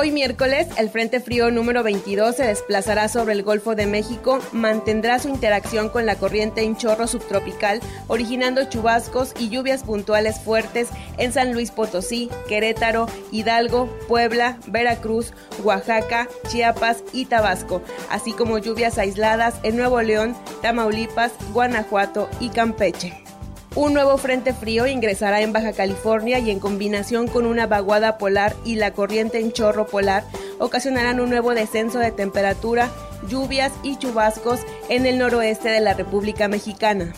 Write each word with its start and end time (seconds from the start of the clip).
Hoy 0.00 0.12
miércoles, 0.12 0.68
el 0.78 0.90
Frente 0.90 1.18
Frío 1.18 1.50
número 1.50 1.82
22 1.82 2.36
se 2.36 2.44
desplazará 2.44 3.08
sobre 3.08 3.32
el 3.32 3.42
Golfo 3.42 3.74
de 3.74 3.86
México, 3.86 4.38
mantendrá 4.52 5.18
su 5.18 5.28
interacción 5.28 5.88
con 5.88 6.06
la 6.06 6.14
corriente 6.14 6.62
en 6.62 6.76
chorro 6.76 7.08
subtropical, 7.08 7.80
originando 8.06 8.62
chubascos 8.70 9.34
y 9.40 9.48
lluvias 9.48 9.82
puntuales 9.82 10.38
fuertes 10.38 10.90
en 11.16 11.32
San 11.32 11.52
Luis 11.52 11.72
Potosí, 11.72 12.30
Querétaro, 12.46 13.08
Hidalgo, 13.32 13.88
Puebla, 14.06 14.60
Veracruz, 14.68 15.32
Oaxaca, 15.64 16.28
Chiapas 16.46 17.02
y 17.12 17.24
Tabasco, 17.24 17.82
así 18.08 18.32
como 18.32 18.58
lluvias 18.58 18.98
aisladas 18.98 19.56
en 19.64 19.76
Nuevo 19.76 20.00
León, 20.00 20.36
Tamaulipas, 20.62 21.32
Guanajuato 21.52 22.28
y 22.38 22.50
Campeche. 22.50 23.27
Un 23.74 23.94
nuevo 23.94 24.16
frente 24.16 24.54
frío 24.54 24.86
ingresará 24.86 25.40
en 25.40 25.52
Baja 25.52 25.72
California 25.72 26.38
y 26.38 26.50
en 26.50 26.58
combinación 26.58 27.28
con 27.28 27.46
una 27.46 27.66
vaguada 27.66 28.18
polar 28.18 28.56
y 28.64 28.76
la 28.76 28.92
corriente 28.92 29.40
en 29.40 29.52
chorro 29.52 29.86
polar 29.86 30.24
ocasionarán 30.58 31.20
un 31.20 31.30
nuevo 31.30 31.54
descenso 31.54 31.98
de 31.98 32.10
temperatura, 32.10 32.90
lluvias 33.28 33.72
y 33.82 33.96
chubascos 33.96 34.60
en 34.88 35.06
el 35.06 35.18
noroeste 35.18 35.68
de 35.68 35.80
la 35.80 35.94
República 35.94 36.48
Mexicana. 36.48 37.12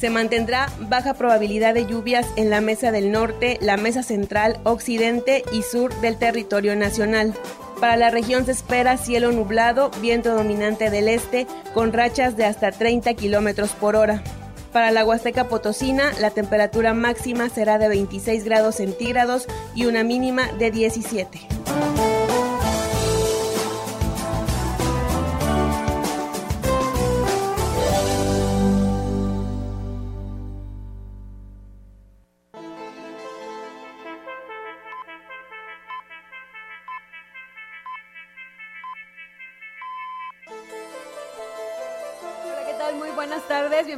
Se 0.00 0.10
mantendrá 0.10 0.70
baja 0.78 1.14
probabilidad 1.14 1.74
de 1.74 1.84
lluvias 1.84 2.26
en 2.36 2.50
la 2.50 2.60
mesa 2.60 2.92
del 2.92 3.10
norte, 3.10 3.58
la 3.60 3.76
mesa 3.76 4.04
central, 4.04 4.60
occidente 4.62 5.42
y 5.52 5.62
sur 5.62 5.92
del 6.00 6.16
territorio 6.16 6.76
nacional. 6.76 7.34
Para 7.80 7.96
la 7.96 8.10
región 8.10 8.46
se 8.46 8.52
espera 8.52 8.96
cielo 8.96 9.32
nublado, 9.32 9.90
viento 10.00 10.34
dominante 10.34 10.90
del 10.90 11.08
este, 11.08 11.48
con 11.74 11.92
rachas 11.92 12.36
de 12.36 12.44
hasta 12.44 12.70
30 12.70 13.14
kilómetros 13.14 13.70
por 13.70 13.96
hora. 13.96 14.22
Para 14.72 14.90
la 14.90 15.04
Huasteca 15.04 15.48
Potosina, 15.48 16.12
la 16.20 16.30
temperatura 16.30 16.92
máxima 16.92 17.48
será 17.48 17.78
de 17.78 17.88
26 17.88 18.44
grados 18.44 18.76
centígrados 18.76 19.46
y 19.74 19.86
una 19.86 20.04
mínima 20.04 20.52
de 20.52 20.70
17. 20.70 21.57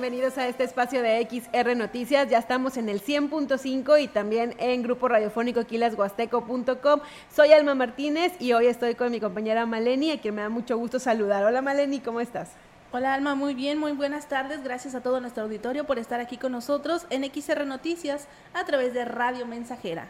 Bienvenidos 0.00 0.38
a 0.38 0.49
este 0.49 0.65
espacio 0.65 1.03
de 1.03 1.28
XR 1.28 1.77
Noticias. 1.77 2.27
Ya 2.31 2.38
estamos 2.38 2.78
en 2.78 2.88
el 2.88 3.03
100.5 3.03 4.03
y 4.03 4.09
también 4.09 4.55
en 4.56 4.83
grupo 4.83 5.09
radiofónico 5.09 5.66
quilasguasteco.com. 5.66 7.00
Soy 7.31 7.53
Alma 7.53 7.75
Martínez 7.75 8.33
y 8.41 8.55
hoy 8.55 8.69
estoy 8.69 8.94
con 8.94 9.12
mi 9.12 9.21
compañera 9.21 9.66
Maleni, 9.66 10.10
a 10.10 10.19
quien 10.19 10.37
me 10.37 10.41
da 10.41 10.49
mucho 10.49 10.78
gusto 10.78 10.99
saludar. 10.99 11.44
Hola 11.44 11.60
Maleni, 11.60 12.00
¿cómo 12.00 12.22
estás? 12.22 12.53
Hola 12.93 13.12
Alma, 13.12 13.34
muy 13.34 13.53
bien, 13.53 13.77
muy 13.77 13.93
buenas 13.93 14.27
tardes. 14.27 14.65
Gracias 14.65 14.94
a 14.94 15.03
todo 15.03 15.21
nuestro 15.21 15.43
auditorio 15.43 15.84
por 15.84 15.99
estar 15.99 16.19
aquí 16.19 16.39
con 16.39 16.53
nosotros 16.53 17.06
en 17.10 17.31
XR 17.31 17.66
Noticias 17.66 18.27
a 18.55 18.65
través 18.65 18.94
de 18.94 19.05
Radio 19.05 19.44
Mensajera. 19.44 20.09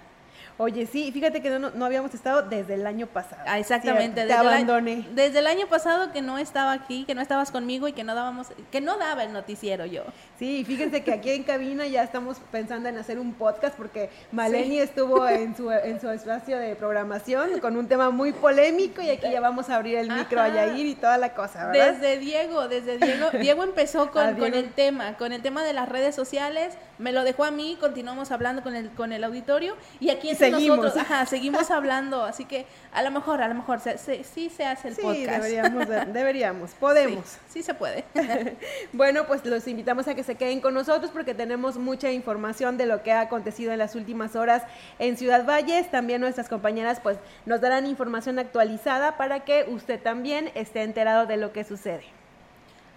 Oye, 0.62 0.84
sí, 0.84 1.10
fíjate 1.10 1.41
que 1.41 1.48
no, 1.59 1.71
no 1.71 1.84
habíamos 1.87 2.12
estado 2.12 2.43
desde 2.43 2.75
el 2.75 2.87
año 2.87 3.06
pasado. 3.06 3.41
Ah, 3.47 3.59
exactamente. 3.59 4.26
te 4.26 4.32
abandoné. 4.34 5.06
desde 5.15 5.38
el 5.38 5.47
año 5.47 5.66
pasado 5.69 6.12
que 6.12 6.21
no 6.21 6.37
estaba 6.37 6.72
aquí, 6.72 7.06
que 7.06 7.15
no 7.15 7.22
estabas 7.22 7.50
conmigo 7.50 7.88
y 7.88 7.94
que 7.94 8.04
no 8.04 8.15
dábamos, 8.15 8.48
que 8.70 8.82
no 8.82 8.99
daba 8.99 9.25
el 9.25 9.32
noticiero 9.32 9.87
yo. 9.87 10.04
Sí, 10.38 10.62
fíjense 10.66 11.03
que 11.03 11.15
aquí 11.15 11.31
en 11.31 11.44
cabina 11.44 11.87
ya 11.87 12.03
estamos 12.03 12.37
pensando 12.53 12.91
en 12.91 12.99
hacer 12.99 13.19
un 13.19 13.32
podcast 13.32 13.75
porque 13.75 14.10
Maleni 14.32 14.81
estuvo 14.81 15.26
en 15.26 15.56
su, 15.56 15.70
en 15.70 15.99
su 15.99 16.10
espacio 16.10 16.59
de 16.59 16.76
programación 16.76 17.59
con 17.60 17.78
un 17.78 17.88
tema 17.88 18.10
muy 18.10 18.32
polémico 18.32 19.00
y 19.00 19.09
aquí 19.09 19.31
ya 19.32 19.41
vamos 19.41 19.70
a 19.70 19.76
abrir 19.76 19.97
el 19.97 20.10
micro 20.12 20.43
a 20.43 20.49
Yair 20.50 20.84
y 20.84 20.94
toda 20.94 21.16
la 21.16 21.32
cosa, 21.32 21.69
¿verdad? 21.69 21.94
Desde 21.94 22.19
Diego, 22.19 22.69
desde 22.69 22.99
Diego, 22.99 23.31
Diego 23.41 23.65
empezó 23.65 24.10
con, 24.10 24.37
con 24.37 24.53
el 24.53 24.70
tema, 24.75 25.16
con 25.16 25.32
el 25.32 25.41
tema 25.41 25.65
de 25.65 25.72
las 25.72 25.88
redes 25.88 26.15
sociales, 26.15 26.76
me 26.99 27.12
lo 27.12 27.25
dejó 27.25 27.44
a 27.44 27.50
mí, 27.50 27.78
continuamos 27.81 28.31
hablando 28.31 28.62
con 28.62 28.76
el, 28.76 28.91
con 28.91 29.15
el 29.15 29.25
auditorio 29.25 29.75
y 30.00 30.10
aquí 30.10 30.28
entre 30.28 30.50
seguimos. 30.56 30.78
nosotros, 30.78 31.05
ajá, 31.05 31.27
seguimos 31.27 31.71
hablando, 31.71 32.25
así 32.25 32.44
que 32.44 32.66
a 32.93 33.03
lo 33.03 33.11
mejor, 33.11 33.43
a 33.43 33.49
lo 33.49 33.55
mejor 33.55 33.81
se, 33.81 33.99
se, 33.99 34.25
sí 34.25 34.50
se 34.50 34.65
hace 34.65 34.88
el 34.88 34.97
sí, 34.97 35.03
podcast. 35.03 35.43
deberíamos, 35.43 35.88
deberíamos, 36.12 36.71
podemos. 36.72 37.25
Sí, 37.27 37.38
sí 37.49 37.62
se 37.62 37.75
puede. 37.75 38.05
bueno, 38.93 39.27
pues 39.27 39.44
los 39.44 39.66
invitamos 39.66 40.09
a 40.09 40.15
que 40.15 40.22
se 40.22 40.34
queden 40.34 40.61
con 40.61 40.75
nosotros 40.75 41.11
porque 41.11 41.34
tenemos 41.34 41.77
mucha 41.77 42.11
información 42.11 42.77
de 42.77 42.87
lo 42.87 43.03
que 43.03 43.12
ha 43.12 43.21
acontecido 43.21 43.72
en 43.72 43.78
las 43.78 43.94
últimas 43.94 44.37
horas 44.37 44.62
en 44.99 45.16
Ciudad 45.16 45.44
Valles. 45.47 45.91
También 45.91 46.21
nuestras 46.21 46.49
compañeras 46.49 47.00
pues 47.00 47.19
nos 47.47 47.61
darán 47.61 47.87
información 47.87 48.38
actualizada 48.38 49.17
para 49.17 49.41
que 49.41 49.67
usted 49.69 50.00
también 50.00 50.50
esté 50.55 50.82
enterado 50.82 51.27
de 51.27 51.37
lo 51.37 51.53
que 51.53 51.65
sucede. 51.65 52.19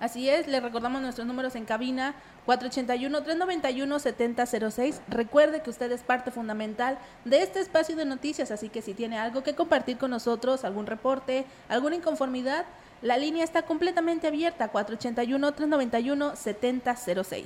Así 0.04 0.28
es, 0.28 0.48
le 0.48 0.60
recordamos 0.60 1.02
nuestros 1.02 1.26
números 1.26 1.56
en 1.56 1.64
cabina 1.64 2.14
481-391-7006. 2.46 5.00
Recuerde 5.08 5.62
que 5.62 5.70
usted 5.70 5.90
es 5.94 6.04
parte 6.04 6.30
fundamental 6.30 6.98
de 7.24 7.42
este 7.42 7.62
espacio 7.62 7.96
de 7.96 8.04
noticias, 8.04 8.52
así 8.52 8.68
que 8.68 8.82
si 8.82 8.94
tiene 8.94 9.18
algo 9.18 9.44
que 9.44 9.56
compartir 9.56 9.98
con 9.98 10.12
nosotros, 10.12 10.66
algún 10.66 10.88
reporte, 10.88 11.46
alguna 11.70 11.96
inconformidad, 11.96 12.66
la 13.02 13.18
línea 13.18 13.46
está 13.46 13.62
completamente 13.62 14.28
abierta 14.28 14.74
481-391-7006. 14.74 17.46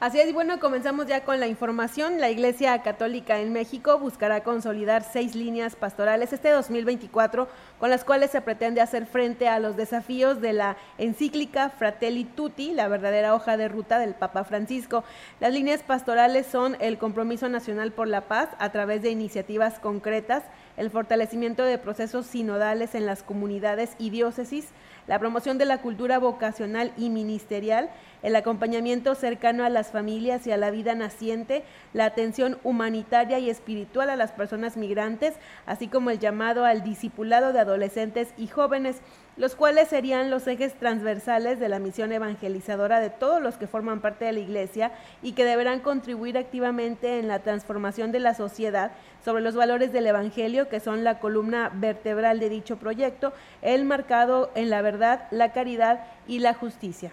Así 0.00 0.20
es, 0.20 0.32
bueno, 0.32 0.60
comenzamos 0.60 1.06
ya 1.06 1.24
con 1.24 1.40
la 1.40 1.48
información. 1.48 2.20
La 2.20 2.30
Iglesia 2.30 2.82
Católica 2.82 3.40
en 3.40 3.52
México 3.52 3.98
buscará 3.98 4.44
consolidar 4.44 5.02
seis 5.02 5.34
líneas 5.34 5.74
pastorales 5.74 6.32
este 6.32 6.50
2024, 6.50 7.48
con 7.80 7.90
las 7.90 8.04
cuales 8.04 8.30
se 8.30 8.40
pretende 8.40 8.80
hacer 8.80 9.06
frente 9.06 9.48
a 9.48 9.58
los 9.58 9.76
desafíos 9.76 10.40
de 10.40 10.52
la 10.52 10.76
encíclica 10.98 11.70
Fratelli 11.70 12.22
Tutti, 12.22 12.74
la 12.74 12.86
verdadera 12.86 13.34
hoja 13.34 13.56
de 13.56 13.66
ruta 13.66 13.98
del 13.98 14.14
Papa 14.14 14.44
Francisco. 14.44 15.02
Las 15.40 15.52
líneas 15.52 15.82
pastorales 15.82 16.46
son 16.46 16.76
el 16.78 16.96
compromiso 16.96 17.48
nacional 17.48 17.90
por 17.90 18.06
la 18.06 18.28
paz 18.28 18.50
a 18.60 18.70
través 18.70 19.02
de 19.02 19.10
iniciativas 19.10 19.80
concretas, 19.80 20.44
el 20.76 20.90
fortalecimiento 20.90 21.64
de 21.64 21.76
procesos 21.76 22.26
sinodales 22.26 22.94
en 22.94 23.04
las 23.04 23.24
comunidades 23.24 23.96
y 23.98 24.10
diócesis, 24.10 24.68
la 25.08 25.18
promoción 25.18 25.58
de 25.58 25.64
la 25.64 25.78
cultura 25.78 26.20
vocacional 26.20 26.92
y 26.96 27.10
ministerial, 27.10 27.90
el 28.22 28.36
acompañamiento 28.36 29.14
cercano 29.14 29.64
a 29.64 29.70
las 29.70 29.90
familias 29.90 30.46
y 30.46 30.52
a 30.52 30.56
la 30.56 30.70
vida 30.70 30.94
naciente, 30.94 31.62
la 31.92 32.04
atención 32.06 32.58
humanitaria 32.64 33.38
y 33.38 33.50
espiritual 33.50 34.10
a 34.10 34.16
las 34.16 34.32
personas 34.32 34.76
migrantes, 34.76 35.34
así 35.66 35.88
como 35.88 36.10
el 36.10 36.18
llamado 36.18 36.64
al 36.64 36.82
discipulado 36.82 37.52
de 37.52 37.60
adolescentes 37.60 38.28
y 38.36 38.48
jóvenes, 38.48 39.00
los 39.36 39.54
cuales 39.54 39.88
serían 39.88 40.30
los 40.30 40.48
ejes 40.48 40.74
transversales 40.74 41.60
de 41.60 41.68
la 41.68 41.78
misión 41.78 42.10
evangelizadora 42.10 42.98
de 42.98 43.10
todos 43.10 43.40
los 43.40 43.56
que 43.56 43.68
forman 43.68 44.00
parte 44.00 44.24
de 44.24 44.32
la 44.32 44.40
Iglesia 44.40 44.90
y 45.22 45.32
que 45.32 45.44
deberán 45.44 45.78
contribuir 45.78 46.36
activamente 46.36 47.20
en 47.20 47.28
la 47.28 47.38
transformación 47.38 48.10
de 48.10 48.18
la 48.18 48.34
sociedad 48.34 48.90
sobre 49.24 49.42
los 49.42 49.54
valores 49.54 49.92
del 49.92 50.08
Evangelio, 50.08 50.68
que 50.68 50.80
son 50.80 51.04
la 51.04 51.20
columna 51.20 51.70
vertebral 51.72 52.40
de 52.40 52.48
dicho 52.48 52.78
proyecto, 52.78 53.32
el 53.62 53.84
marcado 53.84 54.50
en 54.56 54.70
la 54.70 54.82
verdad, 54.82 55.28
la 55.30 55.52
caridad 55.52 56.04
y 56.26 56.40
la 56.40 56.54
justicia. 56.54 57.12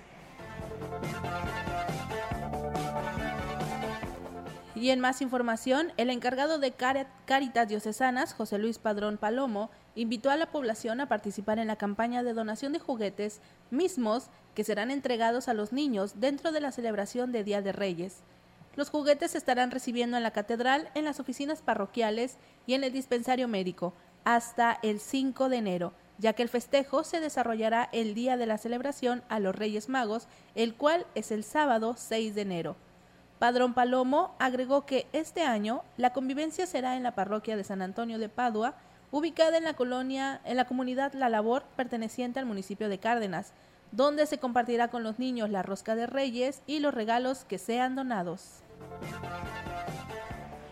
Y 4.75 4.91
en 4.91 4.99
más 4.99 5.21
información, 5.21 5.93
el 5.97 6.11
encargado 6.11 6.59
de 6.59 6.73
Caritas 6.73 7.67
Diocesanas, 7.67 8.33
José 8.33 8.59
Luis 8.59 8.77
Padrón 8.77 9.17
Palomo, 9.17 9.71
invitó 9.95 10.29
a 10.29 10.35
la 10.35 10.51
población 10.51 11.01
a 11.01 11.07
participar 11.07 11.57
en 11.59 11.67
la 11.67 11.77
campaña 11.77 12.21
de 12.21 12.33
donación 12.33 12.73
de 12.73 12.79
juguetes 12.79 13.41
mismos 13.71 14.29
que 14.53 14.63
serán 14.63 14.91
entregados 14.91 15.47
a 15.47 15.53
los 15.53 15.71
niños 15.71 16.19
dentro 16.19 16.51
de 16.51 16.59
la 16.59 16.71
celebración 16.71 17.31
de 17.31 17.43
Día 17.43 17.61
de 17.61 17.71
Reyes. 17.71 18.21
los 18.75 18.89
juguetes 18.89 19.31
se 19.31 19.37
estarán 19.37 19.71
recibiendo 19.71 20.17
en 20.17 20.23
la 20.23 20.31
catedral, 20.31 20.89
en 20.93 21.05
las 21.05 21.19
oficinas 21.21 21.61
parroquiales 21.61 22.37
y 22.67 22.73
en 22.73 22.83
el 22.83 22.91
dispensario 22.91 23.47
médico 23.47 23.93
hasta 24.25 24.77
el 24.83 24.99
5 24.99 25.49
de 25.49 25.57
enero, 25.57 25.93
ya 26.17 26.33
que 26.33 26.43
el 26.43 26.49
festejo 26.49 27.03
se 27.03 27.19
desarrollará 27.19 27.89
el 27.91 28.13
día 28.13 28.37
de 28.37 28.45
la 28.45 28.57
celebración 28.57 29.23
a 29.29 29.39
los 29.39 29.55
Reyes 29.55 29.89
Magos, 29.89 30.27
el 30.55 30.75
cual 30.75 31.05
es 31.15 31.31
el 31.31 31.43
sábado 31.43 31.95
6 31.97 32.35
de 32.35 32.41
enero. 32.41 32.75
Padrón 33.39 33.73
Palomo 33.73 34.33
agregó 34.39 34.85
que 34.85 35.07
este 35.11 35.41
año 35.41 35.83
la 35.97 36.13
convivencia 36.13 36.65
será 36.65 36.95
en 36.95 37.03
la 37.03 37.15
parroquia 37.15 37.57
de 37.57 37.63
San 37.63 37.81
Antonio 37.81 38.17
de 38.17 38.29
Padua, 38.29 38.75
ubicada 39.11 39.57
en 39.57 39.65
la 39.65 39.73
colonia, 39.73 40.41
en 40.45 40.57
la 40.57 40.65
comunidad 40.65 41.13
La 41.13 41.29
Labor, 41.29 41.63
perteneciente 41.75 42.39
al 42.39 42.45
municipio 42.45 42.89
de 42.89 42.97
Cárdenas, 42.97 43.51
donde 43.91 44.25
se 44.25 44.39
compartirá 44.39 44.89
con 44.89 45.03
los 45.03 45.19
niños 45.19 45.49
la 45.49 45.63
rosca 45.63 45.95
de 45.95 46.07
reyes 46.07 46.61
y 46.65 46.79
los 46.79 46.93
regalos 46.93 47.45
que 47.45 47.57
sean 47.57 47.95
donados. 47.95 48.63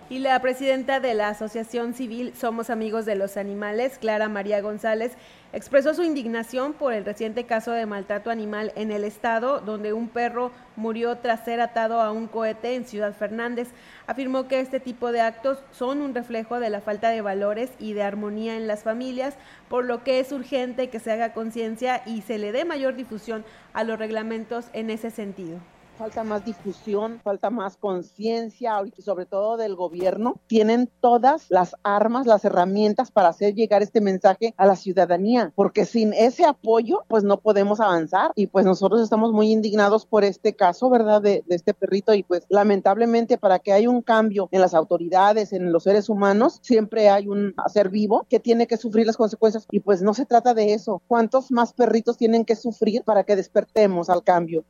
Y 0.09 0.19
la 0.19 0.37
presidenta 0.41 0.99
de 0.99 1.13
la 1.13 1.29
Asociación 1.29 1.93
Civil 1.93 2.33
Somos 2.35 2.69
Amigos 2.69 3.05
de 3.05 3.15
los 3.15 3.37
Animales, 3.37 3.97
Clara 3.97 4.27
María 4.27 4.59
González, 4.61 5.13
expresó 5.53 5.93
su 5.93 6.03
indignación 6.03 6.73
por 6.73 6.93
el 6.93 7.05
reciente 7.05 7.45
caso 7.45 7.71
de 7.71 7.85
maltrato 7.85 8.29
animal 8.29 8.73
en 8.75 8.91
el 8.91 9.05
estado, 9.05 9.61
donde 9.61 9.93
un 9.93 10.09
perro 10.09 10.51
murió 10.75 11.17
tras 11.19 11.45
ser 11.45 11.61
atado 11.61 12.01
a 12.01 12.11
un 12.11 12.27
cohete 12.27 12.75
en 12.75 12.85
Ciudad 12.85 13.13
Fernández. 13.13 13.69
Afirmó 14.05 14.49
que 14.49 14.59
este 14.59 14.81
tipo 14.81 15.13
de 15.13 15.21
actos 15.21 15.63
son 15.71 16.01
un 16.01 16.13
reflejo 16.13 16.59
de 16.59 16.69
la 16.69 16.81
falta 16.81 17.09
de 17.09 17.21
valores 17.21 17.71
y 17.79 17.93
de 17.93 18.03
armonía 18.03 18.57
en 18.57 18.67
las 18.67 18.83
familias, 18.83 19.35
por 19.69 19.85
lo 19.85 20.03
que 20.03 20.19
es 20.19 20.33
urgente 20.33 20.89
que 20.89 20.99
se 20.99 21.13
haga 21.13 21.33
conciencia 21.33 22.03
y 22.05 22.23
se 22.23 22.37
le 22.37 22.51
dé 22.51 22.65
mayor 22.65 22.95
difusión 22.95 23.45
a 23.71 23.85
los 23.85 23.97
reglamentos 23.97 24.65
en 24.73 24.89
ese 24.89 25.11
sentido 25.11 25.59
falta 25.97 26.23
más 26.23 26.45
difusión, 26.45 27.19
falta 27.23 27.49
más 27.49 27.77
conciencia, 27.77 28.81
sobre 28.99 29.25
todo 29.25 29.57
del 29.57 29.75
gobierno. 29.75 30.35
Tienen 30.47 30.89
todas 30.99 31.45
las 31.49 31.75
armas, 31.83 32.27
las 32.27 32.45
herramientas 32.45 33.11
para 33.11 33.29
hacer 33.29 33.53
llegar 33.53 33.81
este 33.81 34.01
mensaje 34.01 34.53
a 34.57 34.65
la 34.65 34.75
ciudadanía, 34.75 35.51
porque 35.55 35.85
sin 35.85 36.13
ese 36.13 36.45
apoyo, 36.45 37.03
pues 37.07 37.23
no 37.23 37.39
podemos 37.39 37.79
avanzar. 37.79 38.31
Y 38.35 38.47
pues 38.47 38.65
nosotros 38.65 39.01
estamos 39.01 39.31
muy 39.31 39.51
indignados 39.51 40.05
por 40.05 40.23
este 40.23 40.55
caso, 40.55 40.89
¿verdad? 40.89 41.21
De, 41.21 41.43
de 41.47 41.55
este 41.55 41.73
perrito. 41.73 42.13
Y 42.13 42.23
pues 42.23 42.45
lamentablemente 42.49 43.37
para 43.37 43.59
que 43.59 43.73
haya 43.73 43.89
un 43.89 44.01
cambio 44.01 44.49
en 44.51 44.61
las 44.61 44.73
autoridades, 44.73 45.53
en 45.53 45.71
los 45.71 45.83
seres 45.83 46.09
humanos, 46.09 46.59
siempre 46.61 47.09
hay 47.09 47.27
un 47.27 47.53
ser 47.71 47.89
vivo 47.89 48.25
que 48.29 48.39
tiene 48.39 48.67
que 48.67 48.77
sufrir 48.77 49.05
las 49.05 49.17
consecuencias. 49.17 49.67
Y 49.71 49.79
pues 49.79 50.01
no 50.01 50.13
se 50.13 50.25
trata 50.25 50.53
de 50.53 50.73
eso. 50.73 51.01
¿Cuántos 51.07 51.51
más 51.51 51.73
perritos 51.73 52.17
tienen 52.17 52.45
que 52.45 52.55
sufrir 52.55 53.03
para 53.03 53.23
que 53.23 53.35
despertemos 53.35 54.09
al 54.09 54.23
cambio? 54.23 54.63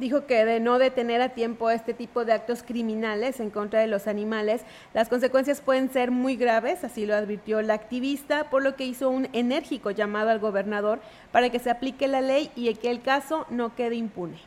Dijo 0.00 0.26
que 0.26 0.44
de 0.44 0.58
no 0.58 0.78
detener 0.78 1.20
a 1.20 1.34
tiempo 1.34 1.70
este 1.70 1.94
tipo 1.94 2.24
de 2.24 2.32
actos 2.32 2.62
criminales 2.62 3.38
en 3.38 3.50
contra 3.50 3.80
de 3.80 3.86
los 3.86 4.06
animales, 4.06 4.62
las 4.94 5.08
consecuencias 5.08 5.60
pueden 5.60 5.92
ser 5.92 6.10
muy 6.10 6.36
graves, 6.36 6.82
así 6.82 7.06
lo 7.06 7.14
advirtió 7.14 7.62
la 7.62 7.74
activista, 7.74 8.50
por 8.50 8.64
lo 8.64 8.74
que 8.74 8.86
hizo 8.86 9.10
un 9.10 9.28
enérgico 9.32 9.90
llamado 9.90 10.30
al 10.30 10.40
gobernador 10.40 11.00
para 11.30 11.50
que 11.50 11.58
se 11.58 11.70
aplique 11.70 12.08
la 12.08 12.22
ley 12.22 12.50
y 12.56 12.74
que 12.74 12.90
el 12.90 13.02
caso 13.02 13.46
no 13.50 13.76
quede 13.76 13.96
impune 13.96 14.38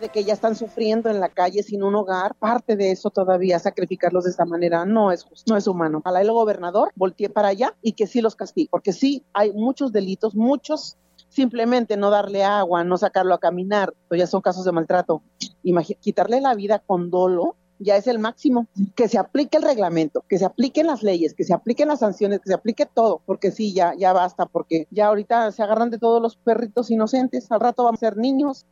de 0.00 0.08
que 0.08 0.24
ya 0.24 0.32
están 0.32 0.56
sufriendo 0.56 1.10
en 1.10 1.20
la 1.20 1.28
calle 1.28 1.62
sin 1.62 1.82
un 1.82 1.94
hogar, 1.94 2.34
parte 2.36 2.76
de 2.76 2.92
eso 2.92 3.10
todavía 3.10 3.58
sacrificarlos 3.58 4.24
de 4.24 4.30
esta 4.30 4.46
manera 4.46 4.86
no 4.86 5.12
es 5.12 5.22
justo, 5.22 5.52
no 5.52 5.58
es 5.58 5.66
humano. 5.66 5.98
Ojalá 5.98 6.22
el 6.22 6.32
gobernador 6.32 6.92
voltee 6.96 7.28
para 7.28 7.48
allá 7.48 7.74
y 7.82 7.92
que 7.92 8.06
sí 8.06 8.22
los 8.22 8.34
castigue, 8.34 8.68
porque 8.70 8.94
sí 8.94 9.22
hay 9.34 9.52
muchos 9.52 9.92
delitos, 9.92 10.34
muchos 10.34 10.96
simplemente 11.32 11.96
no 11.96 12.10
darle 12.10 12.44
agua, 12.44 12.84
no 12.84 12.98
sacarlo 12.98 13.34
a 13.34 13.40
caminar, 13.40 13.94
pues 14.08 14.20
ya 14.20 14.26
son 14.26 14.42
casos 14.42 14.64
de 14.64 14.72
maltrato. 14.72 15.22
quitarle 16.00 16.40
la 16.40 16.54
vida 16.54 16.78
con 16.78 17.10
dolo 17.10 17.56
ya 17.78 17.96
es 17.96 18.06
el 18.06 18.18
máximo. 18.18 18.68
Que 18.94 19.08
se 19.08 19.18
aplique 19.18 19.56
el 19.56 19.62
reglamento, 19.62 20.24
que 20.28 20.38
se 20.38 20.44
apliquen 20.44 20.86
las 20.86 21.02
leyes, 21.02 21.34
que 21.34 21.44
se 21.44 21.54
apliquen 21.54 21.88
las 21.88 22.00
sanciones, 22.00 22.40
que 22.40 22.48
se 22.48 22.54
aplique 22.54 22.86
todo, 22.86 23.22
porque 23.24 23.50
sí, 23.50 23.72
ya, 23.72 23.94
ya 23.96 24.12
basta, 24.12 24.46
porque 24.46 24.86
ya 24.90 25.06
ahorita 25.06 25.50
se 25.52 25.62
agarran 25.62 25.90
de 25.90 25.98
todos 25.98 26.20
los 26.20 26.36
perritos 26.36 26.90
inocentes, 26.90 27.50
al 27.50 27.60
rato 27.60 27.84
van 27.84 27.94
a 27.94 27.98
ser 27.98 28.16
niños 28.16 28.66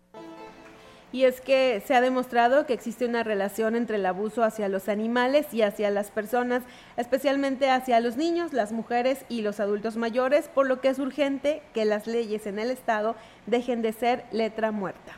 y 1.12 1.24
es 1.24 1.40
que 1.40 1.82
se 1.86 1.94
ha 1.94 2.00
demostrado 2.00 2.66
que 2.66 2.72
existe 2.72 3.06
una 3.06 3.22
relación 3.22 3.74
entre 3.74 3.96
el 3.96 4.06
abuso 4.06 4.42
hacia 4.42 4.68
los 4.68 4.88
animales 4.88 5.52
y 5.52 5.62
hacia 5.62 5.90
las 5.90 6.10
personas, 6.10 6.62
especialmente 6.96 7.70
hacia 7.70 8.00
los 8.00 8.16
niños, 8.16 8.52
las 8.52 8.72
mujeres 8.72 9.24
y 9.28 9.42
los 9.42 9.60
adultos 9.60 9.96
mayores, 9.96 10.48
por 10.48 10.66
lo 10.66 10.80
que 10.80 10.88
es 10.88 10.98
urgente 10.98 11.62
que 11.74 11.84
las 11.84 12.06
leyes 12.06 12.46
en 12.46 12.58
el 12.58 12.70
Estado 12.70 13.16
dejen 13.46 13.82
de 13.82 13.92
ser 13.92 14.24
letra 14.30 14.70
muerta. 14.70 15.16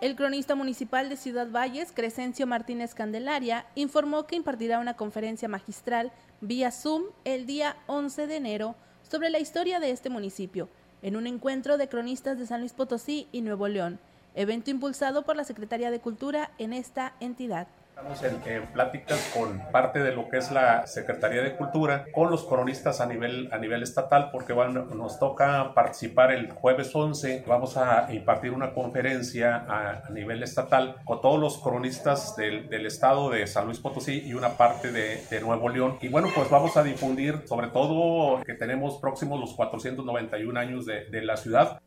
El 0.00 0.16
cronista 0.16 0.54
municipal 0.54 1.08
de 1.08 1.16
Ciudad 1.16 1.48
Valles, 1.50 1.90
Crescencio 1.90 2.46
Martínez 2.46 2.94
Candelaria, 2.94 3.64
informó 3.74 4.26
que 4.26 4.36
impartirá 4.36 4.78
una 4.78 4.96
conferencia 4.96 5.48
magistral 5.48 6.12
vía 6.42 6.70
Zoom 6.72 7.04
el 7.24 7.46
día 7.46 7.76
11 7.86 8.26
de 8.26 8.36
enero 8.36 8.74
sobre 9.14 9.30
la 9.30 9.38
historia 9.38 9.78
de 9.78 9.92
este 9.92 10.10
municipio, 10.10 10.68
en 11.00 11.14
un 11.14 11.28
encuentro 11.28 11.78
de 11.78 11.86
cronistas 11.86 12.36
de 12.36 12.48
San 12.48 12.58
Luis 12.58 12.72
Potosí 12.72 13.28
y 13.30 13.42
Nuevo 13.42 13.68
León, 13.68 14.00
evento 14.34 14.72
impulsado 14.72 15.22
por 15.22 15.36
la 15.36 15.44
Secretaría 15.44 15.92
de 15.92 16.00
Cultura 16.00 16.50
en 16.58 16.72
esta 16.72 17.14
entidad. 17.20 17.68
Estamos 17.96 18.24
en, 18.24 18.66
pláticas 18.72 19.30
con 19.32 19.62
parte 19.70 20.00
de 20.00 20.10
lo 20.10 20.28
que 20.28 20.38
es 20.38 20.50
la 20.50 20.84
Secretaría 20.84 21.42
de 21.42 21.54
Cultura, 21.54 22.06
con 22.12 22.28
los 22.28 22.44
cronistas 22.44 23.00
a 23.00 23.06
nivel, 23.06 23.48
a 23.52 23.58
nivel 23.58 23.84
estatal, 23.84 24.30
porque 24.32 24.52
nos 24.52 25.20
toca 25.20 25.72
participar 25.74 26.32
el 26.32 26.50
jueves 26.50 26.92
11. 26.92 27.44
Vamos 27.46 27.76
a 27.76 28.12
impartir 28.12 28.50
una 28.50 28.74
conferencia 28.74 29.64
a, 29.68 30.10
nivel 30.10 30.42
estatal 30.42 30.96
con 31.04 31.20
todos 31.20 31.38
los 31.38 31.58
cronistas 31.58 32.34
del, 32.34 32.84
estado 32.84 33.30
de 33.30 33.46
San 33.46 33.66
Luis 33.66 33.78
Potosí 33.78 34.24
y 34.26 34.34
una 34.34 34.56
parte 34.56 34.90
de, 34.90 35.24
de, 35.30 35.40
Nuevo 35.40 35.68
León. 35.68 35.96
Y 36.00 36.08
bueno, 36.08 36.28
pues 36.34 36.50
vamos 36.50 36.76
a 36.76 36.82
difundir 36.82 37.42
sobre 37.46 37.68
todo 37.68 38.42
que 38.42 38.54
tenemos 38.54 38.98
próximos 38.98 39.38
los 39.38 39.54
491 39.54 40.58
años 40.58 40.84
de, 40.84 41.04
de 41.04 41.22
la 41.22 41.36
ciudad. 41.36 41.80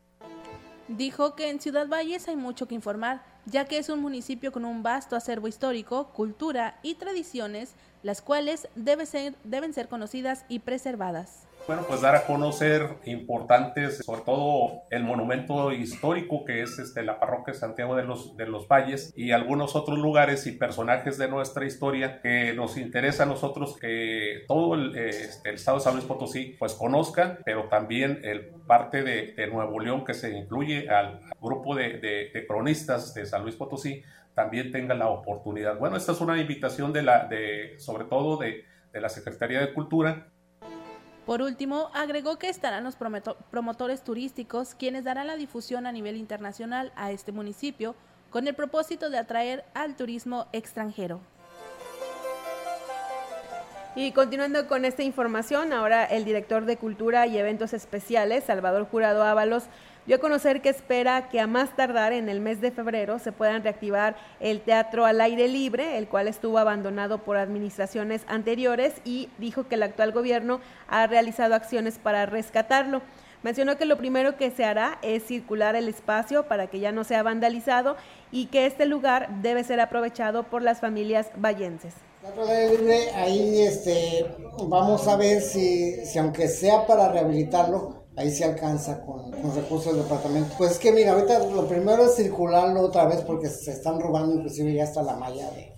Dijo 0.88 1.34
que 1.34 1.50
en 1.50 1.60
Ciudad 1.60 1.86
Valles 1.86 2.28
hay 2.28 2.36
mucho 2.36 2.66
que 2.66 2.74
informar, 2.74 3.20
ya 3.50 3.64
que 3.64 3.78
es 3.78 3.88
un 3.88 4.00
municipio 4.00 4.52
con 4.52 4.64
un 4.64 4.82
vasto 4.82 5.16
acervo 5.16 5.48
histórico, 5.48 6.08
cultura 6.12 6.78
y 6.82 6.94
tradiciones, 6.94 7.72
las 8.02 8.22
cuales 8.22 8.68
deben 8.74 9.72
ser 9.72 9.88
conocidas 9.88 10.44
y 10.48 10.60
preservadas. 10.60 11.47
Bueno, 11.68 11.84
pues 11.86 12.00
dar 12.00 12.16
a 12.16 12.24
conocer 12.24 12.96
importantes, 13.04 13.98
sobre 13.98 14.22
todo 14.22 14.84
el 14.88 15.04
monumento 15.04 15.70
histórico 15.70 16.46
que 16.46 16.62
es 16.62 16.78
este, 16.78 17.02
la 17.02 17.20
parroquia 17.20 17.52
de 17.52 17.60
Santiago 17.60 17.94
de 17.94 18.04
los, 18.04 18.38
de 18.38 18.46
los 18.46 18.66
Valles 18.68 19.12
y 19.14 19.32
algunos 19.32 19.76
otros 19.76 19.98
lugares 19.98 20.46
y 20.46 20.52
personajes 20.52 21.18
de 21.18 21.28
nuestra 21.28 21.66
historia 21.66 22.22
que 22.22 22.54
nos 22.54 22.78
interesa 22.78 23.24
a 23.24 23.26
nosotros 23.26 23.76
que 23.78 24.44
todo 24.48 24.76
el, 24.76 24.96
este, 24.96 25.50
el 25.50 25.56
estado 25.56 25.76
de 25.76 25.84
San 25.84 25.92
Luis 25.92 26.06
Potosí 26.06 26.56
pues 26.58 26.72
conozca, 26.72 27.38
pero 27.44 27.64
también 27.64 28.20
el 28.24 28.46
parte 28.66 29.02
de, 29.02 29.34
de 29.34 29.46
Nuevo 29.48 29.78
León 29.78 30.06
que 30.06 30.14
se 30.14 30.38
incluye 30.38 30.88
al 30.88 31.20
grupo 31.38 31.74
de, 31.74 31.98
de, 31.98 32.46
cronistas 32.46 33.12
de 33.12 33.26
San 33.26 33.42
Luis 33.42 33.56
Potosí 33.56 34.02
también 34.32 34.72
tenga 34.72 34.94
la 34.94 35.08
oportunidad. 35.08 35.78
Bueno, 35.78 35.98
esta 35.98 36.12
es 36.12 36.20
una 36.22 36.40
invitación 36.40 36.94
de 36.94 37.02
la, 37.02 37.26
de, 37.26 37.74
sobre 37.78 38.06
todo 38.06 38.38
de, 38.38 38.64
de 38.90 39.00
la 39.02 39.10
Secretaría 39.10 39.60
de 39.60 39.74
Cultura 39.74 40.28
por 41.28 41.42
último, 41.42 41.90
agregó 41.92 42.38
que 42.38 42.48
estarán 42.48 42.84
los 42.84 42.96
promotores 42.96 44.02
turísticos 44.02 44.74
quienes 44.74 45.04
darán 45.04 45.26
la 45.26 45.36
difusión 45.36 45.86
a 45.86 45.92
nivel 45.92 46.16
internacional 46.16 46.90
a 46.96 47.12
este 47.12 47.32
municipio 47.32 47.94
con 48.30 48.48
el 48.48 48.54
propósito 48.54 49.10
de 49.10 49.18
atraer 49.18 49.66
al 49.74 49.94
turismo 49.94 50.46
extranjero. 50.52 51.20
Y 53.94 54.12
continuando 54.12 54.66
con 54.68 54.86
esta 54.86 55.02
información, 55.02 55.74
ahora 55.74 56.06
el 56.06 56.24
director 56.24 56.64
de 56.64 56.78
Cultura 56.78 57.26
y 57.26 57.36
Eventos 57.36 57.74
Especiales, 57.74 58.44
Salvador 58.44 58.86
Jurado 58.86 59.22
Ábalos, 59.22 59.64
dio 60.08 60.16
a 60.16 60.20
conocer 60.20 60.62
que 60.62 60.70
espera 60.70 61.28
que 61.28 61.38
a 61.38 61.46
más 61.46 61.76
tardar 61.76 62.14
en 62.14 62.30
el 62.30 62.40
mes 62.40 62.62
de 62.62 62.70
febrero 62.70 63.18
se 63.18 63.30
puedan 63.30 63.62
reactivar 63.62 64.16
el 64.40 64.62
teatro 64.62 65.04
al 65.04 65.20
aire 65.20 65.48
libre, 65.48 65.98
el 65.98 66.08
cual 66.08 66.28
estuvo 66.28 66.56
abandonado 66.56 67.18
por 67.18 67.36
administraciones 67.36 68.22
anteriores 68.26 68.94
y 69.04 69.28
dijo 69.36 69.68
que 69.68 69.74
el 69.74 69.82
actual 69.82 70.12
gobierno 70.12 70.60
ha 70.88 71.06
realizado 71.06 71.54
acciones 71.54 71.98
para 71.98 72.24
rescatarlo. 72.24 73.02
Mencionó 73.42 73.76
que 73.76 73.84
lo 73.84 73.98
primero 73.98 74.38
que 74.38 74.50
se 74.50 74.64
hará 74.64 74.98
es 75.02 75.24
circular 75.24 75.76
el 75.76 75.90
espacio 75.90 76.48
para 76.48 76.68
que 76.68 76.80
ya 76.80 76.90
no 76.90 77.04
sea 77.04 77.22
vandalizado 77.22 77.96
y 78.32 78.46
que 78.46 78.64
este 78.64 78.86
lugar 78.86 79.28
debe 79.42 79.62
ser 79.62 79.78
aprovechado 79.78 80.44
por 80.44 80.62
las 80.62 80.80
familias 80.80 81.26
vallenses. 81.36 81.92
Libre, 82.70 83.10
ahí 83.14 83.60
este, 83.60 84.24
vamos 84.64 85.06
a 85.06 85.16
ver 85.16 85.42
si 85.42 86.00
aunque 86.18 86.48
sea 86.48 86.86
para 86.86 87.12
rehabilitarlo, 87.12 88.07
ahí 88.18 88.30
se 88.30 88.44
alcanza 88.44 89.00
con, 89.00 89.30
con, 89.30 89.54
recursos 89.54 89.94
del 89.94 90.02
departamento. 90.02 90.54
Pues 90.58 90.72
es 90.72 90.78
que 90.78 90.92
mira, 90.92 91.12
ahorita 91.12 91.38
lo 91.38 91.66
primero 91.66 92.04
es 92.04 92.16
circularlo 92.16 92.80
otra 92.80 93.06
vez 93.06 93.22
porque 93.22 93.48
se 93.48 93.70
están 93.70 94.00
robando 94.00 94.34
inclusive 94.34 94.74
ya 94.74 94.84
hasta 94.84 95.02
la 95.02 95.16
malla 95.16 95.48
de, 95.50 95.74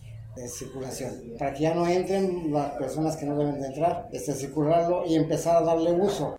circulación. 0.48 1.34
Para 1.38 1.52
que 1.52 1.60
ya 1.60 1.74
no 1.74 1.86
entren 1.86 2.50
las 2.50 2.70
personas 2.72 3.14
que 3.18 3.26
no 3.26 3.36
deben 3.36 3.60
de 3.60 3.66
entrar, 3.66 4.08
este, 4.10 4.32
circularlo 4.32 5.04
y 5.04 5.14
empezar 5.14 5.54
a 5.54 5.60
darle 5.60 5.92
uso. 5.92 6.38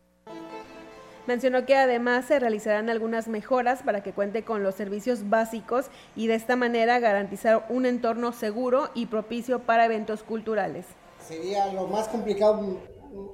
Mencionó 1.27 1.67
que 1.67 1.75
además 1.75 2.25
se 2.25 2.39
realizarán 2.39 2.89
algunas 2.89 3.27
mejoras 3.27 3.83
para 3.83 4.01
que 4.01 4.11
cuente 4.11 4.43
con 4.43 4.63
los 4.63 4.73
servicios 4.73 5.29
básicos 5.29 5.91
y 6.15 6.25
de 6.25 6.33
esta 6.33 6.55
manera 6.55 6.97
garantizar 6.97 7.67
un 7.69 7.85
entorno 7.85 8.31
seguro 8.31 8.89
y 8.95 9.05
propicio 9.05 9.59
para 9.59 9.85
eventos 9.85 10.23
culturales. 10.23 10.87
Sería 11.19 11.71
lo 11.71 11.85
más 11.85 12.07
complicado 12.07 12.79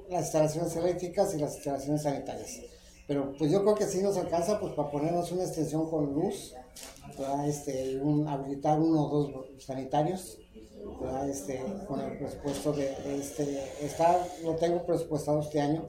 las 0.08 0.24
instalaciones 0.24 0.76
eléctricas 0.76 1.34
y 1.34 1.38
las 1.38 1.54
instalaciones 1.54 2.02
sanitarias. 2.02 2.60
Pero 3.06 3.32
pues 3.38 3.50
yo 3.50 3.62
creo 3.62 3.74
que 3.74 3.86
sí 3.86 4.02
nos 4.02 4.16
alcanza 4.16 4.60
pues 4.60 4.74
para 4.74 4.90
ponernos 4.90 5.32
una 5.32 5.44
extensión 5.44 5.88
con 5.88 6.12
luz, 6.12 6.54
este, 7.46 7.98
un, 8.00 8.28
habilitar 8.28 8.78
uno 8.78 9.02
o 9.02 9.28
dos 9.28 9.64
sanitarios 9.64 10.38
este, 11.28 11.62
con 11.86 12.00
el 12.00 12.18
presupuesto 12.18 12.72
de, 12.72 12.94
este, 13.18 13.64
está, 13.80 14.26
lo 14.44 14.56
tengo 14.56 14.84
presupuestado 14.84 15.40
este 15.40 15.60
año 15.60 15.88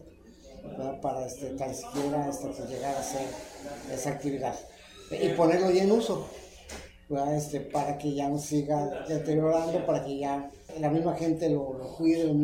para 1.01 1.25
este, 1.25 1.49
tan 1.51 1.73
siquiera 1.75 2.29
este, 2.29 2.47
pues, 2.47 2.69
llegar 2.69 2.95
a 2.95 2.99
hacer 2.99 3.27
esa 3.91 4.11
actividad 4.11 4.55
y 5.11 5.29
ponerlo 5.29 5.71
ya 5.71 5.83
en 5.83 5.91
uso. 5.91 6.25
Este, 7.35 7.61
para 7.61 7.97
que 7.97 8.13
ya 8.13 8.29
no 8.29 8.37
siga 8.37 9.03
deteriorando, 9.07 9.83
para 9.83 10.05
que 10.05 10.19
ya 10.19 10.51
la 10.79 10.91
misma 10.91 11.15
gente 11.15 11.49
lo, 11.49 11.73
lo 11.73 11.95
cuide. 11.97 12.25
Lo 12.25 12.35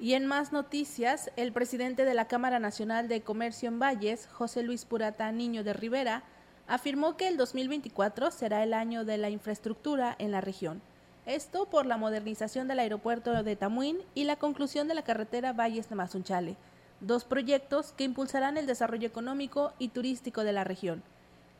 y 0.00 0.14
en 0.14 0.26
más 0.26 0.52
noticias, 0.52 1.30
el 1.36 1.52
presidente 1.52 2.04
de 2.04 2.14
la 2.14 2.28
Cámara 2.28 2.60
Nacional 2.60 3.08
de 3.08 3.22
Comercio 3.22 3.68
en 3.68 3.80
Valles, 3.80 4.28
José 4.32 4.62
Luis 4.62 4.84
Purata 4.84 5.30
Niño 5.32 5.64
de 5.64 5.72
Rivera, 5.72 6.22
afirmó 6.68 7.16
que 7.16 7.26
el 7.26 7.36
2024 7.36 8.30
será 8.30 8.62
el 8.62 8.74
año 8.74 9.04
de 9.04 9.18
la 9.18 9.30
infraestructura 9.30 10.14
en 10.18 10.30
la 10.30 10.40
región. 10.40 10.80
Esto 11.26 11.66
por 11.66 11.84
la 11.84 11.96
modernización 11.96 12.68
del 12.68 12.78
aeropuerto 12.78 13.42
de 13.42 13.56
Tamuín 13.56 13.98
y 14.14 14.24
la 14.24 14.36
conclusión 14.36 14.86
de 14.86 14.94
la 14.94 15.02
carretera 15.02 15.52
Valles 15.52 15.90
Mazunchale, 15.90 16.56
dos 17.00 17.24
proyectos 17.24 17.92
que 17.92 18.04
impulsarán 18.04 18.56
el 18.56 18.66
desarrollo 18.66 19.08
económico 19.08 19.72
y 19.78 19.88
turístico 19.88 20.44
de 20.44 20.52
la 20.52 20.64
región. 20.64 21.02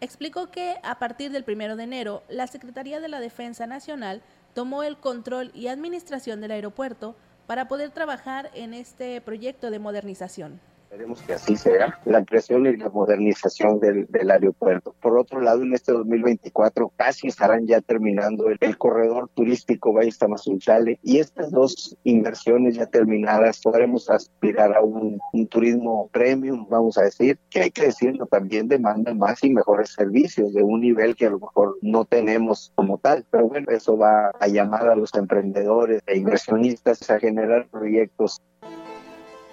Explicó 0.01 0.53
que 0.53 0.77
a 0.85 1.01
partir 1.01 1.33
del 1.33 1.45
1 1.47 1.75
de 1.75 1.83
enero, 1.83 2.23
la 2.29 2.47
Secretaría 2.47 3.01
de 3.01 3.09
la 3.09 3.19
Defensa 3.19 3.67
Nacional 3.67 4.23
tomó 4.55 4.85
el 4.85 4.97
control 4.97 5.51
y 5.55 5.67
administración 5.67 6.41
del 6.41 6.53
aeropuerto 6.53 7.17
para 7.49 7.67
poder 7.67 7.91
trabajar 7.91 8.51
en 8.53 8.75
este 8.75 9.23
proyecto 9.23 9.71
de 9.71 9.79
modernización. 9.79 10.61
Esperemos 10.91 11.21
que 11.21 11.35
así 11.35 11.55
sea, 11.55 11.99
la 12.07 12.17
ampliación 12.17 12.65
y 12.65 12.75
la 12.79 12.89
modernización 12.89 13.79
del, 13.79 14.31
aeropuerto. 14.31 14.95
Por 15.03 15.19
otro 15.19 15.43
lado, 15.43 15.63
en 15.63 15.75
este 15.75 15.93
2024 15.93 16.91
casi 16.97 17.29
estarán 17.29 17.67
ya 17.67 17.83
terminando 17.83 18.47
el, 18.49 18.79
corredor 18.79 19.29
turístico 19.35 19.93
Valle 19.93 20.17
Tamazunchale 20.19 20.99
y 21.03 21.19
estas 21.19 21.51
dos 21.51 21.95
inversiones 22.05 22.77
ya 22.77 22.87
terminadas 22.87 23.61
podremos 23.61 24.09
aspirar 24.09 24.75
a 24.75 24.81
un, 24.81 25.19
un, 25.35 25.47
turismo 25.47 26.09
premium, 26.11 26.67
vamos 26.71 26.97
a 26.97 27.03
decir, 27.03 27.39
que 27.51 27.61
hay 27.61 27.71
decirlo 27.71 28.25
también 28.25 28.67
demanda 28.67 29.13
más 29.13 29.45
y 29.45 29.51
mejores 29.51 29.91
servicios 29.91 30.55
de 30.55 30.63
un 30.63 30.81
nivel 30.81 31.17
que 31.17 31.27
a 31.27 31.31
lo 31.31 31.39
mejor 31.39 31.77
no 31.83 32.07
tenemos 32.07 32.73
como 32.77 32.97
tal. 32.97 33.27
Pero 33.31 33.47
bueno, 33.47 33.71
eso 33.71 33.99
va 33.99 34.31
a 34.41 34.49
llamar 34.49 34.89
a 34.89 34.97
los 34.97 35.15
emprendedores 35.15 36.01
e 36.07 36.17
inversionistas 36.17 37.11
a 37.11 37.21
generar 37.21 37.69
proyectos 37.69 38.41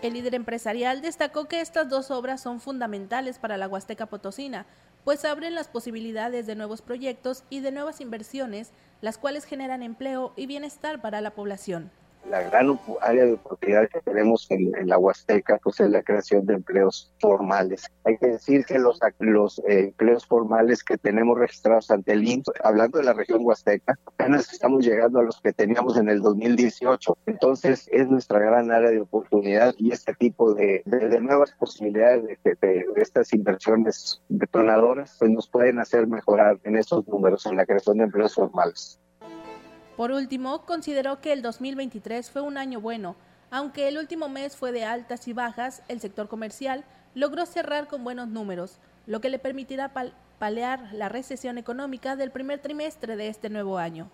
el 0.02 0.14
líder 0.14 0.36
empresarial 0.36 1.02
destacó 1.02 1.46
que 1.46 1.62
estas 1.62 1.90
dos 1.90 2.12
obras 2.12 2.42
son 2.42 2.60
fundamentales 2.60 3.40
para 3.40 3.58
la 3.58 3.68
Huasteca 3.68 4.06
Potosina, 4.06 4.66
pues 5.04 5.26
abren 5.26 5.56
las 5.56 5.68
posibilidades 5.68 6.48
de 6.48 6.56
nuevos 6.56 6.82
proyectos 6.82 7.44
y 7.50 7.60
de 7.60 7.72
nuevas 7.72 8.02
inversiones, 8.02 8.72
las 9.02 9.18
cuales 9.18 9.46
generan 9.46 9.84
empleo 9.84 10.34
y 10.36 10.46
bienestar 10.48 11.02
para 11.02 11.22
la 11.22 11.32
población 11.32 11.92
la 12.30 12.42
gran 12.42 12.80
área 13.02 13.26
de 13.26 13.34
oportunidad 13.34 13.90
que 13.90 14.02
tenemos 14.02 14.48
en, 14.50 14.72
la 14.88 14.98
Huasteca 14.98 15.60
pues 15.64 15.80
es 15.80 15.90
la 15.90 16.04
creación 16.04 16.46
de 16.46 16.56
empleos 16.56 17.14
formales. 17.20 17.86
Hay 18.04 18.18
que 18.18 18.28
decir 18.28 18.66
que 18.66 18.80
los, 18.80 19.00
los 19.20 19.60
eh, 19.60 19.86
empleos 19.86 20.26
formales 20.26 20.84
que 20.84 20.98
tenemos 20.98 21.38
registrados 21.38 21.92
ante 21.92 22.14
el 22.14 22.28
INSS, 22.28 22.52
hablando 22.64 22.98
de 22.98 23.06
la 23.06 23.14
región 23.14 23.42
Huasteca, 23.44 23.98
apenas 24.06 24.52
estamos 24.52 24.86
llegando 24.86 25.20
a 25.20 25.24
los 25.24 25.40
que 25.42 25.54
teníamos 25.54 25.98
en 25.98 26.10
el 26.10 26.22
2018. 26.22 27.18
Entonces 27.26 27.88
es 27.92 28.08
nuestra 28.08 28.40
gran 28.40 28.72
área 28.72 28.90
de 28.90 29.02
oportunidad 29.02 29.74
y 29.78 29.92
este 29.92 30.14
tipo 30.14 30.54
de, 30.54 30.82
de, 30.86 31.20
nuevas 31.20 31.52
posibilidades 31.54 32.40
de, 32.44 32.58
de, 32.62 32.86
estas 32.98 33.34
inversiones 33.34 34.22
detonadoras 34.30 35.16
pues 35.20 35.32
nos 35.32 35.48
pueden 35.48 35.80
hacer 35.80 36.08
mejorar 36.08 36.60
en 36.64 36.78
esos 36.78 37.08
números, 37.08 37.46
en 37.46 37.58
la 37.58 37.66
creación 37.66 37.98
de 37.98 38.06
empleos 38.06 38.36
formales. 38.36 39.00
Por 39.96 40.12
último, 40.12 40.66
consideró 40.66 41.22
que 41.22 41.32
el 41.32 41.42
2023 41.42 42.30
fue 42.30 42.42
un 42.42 42.58
año 42.58 42.82
bueno. 42.82 43.16
Aunque 43.50 43.88
el 43.88 43.98
último 43.98 44.28
mes 44.28 44.58
fue 44.58 44.74
de 44.74 44.84
altas 44.84 45.28
y 45.30 45.34
bajas, 45.34 45.84
el 45.88 46.02
sector 46.02 46.28
comercial 46.28 46.84
logró 47.14 47.46
cerrar 47.46 47.88
con 47.88 48.04
buenos 48.04 48.28
números, 48.28 48.80
lo 49.06 49.22
que 49.22 49.30
le 49.30 49.40
permitirá 49.40 49.94
palear 50.38 50.92
la 50.92 51.08
recesión 51.08 51.58
económica 51.58 52.18
del 52.18 52.32
primer 52.32 52.60
trimestre 52.60 53.16
de 53.16 53.30
este 53.30 53.50
nuevo 53.50 53.78
año. 53.78 54.10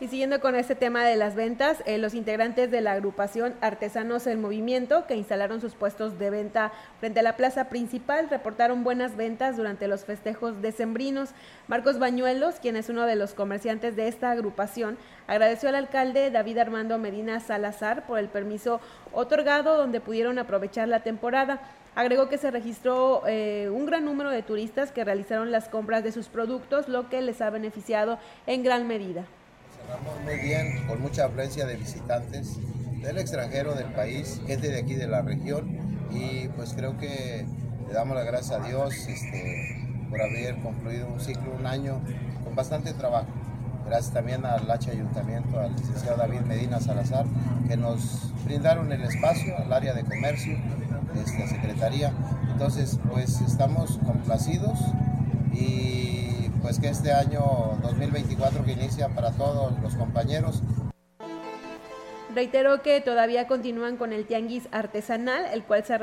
Y 0.00 0.06
siguiendo 0.06 0.40
con 0.40 0.54
este 0.54 0.76
tema 0.76 1.04
de 1.04 1.16
las 1.16 1.34
ventas, 1.34 1.82
eh, 1.84 1.98
los 1.98 2.14
integrantes 2.14 2.70
de 2.70 2.80
la 2.80 2.92
agrupación 2.92 3.56
Artesanos 3.60 4.28
en 4.28 4.40
Movimiento, 4.40 5.08
que 5.08 5.16
instalaron 5.16 5.60
sus 5.60 5.74
puestos 5.74 6.20
de 6.20 6.30
venta 6.30 6.70
frente 7.00 7.18
a 7.18 7.24
la 7.24 7.36
plaza 7.36 7.68
principal, 7.68 8.30
reportaron 8.30 8.84
buenas 8.84 9.16
ventas 9.16 9.56
durante 9.56 9.88
los 9.88 10.04
festejos 10.04 10.62
decembrinos. 10.62 11.30
Marcos 11.66 11.98
Bañuelos, 11.98 12.60
quien 12.60 12.76
es 12.76 12.88
uno 12.88 13.06
de 13.06 13.16
los 13.16 13.34
comerciantes 13.34 13.96
de 13.96 14.06
esta 14.06 14.30
agrupación, 14.30 14.98
agradeció 15.26 15.68
al 15.68 15.74
alcalde 15.74 16.30
David 16.30 16.58
Armando 16.58 16.96
Medina 16.98 17.40
Salazar 17.40 18.06
por 18.06 18.20
el 18.20 18.28
permiso 18.28 18.80
otorgado 19.12 19.76
donde 19.76 20.00
pudieron 20.00 20.38
aprovechar 20.38 20.86
la 20.86 21.00
temporada. 21.00 21.60
Agregó 21.96 22.28
que 22.28 22.38
se 22.38 22.52
registró 22.52 23.24
eh, 23.26 23.68
un 23.68 23.84
gran 23.84 24.04
número 24.04 24.30
de 24.30 24.44
turistas 24.44 24.92
que 24.92 25.02
realizaron 25.02 25.50
las 25.50 25.68
compras 25.68 26.04
de 26.04 26.12
sus 26.12 26.28
productos, 26.28 26.88
lo 26.88 27.08
que 27.08 27.20
les 27.20 27.40
ha 27.40 27.50
beneficiado 27.50 28.20
en 28.46 28.62
gran 28.62 28.86
medida 28.86 29.24
muy 30.24 30.36
bien, 30.36 30.86
con 30.86 31.00
mucha 31.00 31.26
afluencia 31.26 31.66
de 31.66 31.76
visitantes 31.76 32.56
del 33.02 33.18
extranjero, 33.18 33.74
del 33.74 33.92
país, 33.92 34.40
gente 34.46 34.68
de 34.68 34.80
aquí 34.80 34.94
de 34.94 35.06
la 35.06 35.22
región 35.22 35.78
y 36.10 36.48
pues 36.48 36.74
creo 36.74 36.96
que 36.98 37.46
le 37.86 37.94
damos 37.94 38.16
las 38.16 38.26
gracias 38.26 38.60
a 38.60 38.66
Dios 38.66 38.94
este, 39.08 39.86
por 40.10 40.20
haber 40.20 40.56
concluido 40.60 41.08
un 41.08 41.20
ciclo, 41.20 41.54
un 41.58 41.66
año 41.66 42.00
con 42.44 42.54
bastante 42.54 42.92
trabajo. 42.92 43.28
Gracias 43.86 44.12
también 44.12 44.44
al 44.44 44.70
H 44.70 44.90
Ayuntamiento, 44.90 45.58
al 45.58 45.74
licenciado 45.74 46.18
David 46.18 46.40
Medina 46.40 46.78
Salazar, 46.80 47.24
que 47.66 47.76
nos 47.76 48.32
brindaron 48.44 48.92
el 48.92 49.02
espacio, 49.02 49.56
al 49.56 49.72
área 49.72 49.94
de 49.94 50.04
comercio, 50.04 50.58
esta 51.14 51.46
Secretaría. 51.46 52.12
Entonces, 52.52 52.98
pues 53.10 53.40
estamos 53.40 53.98
complacidos 54.04 54.78
y 55.54 56.07
pues 56.68 56.80
que 56.80 56.88
este 56.88 57.10
año 57.14 57.40
2024 57.80 58.62
que 58.62 58.72
inicia 58.72 59.08
para 59.08 59.30
todos 59.30 59.72
los 59.80 59.94
compañeros. 59.94 60.62
Reiteró 62.34 62.82
que 62.82 63.00
todavía 63.00 63.46
continúan 63.46 63.96
con 63.96 64.12
el 64.12 64.26
tianguis 64.26 64.68
artesanal, 64.70 65.46
el 65.46 65.64
cual 65.64 65.86
se, 65.86 65.96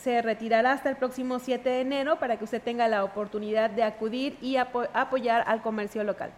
se 0.00 0.22
retirará 0.22 0.74
hasta 0.74 0.90
el 0.90 0.96
próximo 0.96 1.40
7 1.40 1.68
de 1.68 1.80
enero 1.80 2.20
para 2.20 2.36
que 2.36 2.44
usted 2.44 2.62
tenga 2.62 2.86
la 2.86 3.02
oportunidad 3.02 3.70
de 3.70 3.82
acudir 3.82 4.38
y 4.40 4.58
apoyar 4.58 5.42
al 5.48 5.60
comercio 5.60 6.04
local. 6.04 6.30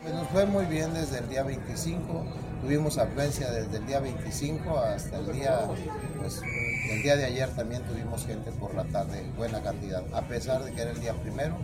Pues 0.00 0.14
nos 0.14 0.28
fue 0.28 0.46
muy 0.46 0.66
bien 0.66 0.94
desde 0.94 1.18
el 1.18 1.28
día 1.28 1.42
25, 1.42 2.24
tuvimos 2.62 2.98
afluencia 2.98 3.50
desde 3.50 3.78
el 3.78 3.86
día 3.86 3.98
25 3.98 4.78
hasta 4.78 5.18
el 5.18 5.32
día, 5.32 5.58
pues 6.20 6.40
el 6.88 7.02
día 7.02 7.16
de 7.16 7.24
ayer 7.24 7.48
también 7.56 7.82
tuvimos 7.82 8.24
gente 8.24 8.52
por 8.52 8.72
la 8.76 8.84
tarde, 8.84 9.24
buena 9.36 9.60
cantidad, 9.60 10.04
a 10.14 10.22
pesar 10.22 10.62
de 10.62 10.72
que 10.72 10.82
era 10.82 10.92
el 10.92 11.00
día 11.00 11.14
primero, 11.14 11.56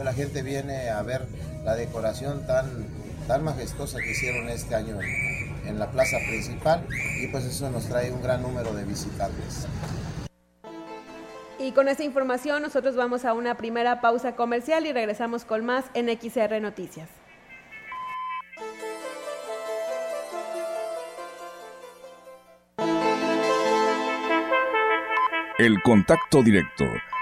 pues 0.00 0.06
la 0.06 0.14
gente 0.14 0.40
viene 0.40 0.88
a 0.88 1.02
ver 1.02 1.26
la 1.62 1.74
decoración 1.74 2.46
tan, 2.46 2.86
tan 3.28 3.44
majestuosa 3.44 3.98
que 3.98 4.12
hicieron 4.12 4.48
este 4.48 4.74
año 4.74 4.98
en, 4.98 5.78
la 5.78 5.90
plaza 5.90 6.16
principal 6.26 6.86
y 7.20 7.26
pues 7.26 7.44
eso 7.44 7.70
nos 7.70 7.86
trae 7.86 8.10
un 8.10 8.22
gran 8.22 8.40
número 8.40 8.72
de 8.72 8.82
visitantes. 8.84 9.66
Y 11.58 11.72
con 11.72 11.86
esta 11.88 12.02
información 12.02 12.62
nosotros 12.62 12.96
vamos 12.96 13.26
a 13.26 13.34
una 13.34 13.58
primera 13.58 14.00
pausa 14.00 14.36
comercial 14.36 14.86
y 14.86 14.92
regresamos 14.94 15.44
con 15.44 15.66
más 15.66 15.84
en 15.92 16.08
XR 16.08 16.62
Noticias. 16.62 17.10
El 25.58 25.82
contacto 25.82 26.42
directo 26.42 26.86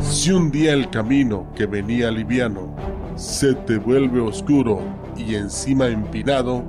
Si 0.00 0.32
un 0.32 0.50
día 0.50 0.72
el 0.72 0.88
camino 0.88 1.46
que 1.54 1.66
venía 1.66 2.10
liviano 2.10 2.74
se 3.14 3.54
te 3.54 3.76
vuelve 3.76 4.20
oscuro 4.20 4.80
y 5.16 5.34
encima 5.34 5.86
empinado, 5.86 6.64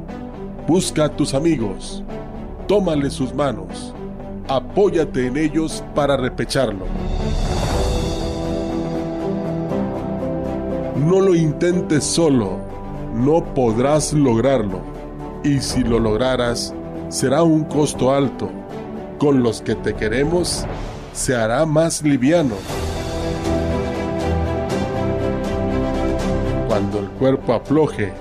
busca 0.68 1.06
a 1.06 1.10
tus 1.10 1.34
amigos, 1.34 2.04
tómale 2.68 3.10
sus 3.10 3.34
manos, 3.34 3.94
apóyate 4.48 5.28
en 5.28 5.38
ellos 5.38 5.84
para 5.96 6.18
repecharlo. 6.18 6.86
No 10.98 11.22
lo 11.22 11.34
intentes 11.34 12.04
solo, 12.04 12.60
no 13.14 13.42
podrás 13.54 14.12
lograrlo, 14.12 14.82
y 15.44 15.60
si 15.60 15.84
lo 15.84 16.00
lograras, 16.00 16.74
será 17.10 17.44
un 17.44 17.64
costo 17.64 18.14
alto. 18.14 18.50
Con 19.20 19.44
los 19.44 19.62
que 19.62 19.76
te 19.76 19.94
queremos, 19.94 20.66
se 21.14 21.36
hará 21.36 21.66
más 21.66 22.02
liviano. 22.04 22.56
Cuando 26.68 27.00
el 27.00 27.10
cuerpo 27.12 27.54
afloje 27.54 28.12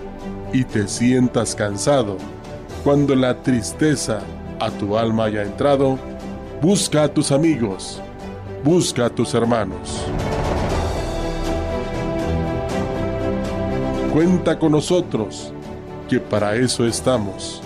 y 0.52 0.64
te 0.64 0.86
sientas 0.86 1.54
cansado, 1.54 2.16
cuando 2.84 3.16
la 3.16 3.42
tristeza 3.42 4.20
a 4.60 4.70
tu 4.70 4.96
alma 4.96 5.24
haya 5.24 5.42
entrado, 5.42 5.98
busca 6.62 7.02
a 7.02 7.08
tus 7.08 7.32
amigos, 7.32 8.00
busca 8.62 9.06
a 9.06 9.10
tus 9.10 9.34
hermanos. 9.34 10.06
Cuenta 14.12 14.56
con 14.60 14.70
nosotros, 14.70 15.52
que 16.08 16.20
para 16.20 16.54
eso 16.54 16.86
estamos. 16.86 17.63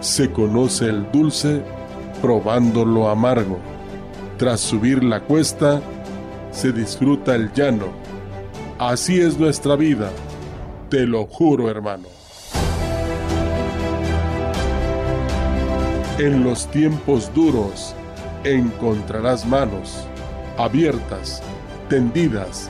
Se 0.00 0.30
conoce 0.30 0.86
el 0.86 1.10
dulce 1.12 1.62
probando 2.20 2.84
lo 2.84 3.08
amargo. 3.08 3.58
Tras 4.38 4.60
subir 4.60 5.04
la 5.04 5.20
cuesta, 5.20 5.80
se 6.50 6.72
disfruta 6.72 7.34
el 7.34 7.52
llano. 7.52 7.86
Así 8.78 9.20
es 9.20 9.38
nuestra 9.38 9.76
vida, 9.76 10.10
te 10.88 11.06
lo 11.06 11.26
juro 11.26 11.70
hermano. 11.70 12.08
En 16.18 16.44
los 16.44 16.66
tiempos 16.70 17.30
duros 17.34 17.94
encontrarás 18.44 19.46
manos 19.46 20.06
abiertas, 20.60 21.42
tendidas, 21.88 22.68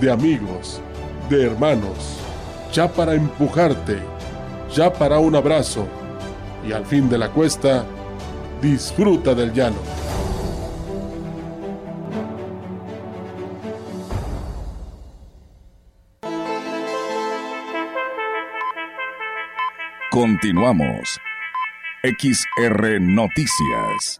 de 0.00 0.10
amigos, 0.10 0.80
de 1.30 1.46
hermanos, 1.46 2.18
ya 2.72 2.88
para 2.88 3.14
empujarte, 3.14 3.98
ya 4.74 4.92
para 4.92 5.20
un 5.20 5.36
abrazo, 5.36 5.86
y 6.66 6.72
al 6.72 6.84
fin 6.84 7.08
de 7.08 7.18
la 7.18 7.30
cuesta, 7.30 7.84
disfruta 8.60 9.34
del 9.34 9.52
llano. 9.52 9.76
Continuamos. 20.10 21.20
XR 22.02 23.00
Noticias. 23.00 24.18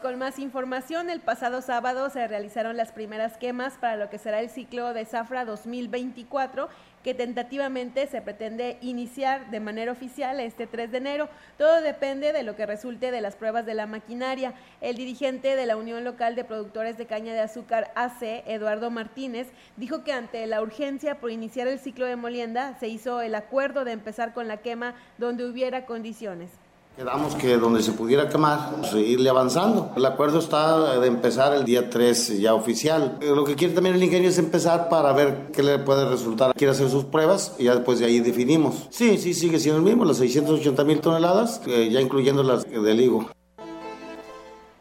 Con 0.00 0.18
más 0.18 0.38
información. 0.38 1.10
El 1.10 1.20
pasado 1.20 1.60
sábado 1.60 2.08
se 2.08 2.26
realizaron 2.26 2.76
las 2.76 2.92
primeras 2.92 3.36
quemas 3.36 3.74
para 3.74 3.96
lo 3.96 4.08
que 4.08 4.18
será 4.18 4.40
el 4.40 4.48
ciclo 4.48 4.94
de 4.94 5.04
Zafra 5.04 5.44
2024, 5.44 6.68
que 7.04 7.14
tentativamente 7.14 8.06
se 8.06 8.22
pretende 8.22 8.78
iniciar 8.80 9.50
de 9.50 9.60
manera 9.60 9.92
oficial 9.92 10.40
este 10.40 10.66
3 10.66 10.90
de 10.90 10.98
enero. 10.98 11.28
Todo 11.58 11.82
depende 11.82 12.32
de 12.32 12.42
lo 12.42 12.56
que 12.56 12.64
resulte 12.64 13.10
de 13.10 13.20
las 13.20 13.36
pruebas 13.36 13.66
de 13.66 13.74
la 13.74 13.86
maquinaria. 13.86 14.54
El 14.80 14.96
dirigente 14.96 15.56
de 15.56 15.66
la 15.66 15.76
Unión 15.76 16.04
Local 16.04 16.36
de 16.36 16.44
Productores 16.44 16.96
de 16.96 17.06
Caña 17.06 17.34
de 17.34 17.40
Azúcar 17.40 17.92
AC, 17.94 18.44
Eduardo 18.46 18.90
Martínez, 18.90 19.48
dijo 19.76 20.04
que 20.04 20.12
ante 20.12 20.46
la 20.46 20.62
urgencia 20.62 21.20
por 21.20 21.30
iniciar 21.30 21.68
el 21.68 21.78
ciclo 21.78 22.06
de 22.06 22.16
molienda, 22.16 22.78
se 22.78 22.88
hizo 22.88 23.20
el 23.20 23.34
acuerdo 23.34 23.84
de 23.84 23.92
empezar 23.92 24.32
con 24.32 24.48
la 24.48 24.56
quema 24.56 24.94
donde 25.18 25.44
hubiera 25.44 25.86
condiciones. 25.86 26.61
Quedamos 26.96 27.34
que 27.36 27.56
donde 27.56 27.82
se 27.82 27.92
pudiera 27.92 28.28
quemar, 28.28 28.84
seguirle 28.84 29.30
avanzando. 29.30 29.92
El 29.96 30.04
acuerdo 30.04 30.38
está 30.38 31.00
de 31.00 31.06
empezar 31.06 31.54
el 31.54 31.64
día 31.64 31.88
3 31.88 32.38
ya 32.38 32.54
oficial. 32.54 33.18
Lo 33.22 33.44
que 33.44 33.54
quiere 33.54 33.72
también 33.72 33.96
el 33.96 34.02
ingeniero 34.02 34.28
es 34.30 34.38
empezar 34.38 34.90
para 34.90 35.12
ver 35.14 35.50
qué 35.52 35.62
le 35.62 35.78
puede 35.78 36.06
resultar. 36.06 36.54
Quiere 36.54 36.72
hacer 36.72 36.90
sus 36.90 37.04
pruebas 37.04 37.54
y 37.58 37.64
ya 37.64 37.74
después 37.74 37.98
de 37.98 38.04
ahí 38.04 38.20
definimos. 38.20 38.88
Sí, 38.90 39.16
sí, 39.16 39.32
sigue 39.32 39.58
siendo 39.58 39.78
el 39.78 39.84
mismo, 39.84 40.04
las 40.04 40.18
680 40.18 40.84
mil 40.84 41.00
toneladas, 41.00 41.62
eh, 41.66 41.88
ya 41.90 42.00
incluyendo 42.00 42.42
las 42.42 42.64
del 42.64 43.00
higo. 43.00 43.26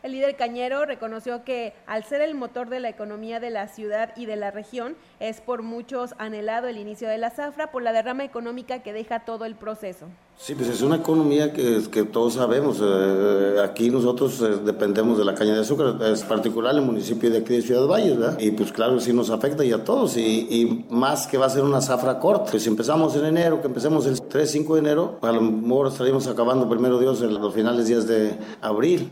El 0.03 0.13
líder 0.13 0.35
cañero 0.35 0.85
reconoció 0.85 1.43
que 1.43 1.73
al 1.85 2.03
ser 2.03 2.21
el 2.21 2.33
motor 2.33 2.69
de 2.69 2.79
la 2.79 2.89
economía 2.89 3.39
de 3.39 3.51
la 3.51 3.67
ciudad 3.67 4.13
y 4.15 4.25
de 4.25 4.35
la 4.35 4.49
región, 4.49 4.95
es 5.19 5.41
por 5.41 5.61
muchos 5.61 6.15
anhelado 6.17 6.67
el 6.67 6.77
inicio 6.77 7.07
de 7.07 7.19
la 7.19 7.29
zafra 7.29 7.71
por 7.71 7.83
la 7.83 7.93
derrama 7.93 8.23
económica 8.23 8.81
que 8.81 8.93
deja 8.93 9.25
todo 9.25 9.45
el 9.45 9.55
proceso. 9.55 10.07
Sí, 10.37 10.55
pues 10.55 10.69
es 10.69 10.81
una 10.81 10.95
economía 10.95 11.53
que, 11.53 11.83
que 11.91 12.03
todos 12.03 12.33
sabemos. 12.33 12.79
eh, 12.81 13.57
aquí 13.63 13.91
nosotros 13.91 14.41
eh, 14.41 14.57
dependemos 14.65 15.19
de 15.19 15.25
la 15.25 15.35
caña 15.35 15.53
de 15.53 15.59
azúcar, 15.59 15.95
es 16.01 16.23
particular 16.23 16.73
el 16.73 16.81
municipio 16.81 17.29
de 17.29 17.37
aquí 17.37 17.53
de 17.53 17.61
Ciudad 17.61 17.85
Valles, 17.85 18.17
¿verdad? 18.17 18.39
Y 18.39 18.49
pues 18.49 18.71
claro, 18.71 18.99
sí 18.99 19.13
nos 19.13 19.29
afecta 19.29 19.63
y 19.63 19.71
a 19.71 19.83
todos. 19.83 20.17
Y, 20.17 20.83
más 20.89 21.27
que 21.27 21.37
va 21.37 21.45
a 21.45 21.49
ser 21.49 21.63
una 21.63 21.79
zafra 21.79 22.17
corta. 22.17 22.49
Pues 22.49 22.63
si 22.63 22.69
empezamos 22.69 23.15
en 23.15 23.25
enero, 23.25 23.61
que 23.61 23.67
empecemos 23.67 24.07
el 24.07 24.19
3-5 24.19 24.73
de 24.73 24.79
enero, 24.79 25.19
a 25.21 25.31
lo 25.31 25.41
mejor 25.41 25.87
estaríamos 25.87 26.25
acabando 26.25 26.67
primero 26.67 26.97
Dios 26.97 27.21
en 27.21 27.35
los 27.35 27.53
finales 27.53 27.87
días 27.87 28.07
de 28.07 28.35
abril. 28.61 29.11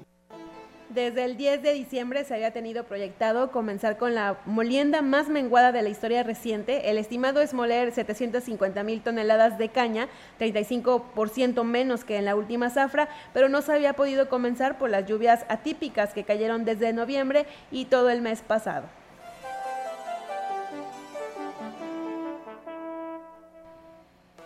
Desde 0.89 1.23
el 1.23 1.37
10 1.37 1.61
de 1.61 1.73
diciembre 1.73 2.23
se 2.23 2.33
había 2.33 2.49
tenido 2.49 2.83
proyectado 2.83 3.51
comenzar 3.51 3.99
con 3.99 4.15
la 4.15 4.39
molienda 4.47 5.03
más 5.03 5.29
menguada 5.29 5.71
de 5.71 5.83
la 5.83 5.89
historia 5.89 6.23
reciente. 6.23 6.89
El 6.89 6.97
estimado 6.97 7.41
es 7.41 7.53
moler 7.53 7.91
750 7.91 8.81
mil 8.81 9.01
toneladas 9.03 9.59
de 9.59 9.69
caña, 9.69 10.07
35% 10.39 11.63
menos 11.63 12.03
que 12.03 12.17
en 12.17 12.25
la 12.25 12.35
última 12.35 12.71
zafra, 12.71 13.07
pero 13.35 13.49
no 13.49 13.61
se 13.61 13.73
había 13.73 13.93
podido 13.93 14.29
comenzar 14.29 14.79
por 14.79 14.89
las 14.89 15.05
lluvias 15.05 15.45
atípicas 15.47 16.15
que 16.15 16.23
cayeron 16.23 16.65
desde 16.65 16.91
noviembre 16.91 17.45
y 17.69 17.85
todo 17.85 18.09
el 18.09 18.23
mes 18.23 18.41
pasado. 18.41 18.87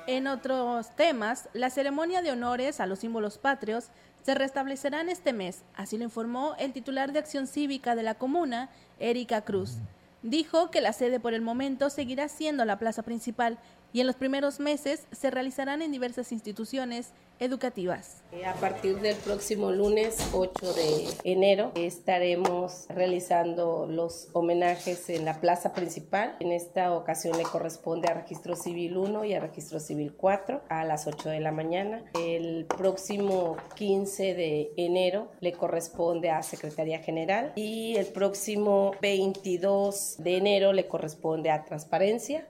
En 0.06 0.28
otros 0.28 0.94
temas, 0.98 1.48
la 1.54 1.70
ceremonia 1.70 2.22
de 2.22 2.32
honores 2.32 2.82
a 2.82 2.86
los 2.86 3.00
símbolos 3.00 3.38
patrios 3.38 3.88
se 4.24 4.36
restablecerán 4.36 5.10
este 5.10 5.34
mes, 5.34 5.64
así 5.76 5.98
lo 5.98 6.06
informó 6.06 6.56
el 6.58 6.72
titular 6.72 7.12
de 7.12 7.20
Acción 7.20 7.46
Cívica 7.46 7.96
de 7.96 8.04
la 8.04 8.16
comuna, 8.16 8.70
Erika 9.00 9.42
Cruz. 9.42 9.76
Dijo 10.22 10.72
que 10.72 10.80
la 10.80 10.94
sede 10.94 11.20
por 11.20 11.34
el 11.34 11.42
momento 11.42 11.90
seguirá 11.90 12.30
siendo 12.30 12.64
la 12.64 12.80
plaza 12.80 13.04
principal 13.04 13.60
y 13.94 14.02
en 14.02 14.08
los 14.08 14.16
primeros 14.16 14.60
meses 14.60 15.06
se 15.12 15.30
realizarán 15.30 15.82
en 15.82 15.92
diversas 15.92 16.32
instituciones 16.32 17.14
educativas. 17.40 18.24
A 18.46 18.54
partir 18.56 19.00
del 19.00 19.16
próximo 19.18 19.72
lunes 19.72 20.18
8 20.34 20.74
de 20.74 21.08
enero 21.24 21.72
estaremos 21.76 22.86
realizando 22.90 23.86
los 23.88 24.30
homenajes 24.34 25.10
en 25.10 25.26
la 25.26 25.40
plaza 25.40 25.74
principal. 25.74 26.36
En 26.40 26.52
esta 26.52 26.94
ocasión 26.94 27.38
le 27.38 27.44
corresponde 27.44 28.08
a 28.08 28.14
Registro 28.14 28.56
Civil 28.56 28.98
1 28.98 29.26
y 29.26 29.34
a 29.34 29.40
Registro 29.40 29.80
Civil 29.80 30.14
4 30.16 30.62
a 30.70 30.84
las 30.86 31.06
8 31.08 31.30
de 31.30 31.40
la 31.40 31.52
mañana. 31.52 32.04
El 32.20 32.66
próximo 32.66 33.58
15 33.76 34.34
de 34.34 34.72
enero 34.78 35.32
le 35.40 35.54
corresponde 35.54 36.30
a 36.30 36.42
Secretaría 36.44 37.00
General 37.00 37.52
y 37.56 37.96
el 37.98 38.08
próximo 38.08 38.96
22 39.02 40.16
de 40.20 40.38
enero 40.38 40.74
le 40.74 40.88
corresponde 40.88 41.52
a 41.52 41.66
Transparencia 41.66 42.48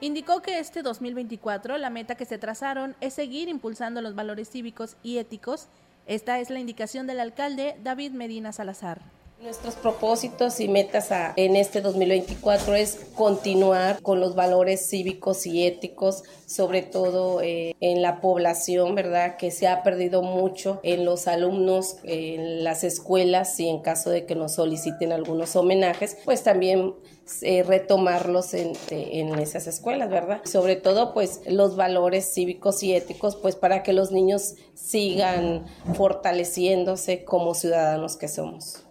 Indicó 0.00 0.42
que 0.42 0.60
este 0.60 0.82
2024 0.82 1.76
la 1.76 1.90
meta 1.90 2.14
que 2.14 2.24
se 2.24 2.38
trazaron 2.38 2.94
es 3.00 3.14
seguir 3.14 3.48
impulsando 3.48 4.00
los 4.00 4.14
valores 4.14 4.48
cívicos 4.48 4.96
y 5.02 5.18
éticos. 5.18 5.66
Esta 6.06 6.38
es 6.38 6.50
la 6.50 6.60
indicación 6.60 7.08
del 7.08 7.18
alcalde 7.18 7.76
David 7.82 8.12
Medina 8.12 8.52
Salazar. 8.52 9.17
Nuestros 9.40 9.76
propósitos 9.76 10.58
y 10.58 10.66
metas 10.66 11.10
en 11.36 11.54
este 11.54 11.80
2024 11.80 12.74
es 12.74 12.98
continuar 13.14 14.02
con 14.02 14.18
los 14.18 14.34
valores 14.34 14.90
cívicos 14.90 15.46
y 15.46 15.64
éticos, 15.64 16.24
sobre 16.44 16.82
todo 16.82 17.40
eh, 17.40 17.76
en 17.78 18.02
la 18.02 18.20
población, 18.20 18.96
¿verdad? 18.96 19.36
Que 19.36 19.52
se 19.52 19.68
ha 19.68 19.84
perdido 19.84 20.22
mucho 20.22 20.80
en 20.82 21.04
los 21.04 21.28
alumnos, 21.28 21.98
en 22.02 22.64
las 22.64 22.82
escuelas 22.82 23.60
y 23.60 23.68
en 23.68 23.78
caso 23.78 24.10
de 24.10 24.26
que 24.26 24.34
nos 24.34 24.54
soliciten 24.54 25.12
algunos 25.12 25.54
homenajes, 25.54 26.18
pues 26.24 26.42
también 26.42 26.94
eh, 27.42 27.62
retomarlos 27.62 28.54
en, 28.54 28.72
esas 29.38 29.68
escuelas, 29.68 30.10
¿verdad? 30.10 30.40
Sobre 30.46 30.74
todo, 30.74 31.14
pues 31.14 31.42
los 31.46 31.76
valores 31.76 32.34
cívicos 32.34 32.82
y 32.82 32.92
éticos, 32.92 33.36
pues 33.36 33.54
para 33.54 33.84
que 33.84 33.92
los 33.92 34.10
niños 34.10 34.56
sigan 34.74 35.64
fortaleciéndose 35.94 37.22
como 37.22 37.54
ciudadanos 37.54 38.16
que 38.16 38.26
somos. 38.26 38.87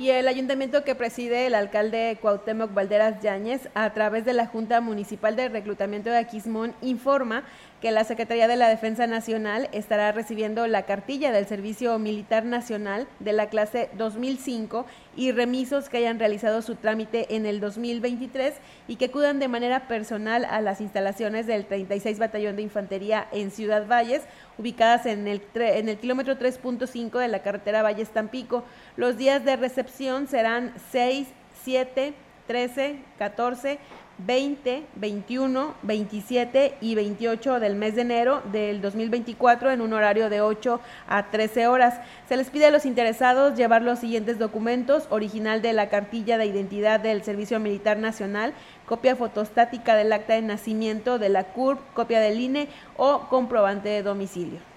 Y 0.00 0.08
el 0.08 0.28
ayuntamiento 0.28 0.82
que 0.82 0.94
preside 0.94 1.44
el 1.44 1.54
alcalde 1.54 2.16
Cuauhtémoc 2.22 2.72
Valderas 2.72 3.20
Yáñez, 3.22 3.68
a 3.74 3.92
través 3.92 4.24
de 4.24 4.32
la 4.32 4.46
Junta 4.46 4.80
Municipal 4.80 5.36
de 5.36 5.50
Reclutamiento 5.50 6.08
de 6.08 6.16
Aquismón, 6.16 6.74
informa 6.80 7.44
que 7.82 7.90
la 7.90 8.04
Secretaría 8.04 8.48
de 8.48 8.56
la 8.56 8.68
Defensa 8.68 9.06
Nacional 9.06 9.68
estará 9.72 10.12
recibiendo 10.12 10.66
la 10.66 10.84
cartilla 10.84 11.32
del 11.32 11.46
Servicio 11.46 11.98
Militar 11.98 12.44
Nacional 12.46 13.08
de 13.18 13.32
la 13.32 13.48
clase 13.48 13.90
2005 13.96 14.86
y 15.16 15.32
remisos 15.32 15.88
que 15.88 15.98
hayan 15.98 16.18
realizado 16.18 16.62
su 16.62 16.76
trámite 16.76 17.34
en 17.34 17.46
el 17.46 17.60
2023 17.60 18.54
y 18.88 18.96
que 18.96 19.06
acudan 19.06 19.38
de 19.38 19.48
manera 19.48 19.88
personal 19.88 20.44
a 20.44 20.60
las 20.60 20.80
instalaciones 20.80 21.46
del 21.46 21.66
36 21.66 22.18
Batallón 22.18 22.56
de 22.56 22.62
Infantería 22.62 23.26
en 23.32 23.50
Ciudad 23.50 23.86
Valles, 23.86 24.22
ubicadas 24.60 25.06
en 25.06 25.26
el, 25.26 25.42
en 25.54 25.88
el 25.88 25.98
kilómetro 25.98 26.38
3.5 26.38 27.18
de 27.18 27.28
la 27.28 27.42
carretera 27.42 27.82
Valles 27.82 28.10
Tampico. 28.10 28.62
Los 28.96 29.16
días 29.16 29.44
de 29.44 29.56
recepción 29.56 30.28
serán 30.28 30.74
6, 30.92 31.28
7, 31.64 32.14
13, 32.46 32.98
14, 33.18 33.78
20, 34.26 34.84
21, 34.96 35.74
27 35.82 36.76
y 36.80 36.94
28 36.94 37.60
del 37.60 37.74
mes 37.74 37.94
de 37.94 38.02
enero 38.02 38.42
del 38.52 38.80
2024 38.80 39.70
en 39.70 39.80
un 39.80 39.92
horario 39.92 40.28
de 40.28 40.40
8 40.40 40.80
a 41.08 41.30
13 41.30 41.66
horas. 41.66 42.00
Se 42.28 42.36
les 42.36 42.50
pide 42.50 42.66
a 42.66 42.70
los 42.70 42.86
interesados 42.86 43.56
llevar 43.56 43.82
los 43.82 43.98
siguientes 43.98 44.38
documentos, 44.38 45.06
original 45.10 45.62
de 45.62 45.72
la 45.72 45.88
cartilla 45.88 46.38
de 46.38 46.46
identidad 46.46 47.00
del 47.00 47.22
Servicio 47.22 47.60
Militar 47.60 47.98
Nacional, 47.98 48.52
copia 48.86 49.16
fotostática 49.16 49.96
del 49.96 50.12
acta 50.12 50.34
de 50.34 50.42
nacimiento 50.42 51.18
de 51.18 51.28
la 51.28 51.44
CURP, 51.44 51.80
copia 51.94 52.20
del 52.20 52.40
INE 52.40 52.68
o 52.96 53.28
comprobante 53.28 53.88
de 53.88 54.02
domicilio. 54.02 54.69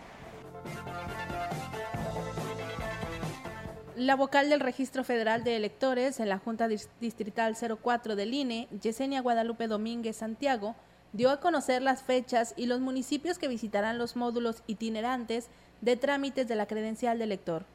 La 3.96 4.16
vocal 4.16 4.50
del 4.50 4.60
Registro 4.60 5.04
Federal 5.04 5.44
de 5.44 5.56
Electores 5.56 6.20
en 6.20 6.28
la 6.28 6.40
Junta 6.40 6.68
Distrital 6.68 7.56
04 7.56 8.16
del 8.16 8.34
INE, 8.34 8.68
Yesenia 8.82 9.22
Guadalupe 9.22 9.68
Domínguez 9.68 10.16
Santiago, 10.18 10.76
dio 11.12 11.30
a 11.30 11.40
conocer 11.40 11.84
las 11.84 12.02
fechas 12.02 12.56
y 12.58 12.66
los 12.66 12.80
municipios 12.80 13.38
que 13.38 13.48
visitarán 13.48 14.00
los 14.00 14.16
módulos 14.16 14.64
itinerantes 14.66 15.48
de 15.82 15.96
trámites 15.96 16.48
de 16.48 16.56
la 16.56 16.66
credencial 16.66 17.20
de 17.20 17.26
elector. 17.26 17.66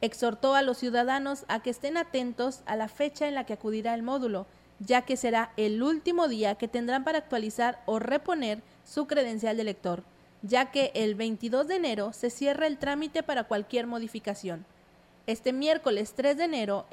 Exhortó 0.00 0.56
a 0.56 0.62
los 0.62 0.76
ciudadanos 0.76 1.44
a 1.46 1.62
que 1.62 1.70
estén 1.70 1.96
atentos 1.96 2.62
a 2.66 2.74
la 2.74 2.88
fecha 2.88 3.28
en 3.28 3.36
la 3.36 3.46
que 3.46 3.52
acudirá 3.52 3.94
el 3.94 4.02
módulo, 4.02 4.46
ya 4.80 5.02
que 5.02 5.16
será 5.16 5.52
el 5.56 5.84
último 5.84 6.26
día 6.26 6.56
que 6.56 6.66
tendrán 6.66 7.04
para 7.04 7.18
actualizar 7.18 7.80
o 7.86 8.00
reponer 8.00 8.60
su 8.84 9.06
credencial 9.06 9.54
de 9.54 9.62
elector, 9.62 10.02
ya 10.42 10.72
que 10.72 10.90
el 10.94 11.14
22 11.14 11.68
de 11.68 11.76
enero 11.76 12.12
se 12.12 12.30
cierra 12.30 12.66
el 12.66 12.78
trámite 12.78 13.22
para 13.22 13.44
cualquier 13.44 13.86
modificación. 13.86 14.66
Este 15.26 15.52
miércoles 15.52 16.14
3 16.16 16.36
de 16.36 16.44
enero, 16.44 16.86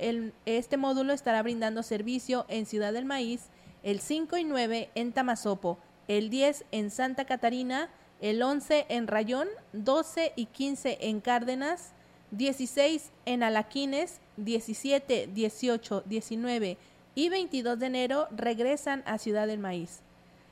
este 0.46 0.78
módulo 0.78 1.14
estará 1.14 1.42
brindando 1.42 1.82
servicio 1.82 2.46
en 2.50 2.66
Ciudad 2.66 2.94
del 2.94 3.06
Maíz, 3.06 3.48
el 3.84 4.00
5 4.00 4.38
y 4.38 4.44
9 4.44 4.90
en 4.96 5.14
Tamazopo, 5.14 5.78
el 6.08 6.30
10 6.30 6.66
en 6.72 6.92
Santa 6.92 7.26
Catarina, 7.26 7.90
el 8.22 8.42
11 8.42 8.86
en 8.90 9.08
Rayón, 9.08 9.48
12 9.74 10.34
y 10.36 10.46
15 10.48 10.98
en 11.02 11.22
Cárdenas, 11.22 11.94
16 12.32 13.12
en 13.26 13.44
Alaquines, 13.44 14.20
17, 14.36 15.30
18, 15.34 16.04
19 16.06 16.78
y 17.16 17.30
22 17.30 17.80
de 17.80 17.86
enero 17.86 18.28
regresan 18.32 19.04
a 19.06 19.18
Ciudad 19.18 19.48
del 19.48 19.60
Maíz. 19.60 20.02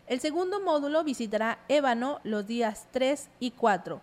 El 0.08 0.20
segundo 0.22 0.62
módulo 0.62 1.04
visitará 1.04 1.60
Ébano 1.68 2.20
los 2.24 2.48
días 2.48 2.88
3 2.92 3.28
y 3.40 3.52
4, 3.52 4.02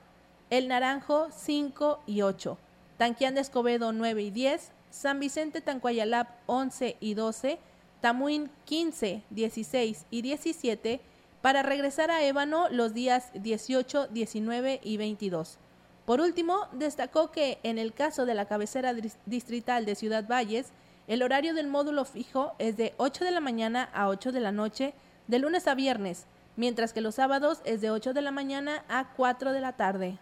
El 0.50 0.68
Naranjo 0.68 1.28
5 1.30 2.00
y 2.06 2.22
8, 2.22 2.58
Tanquián 3.02 3.34
de 3.34 3.40
Escobedo 3.40 3.90
9 3.90 4.22
y 4.22 4.30
10, 4.30 4.70
San 4.90 5.18
Vicente 5.18 5.60
Tancuayalap 5.60 6.28
11 6.46 6.98
y 7.00 7.14
12, 7.14 7.58
Tamuín 8.00 8.48
15, 8.64 9.24
16 9.28 10.06
y 10.08 10.22
17, 10.22 11.00
para 11.40 11.64
regresar 11.64 12.12
a 12.12 12.22
Ébano 12.22 12.68
los 12.68 12.94
días 12.94 13.32
18, 13.34 14.06
19 14.06 14.80
y 14.84 14.98
22. 14.98 15.58
Por 16.04 16.20
último, 16.20 16.68
destacó 16.70 17.32
que 17.32 17.58
en 17.64 17.78
el 17.78 17.92
caso 17.92 18.24
de 18.24 18.34
la 18.34 18.46
cabecera 18.46 18.94
distrital 19.26 19.84
de 19.84 19.96
Ciudad 19.96 20.28
Valles, 20.28 20.68
el 21.08 21.24
horario 21.24 21.54
del 21.54 21.66
módulo 21.66 22.04
fijo 22.04 22.52
es 22.60 22.76
de 22.76 22.94
8 22.98 23.24
de 23.24 23.32
la 23.32 23.40
mañana 23.40 23.90
a 23.92 24.06
8 24.06 24.30
de 24.30 24.38
la 24.38 24.52
noche, 24.52 24.94
de 25.26 25.40
lunes 25.40 25.66
a 25.66 25.74
viernes, 25.74 26.26
mientras 26.54 26.92
que 26.92 27.00
los 27.00 27.16
sábados 27.16 27.62
es 27.64 27.80
de 27.80 27.90
8 27.90 28.12
de 28.12 28.22
la 28.22 28.30
mañana 28.30 28.84
a 28.88 29.12
4 29.14 29.50
de 29.50 29.60
la 29.60 29.72
tarde. 29.72 30.20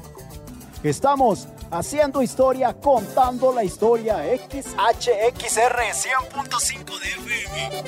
Estamos 0.83 1.47
haciendo 1.69 2.23
historia, 2.23 2.73
contando 2.73 3.53
la 3.53 3.63
historia 3.63 4.23
XHXR 4.23 5.77
100.5 5.77 6.99
de 6.99 7.07
FM. 7.07 7.83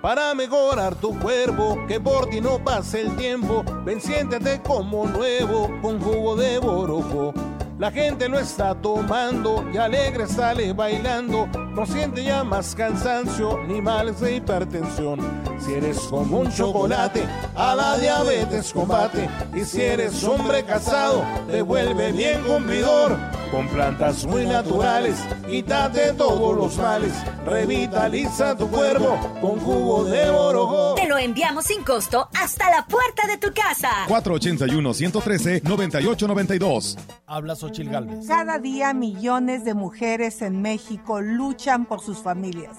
Para 0.00 0.34
mejorar 0.34 0.94
tu 0.94 1.18
cuerpo, 1.18 1.84
que 1.86 2.00
por 2.00 2.34
no 2.40 2.64
pase 2.64 3.02
el 3.02 3.14
tiempo, 3.16 3.62
ven 3.84 4.00
siéntete 4.00 4.62
como 4.62 5.06
nuevo 5.06 5.70
con 5.82 6.00
jugo 6.00 6.34
de 6.36 6.58
borojo 6.58 7.34
la 7.78 7.90
gente 7.90 8.28
lo 8.28 8.38
está 8.38 8.74
tomando 8.74 9.64
y 9.72 9.76
alegre 9.76 10.26
sale 10.26 10.72
bailando. 10.72 11.46
No 11.46 11.84
siente 11.84 12.24
ya 12.24 12.42
más 12.42 12.74
cansancio 12.74 13.62
ni 13.66 13.82
males 13.82 14.20
de 14.20 14.36
hipertensión. 14.36 15.20
Si 15.58 15.74
eres 15.74 15.98
como 15.98 16.40
un 16.40 16.50
chocolate, 16.50 17.24
a 17.54 17.74
la 17.74 17.98
diabetes 17.98 18.72
combate. 18.72 19.28
Y 19.54 19.64
si 19.64 19.82
eres 19.82 20.24
hombre 20.24 20.64
casado, 20.64 21.22
te 21.50 21.60
vuelve 21.60 22.12
bien 22.12 22.42
cumplidor. 22.44 23.16
Con 23.56 23.68
plantas 23.68 24.26
muy 24.26 24.44
naturales, 24.44 25.16
quítate 25.48 26.12
todos 26.12 26.54
los 26.54 26.76
males. 26.76 27.14
Revitaliza 27.46 28.54
tu 28.54 28.68
cuerpo 28.68 29.18
con 29.40 29.58
jugo 29.58 30.04
de 30.04 30.28
oro. 30.28 30.94
Te 30.94 31.08
lo 31.08 31.16
enviamos 31.16 31.64
sin 31.64 31.82
costo 31.82 32.28
hasta 32.38 32.68
la 32.68 32.86
puerta 32.86 33.26
de 33.26 33.38
tu 33.38 33.54
casa. 33.54 33.88
481-113-9892. 34.08 36.98
Habla 37.26 37.56
Xochil 37.56 37.88
Galvez. 37.88 38.28
Cada 38.28 38.58
día 38.58 38.92
millones 38.92 39.64
de 39.64 39.72
mujeres 39.72 40.42
en 40.42 40.60
México 40.60 41.22
luchan 41.22 41.86
por 41.86 42.02
sus 42.02 42.18
familias. 42.18 42.76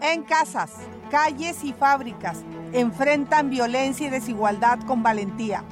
En 0.00 0.22
casas, 0.22 0.70
calles 1.10 1.64
y 1.64 1.72
fábricas 1.72 2.44
enfrentan 2.72 3.50
violencia 3.50 4.06
y 4.06 4.10
desigualdad 4.10 4.78
con 4.86 5.02
valentía. 5.02 5.64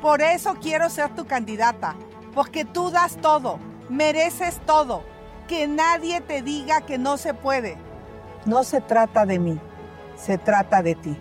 Por 0.00 0.22
eso 0.22 0.54
quiero 0.54 0.88
ser 0.88 1.14
tu 1.14 1.26
candidata, 1.26 1.96
porque 2.32 2.64
tú 2.64 2.90
das 2.90 3.18
todo 3.20 3.58
Mereces 3.88 4.60
todo. 4.66 5.02
Que 5.48 5.68
nadie 5.68 6.20
te 6.20 6.42
diga 6.42 6.80
que 6.80 6.98
no 6.98 7.16
se 7.16 7.34
puede. 7.34 7.76
No 8.46 8.64
se 8.64 8.80
trata 8.80 9.26
de 9.26 9.38
mí, 9.38 9.58
se 10.16 10.38
trata 10.38 10.82
de 10.82 10.94
ti. 10.94 11.16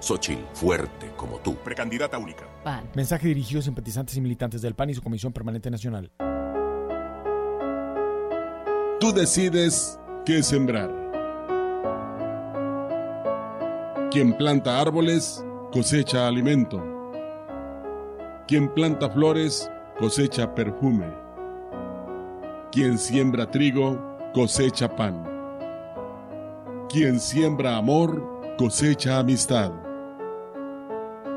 Xochitl, 0.00 0.42
fuerte 0.54 1.12
como 1.16 1.38
tú. 1.38 1.56
Precandidata 1.56 2.18
única. 2.18 2.44
PAN. 2.64 2.88
Mensaje 2.94 3.28
dirigido 3.28 3.60
a 3.60 3.62
simpatizantes 3.62 4.16
y 4.16 4.20
militantes 4.20 4.62
del 4.62 4.74
PAN 4.74 4.90
y 4.90 4.94
su 4.94 5.02
Comisión 5.02 5.32
Permanente 5.32 5.70
Nacional. 5.70 6.10
Tú 8.98 9.12
decides 9.12 9.98
qué 10.24 10.42
sembrar. 10.42 10.90
Quien 14.10 14.36
planta 14.36 14.80
árboles, 14.80 15.44
cosecha 15.72 16.28
alimento. 16.28 16.84
Quien 18.46 18.72
planta 18.74 19.08
flores, 19.10 19.70
cosecha 19.98 20.54
perfume. 20.54 21.21
Quien 22.72 22.96
siembra 22.96 23.50
trigo, 23.50 23.98
cosecha 24.32 24.88
pan. 24.96 25.22
Quien 26.88 27.20
siembra 27.20 27.76
amor, 27.76 28.56
cosecha 28.56 29.18
amistad. 29.18 29.70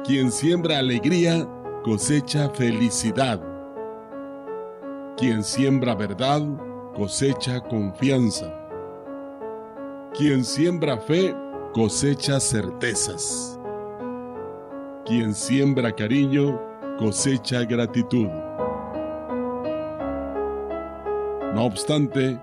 Quien 0.05 0.31
siembra 0.31 0.79
alegría, 0.79 1.45
cosecha 1.83 2.49
felicidad. 2.51 3.41
Quien 5.17 5.43
siembra 5.43 5.93
verdad, 5.93 6.41
cosecha 6.95 7.59
confianza. 7.59 8.53
Quien 10.17 10.45
siembra 10.45 10.97
fe, 10.97 11.35
cosecha 11.73 12.39
certezas. 12.39 13.59
Quien 15.05 15.35
siembra 15.35 15.91
cariño, 15.91 16.57
cosecha 16.97 17.65
gratitud. 17.65 18.29
No 21.55 21.63
obstante, 21.63 22.37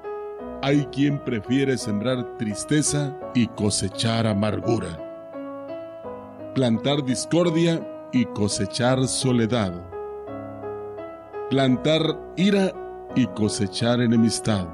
hay 0.63 0.87
quien 0.87 1.19
prefiere 1.19 1.77
sembrar 1.77 2.39
tristeza 2.39 3.15
y 3.35 3.47
cosechar 3.47 4.27
amargura. 4.27 4.99
Plantar 6.55 7.05
discordia 7.05 7.87
y 8.11 8.25
cosechar 8.25 9.07
soledad. 9.07 9.75
Plantar 11.51 12.01
ira 12.37 12.73
y 13.15 13.27
cosechar 13.27 14.01
enemistad. 14.01 14.67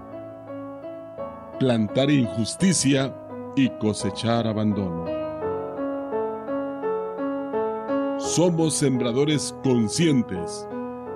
Plantar 1.58 2.08
injusticia 2.08 3.12
y 3.56 3.68
cosechar 3.70 4.46
abandono. 4.46 5.06
Somos 8.20 8.74
sembradores 8.74 9.52
conscientes 9.64 10.67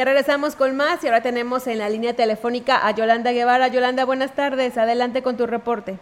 Ya 0.00 0.06
regresamos 0.06 0.56
con 0.56 0.78
más 0.78 1.04
y 1.04 1.08
ahora 1.08 1.20
tenemos 1.20 1.66
en 1.66 1.76
la 1.76 1.90
línea 1.90 2.16
telefónica 2.16 2.86
a 2.86 2.94
Yolanda 2.94 3.32
Guevara. 3.32 3.68
Yolanda, 3.68 4.06
buenas 4.06 4.34
tardes. 4.34 4.78
Adelante 4.78 5.20
con 5.20 5.36
tu 5.36 5.46
reporte. 5.46 5.98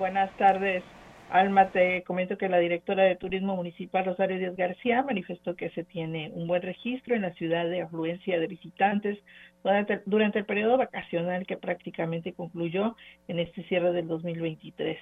Buenas 0.00 0.36
tardes. 0.36 0.82
Alma, 1.30 1.68
te 1.68 2.02
comento 2.02 2.36
que 2.36 2.48
la 2.48 2.58
directora 2.58 3.04
de 3.04 3.14
Turismo 3.14 3.54
Municipal, 3.54 4.04
Rosario 4.04 4.40
Díaz 4.40 4.56
García, 4.56 5.04
manifestó 5.04 5.54
que 5.54 5.70
se 5.70 5.84
tiene 5.84 6.32
un 6.34 6.48
buen 6.48 6.62
registro 6.62 7.14
en 7.14 7.22
la 7.22 7.32
ciudad 7.34 7.66
de 7.66 7.82
afluencia 7.82 8.40
de 8.40 8.48
visitantes 8.48 9.16
durante, 9.62 10.40
el 10.40 10.44
periodo 10.44 10.76
vacacional 10.76 11.46
que 11.46 11.56
prácticamente 11.56 12.32
concluyó 12.32 12.96
en 13.28 13.38
este 13.38 13.62
cierre 13.68 13.92
del 13.92 14.08
2023. 14.08 14.98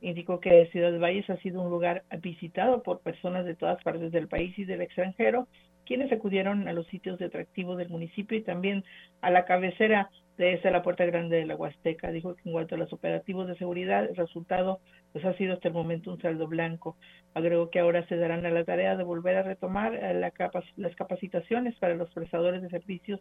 Indicó 0.00 0.40
que 0.40 0.70
Ciudad 0.72 0.98
Valles 0.98 1.28
ha 1.28 1.36
sido 1.42 1.60
un 1.60 1.68
lugar 1.68 2.04
visitado 2.22 2.82
por 2.82 3.00
personas 3.00 3.44
de 3.44 3.54
todas 3.54 3.82
partes 3.82 4.12
del 4.12 4.28
país 4.28 4.58
y 4.58 4.64
del 4.64 4.80
extranjero 4.80 5.46
quienes 5.86 6.12
acudieron 6.12 6.68
a 6.68 6.72
los 6.72 6.86
sitios 6.86 7.18
de 7.18 7.26
atractivo 7.26 7.76
del 7.76 7.88
municipio 7.88 8.38
y 8.38 8.42
también 8.42 8.84
a 9.20 9.30
la 9.30 9.44
cabecera 9.44 10.10
de 10.40 10.54
esa, 10.54 10.70
la 10.70 10.82
Puerta 10.82 11.04
Grande 11.04 11.36
de 11.36 11.46
la 11.46 11.54
Huasteca. 11.54 12.10
Dijo 12.10 12.34
que 12.34 12.42
en 12.46 12.52
cuanto 12.52 12.74
a 12.74 12.78
los 12.78 12.92
operativos 12.92 13.46
de 13.46 13.56
seguridad, 13.56 14.04
el 14.04 14.16
resultado 14.16 14.80
pues 15.12 15.24
ha 15.24 15.34
sido 15.34 15.52
hasta 15.52 15.68
el 15.68 15.74
momento 15.74 16.10
un 16.10 16.20
saldo 16.20 16.46
blanco. 16.46 16.96
Agregó 17.34 17.68
que 17.68 17.78
ahora 17.78 18.06
se 18.06 18.16
darán 18.16 18.46
a 18.46 18.50
la 18.50 18.64
tarea 18.64 18.96
de 18.96 19.04
volver 19.04 19.36
a 19.36 19.42
retomar 19.42 19.94
eh, 19.94 20.14
la 20.14 20.32
las 20.76 20.96
capacitaciones 20.96 21.74
para 21.78 21.94
los 21.94 22.10
prestadores 22.12 22.62
de 22.62 22.70
servicios, 22.70 23.20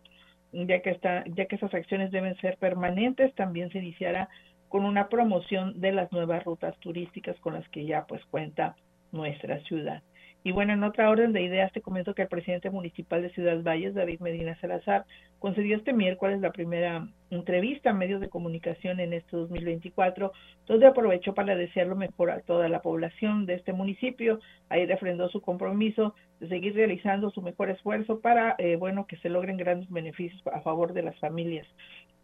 ya 0.54 0.82
que, 0.82 0.92
está, 0.92 1.26
ya 1.36 1.46
que 1.46 1.58
esas 1.58 1.74
acciones 1.74 2.12
deben 2.12 2.38
ser 2.38 2.58
permanentes. 2.58 3.36
También 3.36 3.70
se 3.72 3.80
iniciará 3.80 4.30
con 4.70 4.86
una 4.86 5.10
promoción 5.10 5.82
de 5.82 5.92
las 5.92 6.12
nuevas 6.14 6.44
rutas 6.46 6.78
turísticas 6.80 7.38
con 7.42 7.54
las 7.56 7.68
que 7.70 7.86
ya 7.86 8.06
pues 8.08 8.24
cuenta 8.28 8.76
nuestra 9.12 9.60
ciudad. 9.64 10.04
Y 10.44 10.52
bueno, 10.52 10.72
en 10.72 10.84
otra 10.84 11.10
orden 11.10 11.34
de 11.34 11.42
ideas 11.42 11.72
te 11.74 11.82
comento 11.82 12.16
que 12.16 12.22
el 12.22 12.30
presidente 12.30 12.70
municipal 12.70 13.22
de 13.22 13.30
Ciudad 13.32 13.62
Valles, 13.62 13.94
David 13.94 14.22
Medina 14.22 14.58
Salazar, 14.62 15.06
concedió 15.38 15.76
este 15.76 15.92
miércoles 15.92 16.40
la 16.40 16.52
primera 16.52 17.08
entrevista 17.30 17.90
a 17.90 17.94
medios 17.94 18.22
de 18.22 18.30
comunicación 18.30 19.02
en 19.02 19.14
este 19.14 19.36
2024, 19.36 20.32
donde 20.66 20.88
aprovechó 20.88 21.34
para 21.34 21.56
desear 21.56 21.88
lo 21.88 21.98
mejor 21.98 22.32
a 22.32 22.40
toda 22.40 22.70
la 22.70 22.82
población 22.82 23.46
de 23.46 23.56
este 23.56 23.74
municipio. 23.74 24.40
Ahí 24.70 24.86
refrendó 24.86 25.28
su 25.28 25.42
compromiso 25.42 26.16
de 26.40 26.48
seguir 26.48 26.74
realizando 26.74 27.32
su 27.32 27.42
mejor 27.42 27.70
esfuerzo 27.70 28.22
para, 28.22 28.56
eh, 28.60 28.78
bueno, 28.78 29.08
que 29.08 29.18
se 29.18 29.30
logren 29.30 29.58
grandes 29.58 29.90
beneficios 29.90 30.42
a 30.54 30.62
favor 30.62 30.94
de 30.94 31.04
las 31.04 31.20
familias. 31.20 31.68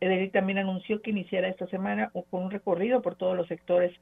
Ederic 0.05 0.31
también 0.31 0.57
anunció 0.57 1.01
que 1.01 1.11
iniciará 1.11 1.47
esta 1.47 1.67
semana 1.67 2.11
con 2.29 2.43
un 2.43 2.51
recorrido 2.51 3.01
por 3.01 3.15
todos 3.15 3.35
los 3.35 3.47
sectores 3.47 3.93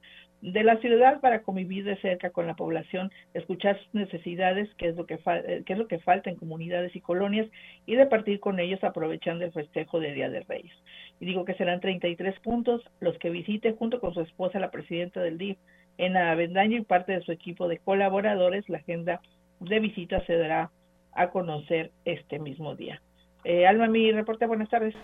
de 0.41 0.63
la 0.63 0.77
ciudad 0.77 1.21
para 1.21 1.41
convivir 1.41 1.85
de 1.85 1.95
cerca 1.97 2.29
con 2.29 2.47
la 2.47 2.55
población, 2.55 3.11
escuchar 3.33 3.79
sus 3.79 3.93
necesidades, 3.93 4.69
qué 4.77 4.89
es 4.89 4.95
lo 4.95 5.05
que, 5.05 5.15
eh, 5.25 5.63
es 5.65 5.77
lo 5.77 5.87
que 5.87 5.99
falta 5.99 6.29
en 6.29 6.35
comunidades 6.35 6.95
y 6.95 7.01
colonias, 7.01 7.47
y 7.85 7.95
de 7.95 8.05
partir 8.05 8.39
con 8.39 8.59
ellos 8.59 8.83
aprovechando 8.83 9.45
el 9.45 9.53
festejo 9.53 9.99
de 9.99 10.13
Día 10.13 10.29
de 10.29 10.41
Reyes. 10.41 10.73
Y 11.19 11.25
digo 11.25 11.45
que 11.45 11.53
serán 11.53 11.79
33 11.79 12.37
puntos 12.41 12.81
los 12.99 13.17
que 13.19 13.29
visite 13.29 13.71
junto 13.71 14.01
con 14.01 14.13
su 14.13 14.21
esposa, 14.21 14.59
la 14.59 14.71
presidenta 14.71 15.21
del 15.21 15.37
DIF, 15.37 15.57
en 15.97 16.17
Avendaño 16.17 16.77
y 16.77 16.83
parte 16.83 17.13
de 17.13 17.21
su 17.21 17.31
equipo 17.31 17.67
de 17.67 17.77
colaboradores. 17.77 18.67
La 18.67 18.79
agenda 18.79 19.21
de 19.59 19.79
visitas 19.79 20.25
se 20.25 20.37
dará 20.37 20.71
a 21.13 21.29
conocer 21.29 21.91
este 22.03 22.39
mismo 22.39 22.75
día. 22.75 23.01
Eh, 23.43 23.67
Alma, 23.67 23.87
mi 23.87 24.11
reporte, 24.11 24.45
buenas 24.45 24.69
tardes. 24.69 24.95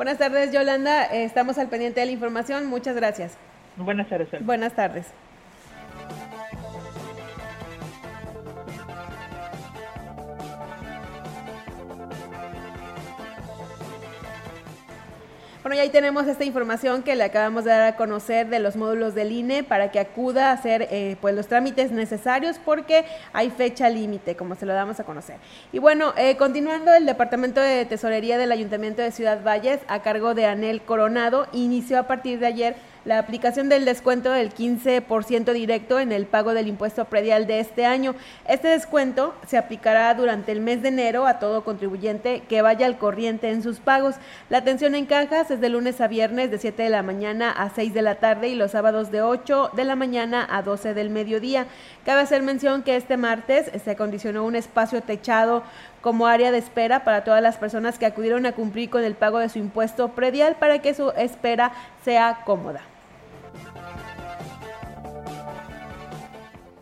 Buenas 0.00 0.16
tardes, 0.16 0.50
Yolanda. 0.50 1.04
Eh, 1.12 1.24
estamos 1.24 1.58
al 1.58 1.68
pendiente 1.68 2.00
de 2.00 2.06
la 2.06 2.12
información. 2.12 2.64
Muchas 2.64 2.96
gracias. 2.96 3.36
Buenas 3.76 4.08
tardes. 4.08 4.28
Buenas 4.46 4.72
tardes. 4.72 5.06
Bueno, 15.70 15.84
y 15.84 15.86
ahí 15.86 15.90
tenemos 15.90 16.26
esta 16.26 16.44
información 16.44 17.04
que 17.04 17.14
le 17.14 17.22
acabamos 17.22 17.62
de 17.62 17.70
dar 17.70 17.82
a 17.82 17.94
conocer 17.94 18.48
de 18.48 18.58
los 18.58 18.74
módulos 18.74 19.14
del 19.14 19.30
INE 19.30 19.62
para 19.62 19.92
que 19.92 20.00
acuda 20.00 20.50
a 20.50 20.52
hacer 20.54 20.88
eh, 20.90 21.16
pues 21.20 21.32
los 21.32 21.46
trámites 21.46 21.92
necesarios 21.92 22.58
porque 22.58 23.04
hay 23.32 23.50
fecha 23.50 23.88
límite, 23.88 24.34
como 24.34 24.56
se 24.56 24.66
lo 24.66 24.72
damos 24.72 24.98
a 24.98 25.04
conocer. 25.04 25.36
Y 25.70 25.78
bueno, 25.78 26.12
eh, 26.16 26.36
continuando, 26.36 26.92
el 26.92 27.06
Departamento 27.06 27.60
de 27.60 27.84
Tesorería 27.84 28.36
del 28.36 28.50
Ayuntamiento 28.50 29.00
de 29.00 29.12
Ciudad 29.12 29.44
Valles, 29.44 29.78
a 29.86 30.02
cargo 30.02 30.34
de 30.34 30.46
Anel 30.46 30.82
Coronado, 30.82 31.46
inició 31.52 32.00
a 32.00 32.08
partir 32.08 32.40
de 32.40 32.46
ayer 32.46 32.74
la 33.04 33.18
aplicación 33.18 33.68
del 33.68 33.84
descuento 33.84 34.30
del 34.30 34.52
15% 34.52 35.52
directo 35.52 35.98
en 35.98 36.12
el 36.12 36.26
pago 36.26 36.54
del 36.54 36.68
impuesto 36.68 37.04
predial 37.06 37.46
de 37.46 37.60
este 37.60 37.86
año. 37.86 38.14
Este 38.46 38.68
descuento 38.68 39.34
se 39.46 39.58
aplicará 39.58 40.12
durante 40.14 40.52
el 40.52 40.60
mes 40.60 40.82
de 40.82 40.88
enero 40.88 41.26
a 41.26 41.38
todo 41.38 41.64
contribuyente 41.64 42.42
que 42.48 42.62
vaya 42.62 42.86
al 42.86 42.98
corriente 42.98 43.50
en 43.50 43.62
sus 43.62 43.80
pagos. 43.80 44.16
La 44.48 44.58
atención 44.58 44.94
en 44.94 45.06
cajas 45.06 45.50
es 45.50 45.60
de 45.60 45.68
lunes 45.68 46.00
a 46.00 46.08
viernes 46.08 46.50
de 46.50 46.58
7 46.58 46.82
de 46.82 46.90
la 46.90 47.02
mañana 47.02 47.50
a 47.50 47.70
6 47.70 47.94
de 47.94 48.02
la 48.02 48.16
tarde 48.16 48.48
y 48.48 48.54
los 48.54 48.72
sábados 48.72 49.10
de 49.10 49.22
8 49.22 49.70
de 49.74 49.84
la 49.84 49.96
mañana 49.96 50.46
a 50.50 50.62
12 50.62 50.94
del 50.94 51.10
mediodía. 51.10 51.66
Cabe 52.04 52.22
hacer 52.22 52.42
mención 52.42 52.82
que 52.82 52.96
este 52.96 53.16
martes 53.16 53.70
se 53.82 53.90
acondicionó 53.90 54.44
un 54.44 54.56
espacio 54.56 55.02
techado 55.02 55.62
como 56.00 56.26
área 56.26 56.50
de 56.50 56.58
espera 56.58 57.04
para 57.04 57.24
todas 57.24 57.42
las 57.42 57.56
personas 57.56 57.98
que 57.98 58.06
acudieron 58.06 58.46
a 58.46 58.52
cumplir 58.52 58.90
con 58.90 59.04
el 59.04 59.14
pago 59.14 59.38
de 59.38 59.48
su 59.48 59.58
impuesto 59.58 60.10
predial 60.10 60.56
para 60.56 60.80
que 60.80 60.94
su 60.94 61.10
espera 61.10 61.72
sea 62.04 62.42
cómoda. 62.44 62.80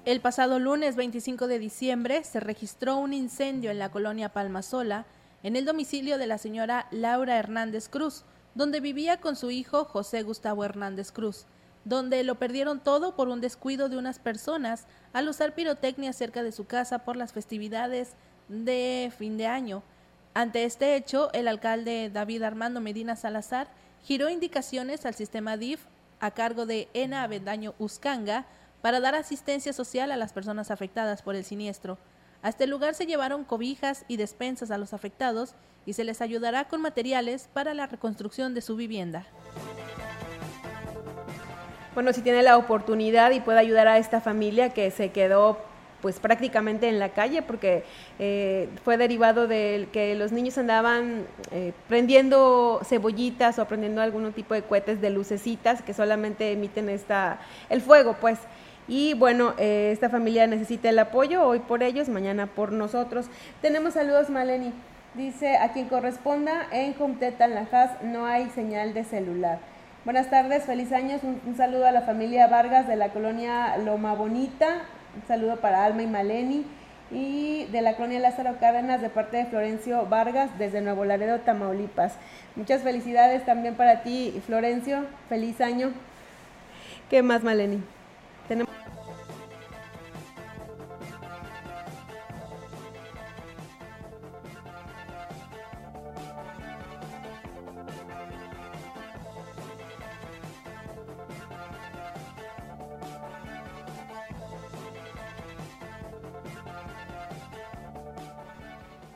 El 0.04 0.20
pasado 0.20 0.58
lunes 0.58 0.96
25 0.96 1.48
de 1.48 1.58
diciembre 1.58 2.24
se 2.24 2.40
registró 2.40 2.96
un 2.96 3.12
incendio 3.12 3.70
en 3.70 3.78
la 3.78 3.90
colonia 3.90 4.30
Palmasola, 4.30 5.04
en 5.42 5.54
el 5.54 5.66
domicilio 5.66 6.16
de 6.16 6.26
la 6.26 6.38
señora 6.38 6.86
Laura 6.90 7.36
Hernández 7.36 7.90
Cruz, 7.90 8.24
donde 8.54 8.80
vivía 8.80 9.20
con 9.20 9.36
su 9.36 9.50
hijo 9.50 9.84
José 9.84 10.22
Gustavo 10.22 10.64
Hernández 10.64 11.12
Cruz, 11.12 11.44
donde 11.84 12.22
lo 12.24 12.36
perdieron 12.36 12.80
todo 12.80 13.16
por 13.16 13.28
un 13.28 13.40
descuido 13.40 13.88
de 13.88 13.98
unas 13.98 14.18
personas 14.18 14.86
al 15.12 15.28
usar 15.28 15.54
pirotecnia 15.54 16.12
cerca 16.12 16.42
de 16.42 16.52
su 16.52 16.66
casa 16.66 17.00
por 17.00 17.16
las 17.16 17.32
festividades 17.32 18.14
de 18.48 19.12
fin 19.16 19.36
de 19.36 19.46
año. 19.46 19.82
Ante 20.34 20.64
este 20.64 20.96
hecho, 20.96 21.32
el 21.32 21.48
alcalde 21.48 22.10
David 22.12 22.42
Armando 22.42 22.80
Medina 22.80 23.16
Salazar 23.16 23.68
giró 24.04 24.28
indicaciones 24.28 25.04
al 25.06 25.14
sistema 25.14 25.56
DIF 25.56 25.80
a 26.20 26.30
cargo 26.30 26.66
de 26.66 26.88
ENA 26.94 27.22
Avendaño 27.22 27.74
Uscanga 27.78 28.46
para 28.82 29.00
dar 29.00 29.14
asistencia 29.14 29.72
social 29.72 30.12
a 30.12 30.16
las 30.16 30.32
personas 30.32 30.70
afectadas 30.70 31.22
por 31.22 31.34
el 31.34 31.44
siniestro. 31.44 31.98
A 32.42 32.48
este 32.48 32.66
lugar 32.66 32.94
se 32.94 33.06
llevaron 33.06 33.44
cobijas 33.44 34.04
y 34.06 34.16
despensas 34.16 34.70
a 34.70 34.78
los 34.78 34.92
afectados 34.92 35.54
y 35.86 35.94
se 35.94 36.04
les 36.04 36.20
ayudará 36.20 36.68
con 36.68 36.80
materiales 36.80 37.48
para 37.52 37.74
la 37.74 37.86
reconstrucción 37.86 38.54
de 38.54 38.60
su 38.60 38.76
vivienda. 38.76 39.26
Bueno, 41.94 42.12
si 42.12 42.22
tiene 42.22 42.44
la 42.44 42.56
oportunidad 42.56 43.32
y 43.32 43.40
puede 43.40 43.58
ayudar 43.58 43.88
a 43.88 43.98
esta 43.98 44.20
familia 44.20 44.70
que 44.70 44.90
se 44.92 45.10
quedó 45.10 45.58
pues 46.00 46.20
prácticamente 46.20 46.88
en 46.88 46.98
la 46.98 47.10
calle 47.10 47.42
porque 47.42 47.84
eh, 48.18 48.68
fue 48.84 48.96
derivado 48.96 49.46
de 49.46 49.88
que 49.92 50.14
los 50.14 50.32
niños 50.32 50.58
andaban 50.58 51.26
eh, 51.50 51.72
prendiendo 51.88 52.80
cebollitas 52.84 53.58
o 53.58 53.66
prendiendo 53.66 54.00
algún 54.00 54.32
tipo 54.32 54.54
de 54.54 54.62
cohetes 54.62 55.00
de 55.00 55.10
lucecitas 55.10 55.82
que 55.82 55.94
solamente 55.94 56.52
emiten 56.52 56.88
esta 56.88 57.38
el 57.68 57.80
fuego 57.80 58.16
pues 58.20 58.38
y 58.88 59.12
bueno, 59.12 59.52
eh, 59.58 59.90
esta 59.92 60.08
familia 60.08 60.46
necesita 60.46 60.88
el 60.88 60.98
apoyo, 60.98 61.46
hoy 61.46 61.58
por 61.58 61.82
ellos, 61.82 62.08
mañana 62.08 62.46
por 62.46 62.72
nosotros. 62.72 63.26
Tenemos 63.60 63.92
saludos, 63.92 64.30
Maleni. 64.30 64.72
Dice, 65.14 65.58
a 65.58 65.72
quien 65.72 65.88
corresponda, 65.88 66.66
en 66.72 66.94
Comteta, 66.94 67.46
Lajas, 67.48 68.02
no 68.02 68.24
hay 68.24 68.48
señal 68.50 68.94
de 68.94 69.04
celular. 69.04 69.58
Buenas 70.06 70.30
tardes, 70.30 70.64
feliz 70.64 70.90
años. 70.92 71.20
Un, 71.22 71.54
saludo 71.56 71.86
a 71.86 71.92
la 71.92 72.00
familia 72.02 72.46
Vargas 72.46 72.88
de 72.88 72.96
la 72.96 73.10
colonia 73.10 73.76
Loma 73.76 74.14
Bonita. 74.14 74.82
Un 75.18 75.26
saludo 75.26 75.56
para 75.56 75.84
Alma 75.84 76.02
y 76.02 76.06
Maleni. 76.06 76.64
Y 77.10 77.64
de 77.72 77.82
la 77.82 77.96
colonia 77.96 78.20
Lázaro 78.20 78.58
Cárdenas, 78.60 79.00
de 79.00 79.08
parte 79.08 79.38
de 79.38 79.46
Florencio 79.46 80.06
Vargas, 80.06 80.50
desde 80.58 80.80
Nuevo 80.80 81.04
Laredo, 81.04 81.40
Tamaulipas. 81.40 82.12
Muchas 82.54 82.82
felicidades 82.82 83.44
también 83.44 83.74
para 83.74 84.02
ti, 84.02 84.40
Florencio. 84.46 85.06
Feliz 85.28 85.60
año. 85.60 85.90
¿Qué 87.10 87.22
más, 87.22 87.42
Maleni? 87.42 87.82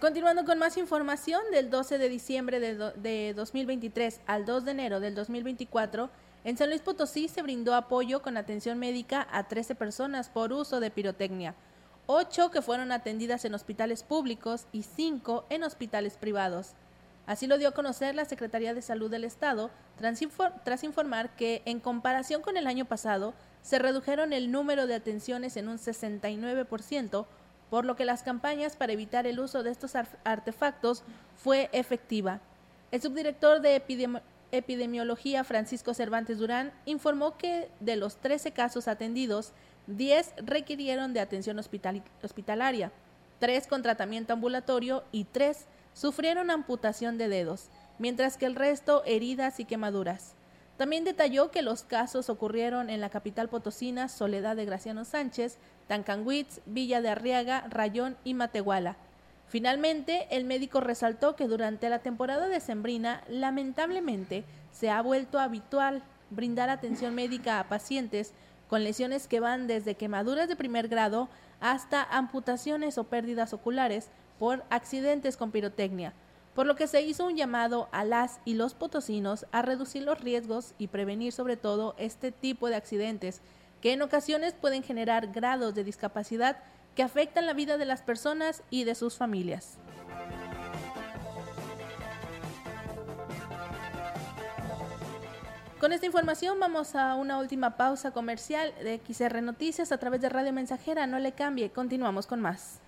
Continuando 0.03 0.45
con 0.45 0.59
más 0.59 0.79
información, 0.79 1.43
del 1.53 1.71
12 1.71 1.97
de 1.97 2.09
diciembre 2.09 2.59
de, 2.59 3.35
2023 3.35 4.21
al 4.27 4.45
2 4.45 4.65
de 4.65 4.71
enero 4.73 4.99
del 4.99 5.15
2024, 5.15 6.11
en 6.43 6.57
San 6.57 6.71
Luis 6.71 6.83
Potosí 6.83 7.29
se 7.29 7.41
brindó 7.41 7.77
apoyo 7.77 8.21
con 8.21 8.37
atención 8.37 8.81
médica 8.81 9.29
a 9.31 9.47
13 9.47 9.77
personas 9.77 10.29
por 10.29 10.53
uso 10.53 10.81
de 10.81 10.91
pirotecnia, 10.91 11.55
8 12.07 12.51
que 12.51 12.63
fueron 12.63 12.91
atendidas 12.91 13.45
en 13.45 13.55
hospitales 13.55 14.03
públicos 14.03 14.67
y 14.73 14.83
5 14.83 15.45
en 15.51 15.63
hospitales 15.63 16.17
privados. 16.17 16.73
Así 17.27 17.47
lo 17.47 17.57
dio 17.57 17.69
a 17.69 17.75
conocer 17.75 18.17
la 18.17 18.25
Secretaría 18.25 18.75
de 18.75 18.83
Salud 18.83 19.09
del 19.09 19.23
Estado 19.23 19.71
tras 20.65 20.83
informar 20.83 21.37
que 21.37 21.63
en 21.65 21.79
comparación 21.79 22.43
con 22.43 22.57
el 22.57 22.67
año 22.67 22.87
pasado 22.87 23.35
se 23.63 23.79
redujeron 23.79 24.33
el 24.33 24.51
número 24.51 24.89
de 24.89 24.97
atenciones 24.97 25.57
en 25.57 25.69
un 25.69 25.79
69%, 25.79 27.25
por 27.73 27.87
lo 27.87 27.97
que 27.97 28.05
las 28.05 28.23
campañas 28.23 28.77
para 28.77 28.93
evitar 28.93 29.27
el 29.27 29.41
uso 29.41 29.63
de 29.63 29.71
estos 29.71 29.95
artefactos 30.25 31.05
fue 31.37 31.71
efectiva. 31.73 32.39
El 32.91 33.01
subdirector 33.01 33.63
de 33.63 33.83
epidemiología 34.51 35.43
Francisco 35.43 35.95
Cervantes 35.95 36.37
Durán 36.37 36.71
informó 36.85 37.39
que 37.39 37.71
de 37.81 37.97
los 37.97 38.17
13 38.17 38.51
casos 38.51 38.89
atendidos, 38.89 39.55
10 39.87 40.35
requirieron 40.45 41.15
de 41.15 41.21
atención 41.21 41.59
hospitalaria, 41.59 42.93
3 43.39 43.67
con 43.69 43.81
tratamiento 43.81 44.35
ambulatorio 44.35 45.03
y 45.11 45.25
3 45.25 45.65
sufrieron 45.95 46.51
amputación 46.51 47.17
de 47.17 47.29
dedos, 47.29 47.71
mientras 47.99 48.37
que 48.37 48.45
el 48.45 48.55
resto 48.55 49.03
heridas 49.07 49.61
y 49.61 49.65
quemaduras. 49.65 50.35
También 50.77 51.05
detalló 51.05 51.51
que 51.51 51.63
los 51.63 51.85
casos 51.85 52.29
ocurrieron 52.29 52.91
en 52.91 53.01
la 53.01 53.09
capital 53.09 53.49
potosina, 53.49 54.09
Soledad 54.09 54.57
de 54.57 54.65
Graciano 54.65 55.05
Sánchez, 55.05 55.59
Tancanwitz, 55.93 56.63
Villa 56.65 57.03
de 57.03 57.11
Arriaga, 57.11 57.67
Rayón 57.69 58.17
y 58.25 58.33
Matehuala. 58.33 58.97
Finalmente, 59.47 60.27
el 60.31 60.47
médico 60.47 60.81
resaltó 60.81 61.37
que 61.37 61.47
durante 61.47 61.91
la 61.91 61.99
temporada 61.99 62.49
decembrina, 62.49 63.23
lamentablemente, 63.29 64.45
se 64.71 64.89
ha 64.89 65.03
vuelto 65.03 65.39
habitual 65.39 66.03
brindar 66.31 66.71
atención 66.71 67.15
médica 67.15 67.61
a 67.61 67.69
pacientes 67.69 68.33
con 68.71 68.85
lesiones 68.85 69.29
que 69.29 69.41
van 69.41 69.67
desde 69.67 69.95
quemaduras 69.95 70.49
de 70.49 70.57
primer 70.57 70.89
grado 70.89 71.29
hasta 71.61 72.03
amputaciones 72.03 72.97
o 72.97 73.05
pérdidas 73.05 73.53
oculares 73.53 74.09
por 74.39 74.65
accidentes 74.71 75.37
con 75.37 75.51
pirotecnia, 75.51 76.15
por 76.55 76.65
lo 76.65 76.75
que 76.75 76.87
se 76.87 77.03
hizo 77.03 77.27
un 77.27 77.37
llamado 77.37 77.91
a 77.93 78.07
las 78.07 78.41
y 78.47 78.55
los 78.55 78.73
potosinos 78.73 79.45
a 79.53 79.61
reducir 79.61 80.05
los 80.05 80.19
riesgos 80.23 80.73
y 80.79 80.87
prevenir 80.87 81.35
sobre 81.35 81.59
todo 81.59 81.95
este 81.99 82.33
tipo 82.33 82.71
de 82.71 82.77
accidentes 82.77 83.43
que 83.83 83.93
en 83.93 84.01
ocasiones 84.01 84.55
pueden 84.55 84.85
generar 84.85 85.33
grados 85.33 85.75
de 85.75 85.85
discapacidad 85.85 86.57
que 86.95 87.03
afectan 87.03 87.47
la 87.47 87.53
vida 87.53 87.77
de 87.77 87.85
las 87.85 88.01
personas 88.01 88.63
y 88.71 88.85
de 88.85 88.95
sus 88.95 89.17
familias. 89.17 89.77
Con 95.81 95.93
esta 95.93 96.07
información 96.07 96.61
vamos 96.61 96.95
a 96.95 97.17
una 97.17 97.39
última 97.39 97.77
pausa 97.77 98.13
comercial 98.13 98.73
de 98.85 99.01
XR 99.05 99.43
Noticias 99.43 99.91
a 99.91 99.99
través 99.99 100.21
de 100.21 100.29
Radio 100.29 100.53
Mensajera. 100.53 101.09
No 101.09 101.19
le 101.19 101.33
cambie, 101.33 101.71
continuamos 101.73 102.29
con 102.29 102.41
más. 102.41 102.81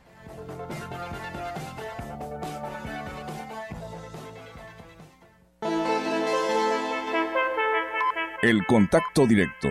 El 8.43 8.65
contacto 8.67 9.27
directo 9.27 9.71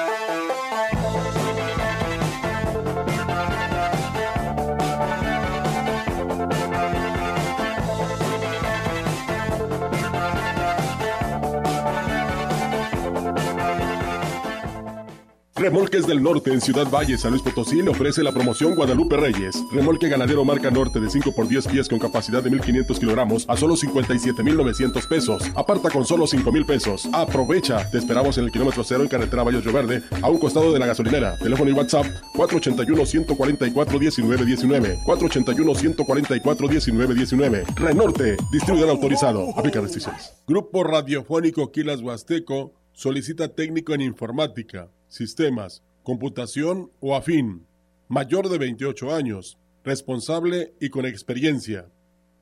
Remolques 15.61 16.05
del 16.07 16.23
Norte 16.23 16.51
en 16.51 16.59
Ciudad 16.59 16.89
Valle, 16.89 17.19
San 17.19 17.29
Luis 17.29 17.43
Potosí 17.43 17.83
le 17.83 17.91
ofrece 17.91 18.23
la 18.23 18.31
promoción 18.31 18.73
Guadalupe 18.73 19.15
Reyes. 19.15 19.63
Remolque 19.71 20.09
ganadero 20.09 20.43
marca 20.43 20.71
Norte 20.71 20.99
de 20.99 21.07
5 21.07 21.35
por 21.35 21.47
10 21.47 21.67
pies 21.67 21.87
con 21.87 21.99
capacidad 21.99 22.41
de 22.41 22.49
1500 22.49 22.99
kilogramos 22.99 23.45
a 23.47 23.55
solo 23.55 23.75
57,900 23.75 25.05
pesos. 25.05 25.43
Aparta 25.53 25.91
con 25.91 26.03
solo 26.03 26.25
5,000 26.25 26.65
pesos. 26.65 27.07
Aprovecha. 27.13 27.87
Te 27.91 27.99
esperamos 27.99 28.39
en 28.39 28.45
el 28.45 28.51
kilómetro 28.51 28.83
cero 28.83 29.03
en 29.03 29.09
carretera 29.09 29.43
Valle 29.43 29.61
Verde, 29.71 30.01
a 30.23 30.31
un 30.31 30.39
costado 30.39 30.73
de 30.73 30.79
la 30.79 30.87
gasolinera. 30.87 31.37
Teléfono 31.37 31.69
y 31.69 31.73
WhatsApp 31.73 32.07
481-144-1919. 32.33 35.03
481-144-1919. 35.05 37.75
Renorte. 37.75 38.35
Distribuidor 38.51 38.89
autorizado. 38.89 39.55
Aplica 39.55 39.79
restricciones. 39.79 40.33
Grupo 40.47 40.83
Radiofónico 40.83 41.71
Quilas 41.71 42.01
Huasteco 42.01 42.80
solicita 42.93 43.49
técnico 43.49 43.93
en 43.93 44.01
informática 44.01 44.89
sistemas, 45.11 45.83
computación 46.03 46.89
o 47.01 47.15
afín, 47.15 47.67
mayor 48.07 48.49
de 48.49 48.57
28 48.57 49.13
años, 49.13 49.57
responsable 49.83 50.73
y 50.79 50.89
con 50.89 51.05
experiencia. 51.05 51.91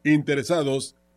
Interesados 0.04 0.96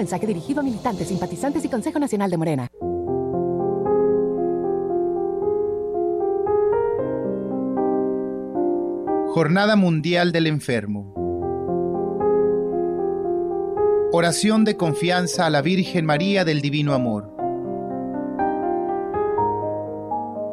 Mensaje 0.00 0.26
dirigido 0.26 0.60
a 0.60 0.62
militantes, 0.62 1.08
simpatizantes 1.08 1.62
y 1.62 1.68
Consejo 1.68 1.98
Nacional 1.98 2.30
de 2.30 2.36
Morena. 2.38 2.68
Jornada 9.34 9.76
Mundial 9.76 10.32
del 10.32 10.46
Enfermo. 10.46 11.12
Oración 14.10 14.64
de 14.64 14.78
confianza 14.78 15.44
a 15.44 15.50
la 15.50 15.60
Virgen 15.60 16.06
María 16.06 16.46
del 16.46 16.62
Divino 16.62 16.94
Amor. 16.94 17.30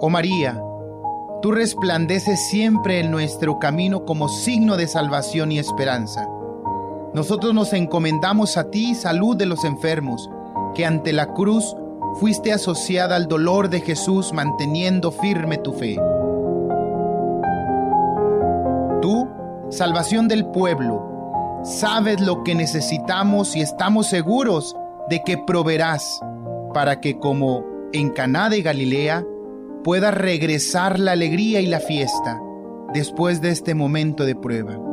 Oh 0.01 0.09
María, 0.09 0.61
tú 1.41 1.53
resplandeces 1.53 2.49
siempre 2.49 2.99
en 2.99 3.11
nuestro 3.11 3.59
camino 3.59 4.03
como 4.03 4.27
signo 4.27 4.75
de 4.75 4.87
salvación 4.87 5.53
y 5.53 5.59
esperanza 5.59 6.27
nosotros 7.17 7.51
nos 7.55 7.73
encomendamos 7.73 8.57
a 8.57 8.69
ti, 8.69 8.93
salud 8.93 9.35
de 9.35 9.47
los 9.47 9.65
enfermos, 9.65 10.29
que 10.75 10.85
ante 10.85 11.11
la 11.13 11.33
cruz 11.33 11.75
fuiste 12.19 12.53
asociada 12.53 13.15
al 13.15 13.27
dolor 13.27 13.71
de 13.71 13.81
Jesús 13.81 14.33
manteniendo 14.33 15.11
firme 15.11 15.57
tu 15.57 15.73
fe. 15.73 15.95
Tú, 19.01 19.27
salvación 19.71 20.27
del 20.27 20.45
pueblo, 20.45 21.59
sabes 21.63 22.21
lo 22.21 22.43
que 22.43 22.53
necesitamos 22.53 23.55
y 23.55 23.61
estamos 23.61 24.05
seguros 24.05 24.75
de 25.09 25.23
que 25.23 25.39
proveerás 25.39 26.19
para 26.71 27.01
que 27.01 27.17
como 27.17 27.63
en 27.93 28.11
Caná 28.11 28.47
de 28.51 28.61
Galilea 28.61 29.25
pueda 29.83 30.11
regresar 30.11 30.99
la 30.99 31.13
alegría 31.13 31.61
y 31.61 31.65
la 31.65 31.79
fiesta 31.79 32.39
después 32.93 33.41
de 33.41 33.49
este 33.49 33.73
momento 33.73 34.23
de 34.23 34.35
prueba. 34.35 34.86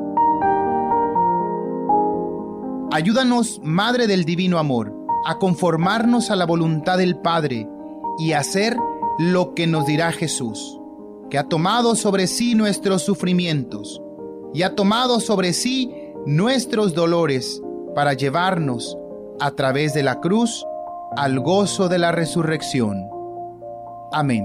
Ayúdanos, 2.93 3.61
Madre 3.63 4.07
del 4.07 4.25
Divino 4.25 4.59
Amor, 4.59 4.95
a 5.27 5.39
conformarnos 5.39 6.31
a 6.31 6.37
la 6.37 6.47
voluntad 6.47 6.99
del 6.99 7.17
Padre 7.17 7.69
y 8.19 8.33
hacer 8.33 8.77
lo 9.19 9.55
que 9.55 9.67
nos 9.67 9.87
dirá 9.87 10.13
Jesús, 10.13 10.81
que 11.31 11.39
ha 11.39 11.45
tomado 11.45 11.97
sobre 11.97 12.27
sí 12.27 12.55
nuestros 12.55 13.03
sufrimientos 13.03 14.01
y 14.53 14.63
ha 14.63 14.75
tomado 14.75 15.21
sobre 15.21 15.53
sí 15.53 15.93
nuestros 16.27 16.95
dolores 16.95 17.61
para 17.95 18.15
llevarnos 18.15 18.97
a 19.41 19.51
través 19.53 19.95
de 19.95 20.03
la 20.03 20.21
cruz 20.21 20.65
al 21.17 21.41
gozo 21.41 21.89
de 21.89 21.99
la 21.99 22.13
resurrección. 22.13 23.09
Amén. 24.13 24.45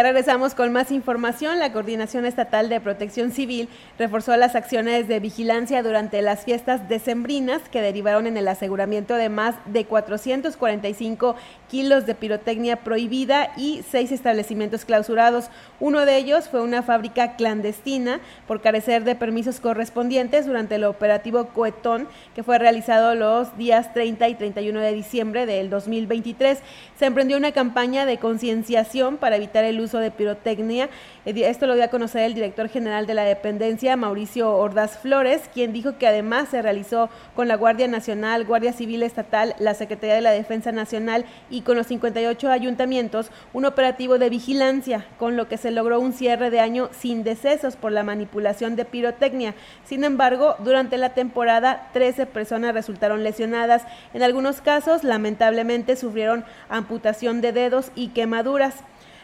Ya 0.00 0.04
regresamos 0.04 0.54
con 0.54 0.72
más 0.72 0.92
información. 0.92 1.58
La 1.58 1.74
Coordinación 1.74 2.24
Estatal 2.24 2.70
de 2.70 2.80
Protección 2.80 3.32
Civil 3.32 3.68
reforzó 3.98 4.34
las 4.38 4.54
acciones 4.54 5.08
de 5.08 5.20
vigilancia 5.20 5.82
durante 5.82 6.22
las 6.22 6.46
fiestas 6.46 6.88
decembrinas 6.88 7.60
que 7.70 7.82
derivaron 7.82 8.26
en 8.26 8.38
el 8.38 8.48
aseguramiento 8.48 9.16
de 9.16 9.28
más 9.28 9.56
de 9.66 9.84
445 9.84 11.36
kilos 11.68 12.06
de 12.06 12.14
pirotecnia 12.14 12.76
prohibida 12.76 13.52
y 13.58 13.84
seis 13.90 14.10
establecimientos 14.10 14.86
clausurados. 14.86 15.50
Uno 15.80 16.06
de 16.06 16.16
ellos 16.16 16.48
fue 16.48 16.62
una 16.62 16.82
fábrica 16.82 17.36
clandestina 17.36 18.20
por 18.48 18.62
carecer 18.62 19.04
de 19.04 19.16
permisos 19.16 19.60
correspondientes 19.60 20.46
durante 20.46 20.76
el 20.76 20.84
operativo 20.84 21.48
Coetón 21.48 22.08
que 22.34 22.42
fue 22.42 22.58
realizado 22.58 23.14
los 23.14 23.54
días 23.58 23.92
30 23.92 24.28
y 24.30 24.34
31 24.34 24.80
de 24.80 24.94
diciembre 24.94 25.44
del 25.44 25.68
2023. 25.68 26.58
Se 26.98 27.04
emprendió 27.04 27.36
una 27.36 27.52
campaña 27.52 28.06
de 28.06 28.16
concienciación 28.16 29.18
para 29.18 29.36
evitar 29.36 29.64
el 29.64 29.78
uso 29.78 29.89
de 29.98 30.10
pirotecnia. 30.10 30.88
Eh, 31.24 31.34
esto 31.46 31.66
lo 31.66 31.74
dio 31.74 31.84
a 31.84 31.88
conocer 31.88 32.22
el 32.22 32.34
director 32.34 32.68
general 32.68 33.06
de 33.06 33.14
la 33.14 33.24
dependencia, 33.24 33.96
Mauricio 33.96 34.56
Ordaz 34.56 34.98
Flores, 34.98 35.42
quien 35.52 35.72
dijo 35.72 35.98
que 35.98 36.06
además 36.06 36.48
se 36.48 36.62
realizó 36.62 37.10
con 37.34 37.48
la 37.48 37.56
Guardia 37.56 37.88
Nacional, 37.88 38.44
Guardia 38.44 38.72
Civil 38.72 39.02
Estatal, 39.02 39.54
la 39.58 39.74
Secretaría 39.74 40.14
de 40.14 40.20
la 40.20 40.30
Defensa 40.30 40.72
Nacional 40.72 41.24
y 41.50 41.62
con 41.62 41.76
los 41.76 41.86
58 41.88 42.50
ayuntamientos 42.50 43.30
un 43.52 43.64
operativo 43.64 44.18
de 44.18 44.30
vigilancia, 44.30 45.06
con 45.18 45.36
lo 45.36 45.48
que 45.48 45.56
se 45.56 45.70
logró 45.70 46.00
un 46.00 46.12
cierre 46.12 46.50
de 46.50 46.60
año 46.60 46.90
sin 46.92 47.24
decesos 47.24 47.76
por 47.76 47.92
la 47.92 48.02
manipulación 48.02 48.76
de 48.76 48.84
pirotecnia. 48.84 49.54
Sin 49.84 50.04
embargo, 50.04 50.56
durante 50.60 50.98
la 50.98 51.14
temporada, 51.14 51.88
13 51.92 52.26
personas 52.26 52.74
resultaron 52.74 53.24
lesionadas. 53.24 53.82
En 54.14 54.22
algunos 54.22 54.60
casos, 54.60 55.04
lamentablemente, 55.04 55.96
sufrieron 55.96 56.44
amputación 56.68 57.40
de 57.40 57.52
dedos 57.52 57.90
y 57.94 58.08
quemaduras. 58.08 58.74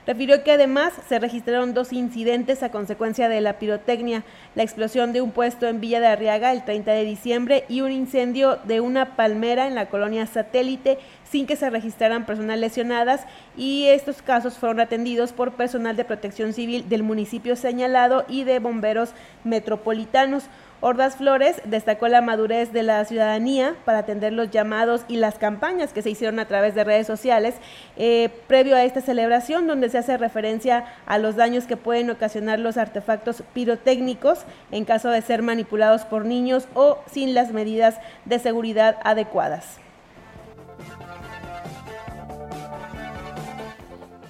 Refirió 0.06 0.44
que 0.44 0.52
además 0.52 0.92
se 1.08 1.18
registraron 1.18 1.74
dos 1.74 1.92
incidentes 1.92 2.62
a 2.62 2.70
consecuencia 2.70 3.28
de 3.28 3.40
la 3.40 3.58
pirotecnia, 3.58 4.22
la 4.54 4.62
explosión 4.62 5.12
de 5.12 5.20
un 5.20 5.32
puesto 5.32 5.66
en 5.66 5.80
Villa 5.80 5.98
de 5.98 6.06
Arriaga 6.06 6.52
el 6.52 6.64
30 6.64 6.92
de 6.92 7.04
diciembre 7.04 7.64
y 7.68 7.80
un 7.80 7.90
incendio 7.90 8.60
de 8.64 8.80
una 8.80 9.16
palmera 9.16 9.66
en 9.66 9.74
la 9.74 9.86
colonia 9.86 10.26
satélite 10.26 10.98
sin 11.28 11.46
que 11.46 11.56
se 11.56 11.70
registraran 11.70 12.24
personas 12.24 12.60
lesionadas 12.60 13.22
y 13.56 13.86
estos 13.86 14.22
casos 14.22 14.58
fueron 14.58 14.78
atendidos 14.78 15.32
por 15.32 15.54
personal 15.54 15.96
de 15.96 16.04
protección 16.04 16.52
civil 16.52 16.88
del 16.88 17.02
municipio 17.02 17.56
señalado 17.56 18.24
y 18.28 18.44
de 18.44 18.60
bomberos 18.60 19.10
metropolitanos. 19.42 20.44
Ordaz 20.82 21.16
Flores 21.16 21.62
destacó 21.64 22.06
la 22.08 22.20
madurez 22.20 22.72
de 22.72 22.82
la 22.82 23.04
ciudadanía 23.06 23.74
para 23.86 23.98
atender 23.98 24.34
los 24.34 24.50
llamados 24.50 25.04
y 25.08 25.16
las 25.16 25.38
campañas 25.38 25.94
que 25.94 26.02
se 26.02 26.10
hicieron 26.10 26.38
a 26.38 26.46
través 26.46 26.74
de 26.74 26.84
redes 26.84 27.06
sociales 27.06 27.54
eh, 27.96 28.28
previo 28.46 28.76
a 28.76 28.84
esta 28.84 29.00
celebración, 29.00 29.66
donde 29.66 29.88
se 29.88 29.98
hace 29.98 30.18
referencia 30.18 30.84
a 31.06 31.16
los 31.18 31.34
daños 31.36 31.64
que 31.64 31.78
pueden 31.78 32.10
ocasionar 32.10 32.58
los 32.58 32.76
artefactos 32.76 33.42
pirotécnicos 33.54 34.40
en 34.70 34.84
caso 34.84 35.08
de 35.08 35.22
ser 35.22 35.42
manipulados 35.42 36.04
por 36.04 36.26
niños 36.26 36.68
o 36.74 36.98
sin 37.10 37.34
las 37.34 37.52
medidas 37.52 37.98
de 38.26 38.38
seguridad 38.38 38.98
adecuadas. 39.02 39.78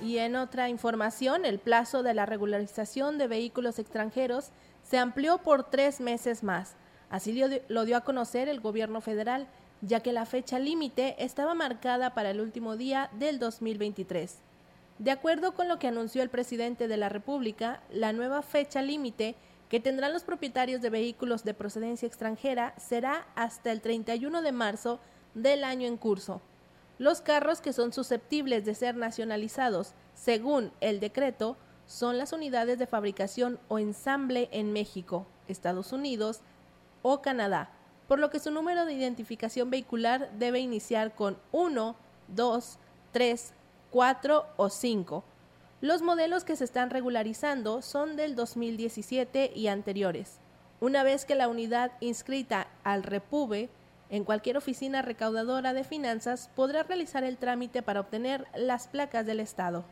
Y 0.00 0.18
en 0.18 0.36
otra 0.36 0.68
información, 0.68 1.44
el 1.44 1.58
plazo 1.58 2.04
de 2.04 2.14
la 2.14 2.26
regularización 2.26 3.18
de 3.18 3.26
vehículos 3.26 3.80
extranjeros 3.80 4.52
se 4.88 4.98
amplió 4.98 5.38
por 5.38 5.68
tres 5.68 6.00
meses 6.00 6.42
más. 6.42 6.76
Así 7.10 7.40
lo 7.68 7.84
dio 7.84 7.96
a 7.96 8.02
conocer 8.02 8.48
el 8.48 8.60
gobierno 8.60 9.00
federal, 9.00 9.48
ya 9.80 10.00
que 10.00 10.12
la 10.12 10.26
fecha 10.26 10.58
límite 10.58 11.16
estaba 11.18 11.54
marcada 11.54 12.14
para 12.14 12.30
el 12.30 12.40
último 12.40 12.76
día 12.76 13.10
del 13.18 13.38
2023. 13.38 14.38
De 14.98 15.10
acuerdo 15.10 15.54
con 15.54 15.68
lo 15.68 15.78
que 15.78 15.88
anunció 15.88 16.22
el 16.22 16.30
presidente 16.30 16.88
de 16.88 16.96
la 16.96 17.08
República, 17.08 17.82
la 17.90 18.12
nueva 18.12 18.42
fecha 18.42 18.80
límite 18.80 19.34
que 19.68 19.80
tendrán 19.80 20.12
los 20.12 20.24
propietarios 20.24 20.80
de 20.80 20.90
vehículos 20.90 21.44
de 21.44 21.54
procedencia 21.54 22.06
extranjera 22.06 22.72
será 22.78 23.26
hasta 23.34 23.72
el 23.72 23.80
31 23.80 24.40
de 24.40 24.52
marzo 24.52 25.00
del 25.34 25.64
año 25.64 25.86
en 25.86 25.96
curso. 25.96 26.40
Los 26.98 27.20
carros 27.20 27.60
que 27.60 27.72
son 27.72 27.92
susceptibles 27.92 28.64
de 28.64 28.74
ser 28.74 28.96
nacionalizados, 28.96 29.92
según 30.14 30.72
el 30.80 30.98
decreto, 31.00 31.58
son 31.86 32.18
las 32.18 32.32
unidades 32.32 32.78
de 32.78 32.86
fabricación 32.86 33.58
o 33.68 33.78
ensamble 33.78 34.48
en 34.52 34.72
México, 34.72 35.26
Estados 35.48 35.92
Unidos 35.92 36.40
o 37.02 37.22
Canadá, 37.22 37.70
por 38.08 38.18
lo 38.18 38.30
que 38.30 38.40
su 38.40 38.50
número 38.50 38.84
de 38.84 38.94
identificación 38.94 39.70
vehicular 39.70 40.30
debe 40.38 40.60
iniciar 40.60 41.14
con 41.14 41.38
1, 41.52 41.96
2, 42.28 42.78
3, 43.12 43.52
4 43.90 44.46
o 44.56 44.68
5. 44.68 45.24
Los 45.80 46.02
modelos 46.02 46.44
que 46.44 46.56
se 46.56 46.64
están 46.64 46.90
regularizando 46.90 47.82
son 47.82 48.16
del 48.16 48.34
2017 48.34 49.52
y 49.54 49.68
anteriores. 49.68 50.38
Una 50.80 51.02
vez 51.02 51.24
que 51.24 51.34
la 51.34 51.48
unidad 51.48 51.92
inscrita 52.00 52.68
al 52.84 53.02
Repube 53.02 53.70
en 54.10 54.24
cualquier 54.24 54.56
oficina 54.56 55.02
recaudadora 55.02 55.72
de 55.72 55.84
finanzas 55.84 56.50
podrá 56.54 56.82
realizar 56.82 57.24
el 57.24 57.38
trámite 57.38 57.82
para 57.82 58.00
obtener 58.00 58.46
las 58.54 58.86
placas 58.86 59.26
del 59.26 59.40
Estado. 59.40 59.84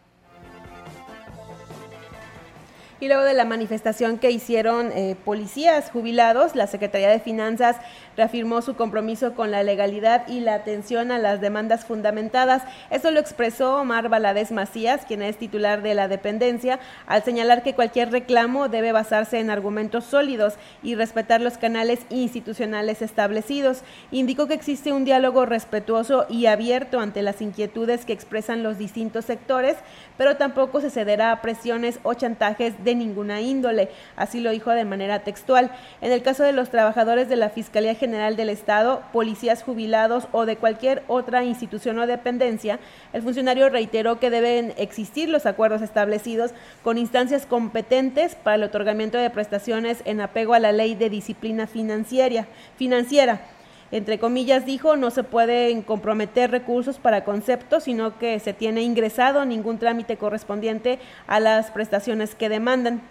Y 3.05 3.09
luego 3.09 3.24
de 3.24 3.34
la 3.34 3.44
manifestación 3.44 4.16
que 4.16 4.30
hicieron 4.30 4.90
eh, 4.92 5.14
policías 5.26 5.90
jubilados, 5.90 6.57
la 6.57 6.66
Secretaría 6.66 7.11
de 7.11 7.20
Finanzas 7.20 7.76
reafirmó 8.16 8.62
su 8.62 8.76
compromiso 8.76 9.34
con 9.34 9.50
la 9.50 9.62
legalidad 9.62 10.26
y 10.26 10.40
la 10.40 10.55
atención 10.55 11.12
a 11.12 11.18
las 11.18 11.42
demandas 11.42 11.84
fundamentadas. 11.84 12.62
Esto 12.88 13.11
lo 13.11 13.20
expresó 13.20 13.76
Omar 13.76 14.09
Valadez 14.09 14.52
Macías, 14.52 15.05
quien 15.05 15.20
es 15.20 15.36
titular 15.36 15.82
de 15.82 15.94
la 15.94 16.09
dependencia, 16.09 16.80
al 17.07 17.22
señalar 17.22 17.62
que 17.62 17.74
cualquier 17.74 18.11
reclamo 18.11 18.70
debe 18.70 18.92
basarse 18.92 19.38
en 19.38 19.50
argumentos 19.50 20.05
sólidos 20.05 20.55
y 20.82 20.94
respetar 20.94 21.42
los 21.42 21.59
canales 21.59 22.07
institucionales 22.09 23.02
establecidos. 23.02 23.82
Indicó 24.12 24.46
que 24.46 24.55
existe 24.55 24.94
un 24.94 25.05
diálogo 25.05 25.44
respetuoso 25.44 26.24
y 26.30 26.46
abierto 26.46 27.00
ante 27.00 27.20
las 27.20 27.42
inquietudes 27.42 28.07
que 28.07 28.14
expresan 28.14 28.62
los 28.62 28.78
distintos 28.78 29.26
sectores, 29.26 29.76
pero 30.17 30.37
tampoco 30.37 30.81
se 30.81 30.91
cederá 30.91 31.33
a 31.33 31.43
presiones 31.43 31.99
o 32.03 32.15
chantajes 32.15 32.83
de 32.85 32.95
ninguna 32.95 33.41
índole. 33.41 33.89
Así 34.17 34.41
lo 34.41 34.51
dijo 34.51 34.71
de 34.71 34.85
manera 34.85 35.21
textual. 35.21 35.71
En 36.01 36.12
el 36.12 36.23
caso 36.23 36.43
de 36.43 36.53
los 36.53 36.71
trabajadores 36.71 37.29
de 37.29 37.37
la 37.37 37.51
Fiscalía 37.51 37.95
General 37.95 38.37
del 38.37 38.49
Estado, 38.49 39.03
policías 39.12 39.62
jubilados 39.62 40.29
o 40.33 40.47
de 40.47 40.57
cualquier 40.57 41.03
otra 41.09 41.45
institución 41.45 41.99
o 41.99 42.07
dependencia, 42.07 42.79
el 43.12 43.23
funcionario 43.23 43.69
reiteró 43.69 44.21
que 44.21 44.31
deben 44.31 44.75
existir 44.77 45.29
los 45.29 45.47
acuerdos 45.47 45.83
establecidos 45.83 46.53
con 46.83 46.99
instancias 46.99 47.47
competentes 47.47 48.35
para 48.35 48.57
el 48.57 48.62
otorgamiento 48.65 49.19
de 49.19 49.31
prestaciones 49.31 50.03
en 50.05 50.21
apego 50.21 50.55
a 50.55 50.59
la 50.59 50.73
ley 50.73 50.95
de 50.95 51.11
disciplina 51.11 51.67
financiera. 51.67 52.47
financiera 52.77 53.53
entre 53.95 54.18
comillas 54.18 54.66
dijo, 54.66 54.97
no 54.97 55.12
se 55.12 55.22
pueden 55.22 55.82
comprometer 55.82 56.51
recursos 56.51 56.99
para 56.99 57.22
conceptos, 57.22 57.84
sino 57.84 58.18
que 58.18 58.40
se 58.40 58.53
tiene 58.53 58.82
ingresado 58.82 59.45
ningún 59.45 59.78
trámite 59.78 60.16
correspondiente 60.16 60.99
a 61.28 61.38
las 61.38 61.70
prestaciones 61.70 62.34
que 62.34 62.49
demandan. 62.49 63.03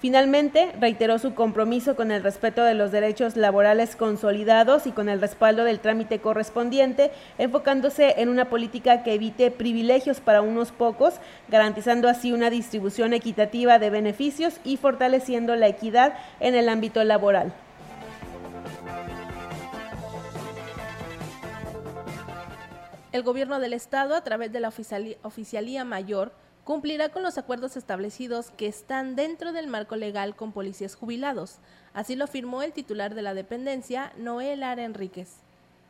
Finalmente, 0.00 0.70
reiteró 0.78 1.18
su 1.18 1.34
compromiso 1.34 1.96
con 1.96 2.10
el 2.10 2.22
respeto 2.22 2.62
de 2.62 2.74
los 2.74 2.92
derechos 2.92 3.36
laborales 3.36 3.96
consolidados 3.96 4.86
y 4.86 4.92
con 4.92 5.08
el 5.08 5.18
respaldo 5.18 5.64
del 5.64 5.80
trámite 5.80 6.18
correspondiente, 6.18 7.10
enfocándose 7.38 8.16
en 8.18 8.28
una 8.28 8.50
política 8.50 9.02
que 9.02 9.14
evite 9.14 9.50
privilegios 9.50 10.20
para 10.20 10.42
unos 10.42 10.72
pocos, 10.72 11.14
garantizando 11.48 12.06
así 12.06 12.32
una 12.32 12.50
distribución 12.50 13.14
equitativa 13.14 13.78
de 13.78 13.88
beneficios 13.88 14.60
y 14.62 14.76
fortaleciendo 14.76 15.56
la 15.56 15.68
equidad 15.68 16.18
en 16.38 16.54
el 16.54 16.68
ámbito 16.68 17.02
laboral. 17.02 17.54
El 23.18 23.24
gobierno 23.24 23.58
del 23.58 23.72
estado, 23.72 24.14
a 24.14 24.22
través 24.22 24.52
de 24.52 24.60
la 24.60 24.72
oficialía 25.22 25.84
mayor, 25.84 26.30
cumplirá 26.62 27.08
con 27.08 27.24
los 27.24 27.36
acuerdos 27.36 27.76
establecidos 27.76 28.52
que 28.52 28.68
están 28.68 29.16
dentro 29.16 29.50
del 29.50 29.66
marco 29.66 29.96
legal 29.96 30.36
con 30.36 30.52
policías 30.52 30.94
jubilados. 30.94 31.56
Así 31.94 32.14
lo 32.14 32.26
afirmó 32.26 32.62
el 32.62 32.72
titular 32.72 33.16
de 33.16 33.22
la 33.22 33.34
dependencia, 33.34 34.12
Noel 34.18 34.62
Ara 34.62 34.84
Enríquez. 34.84 35.38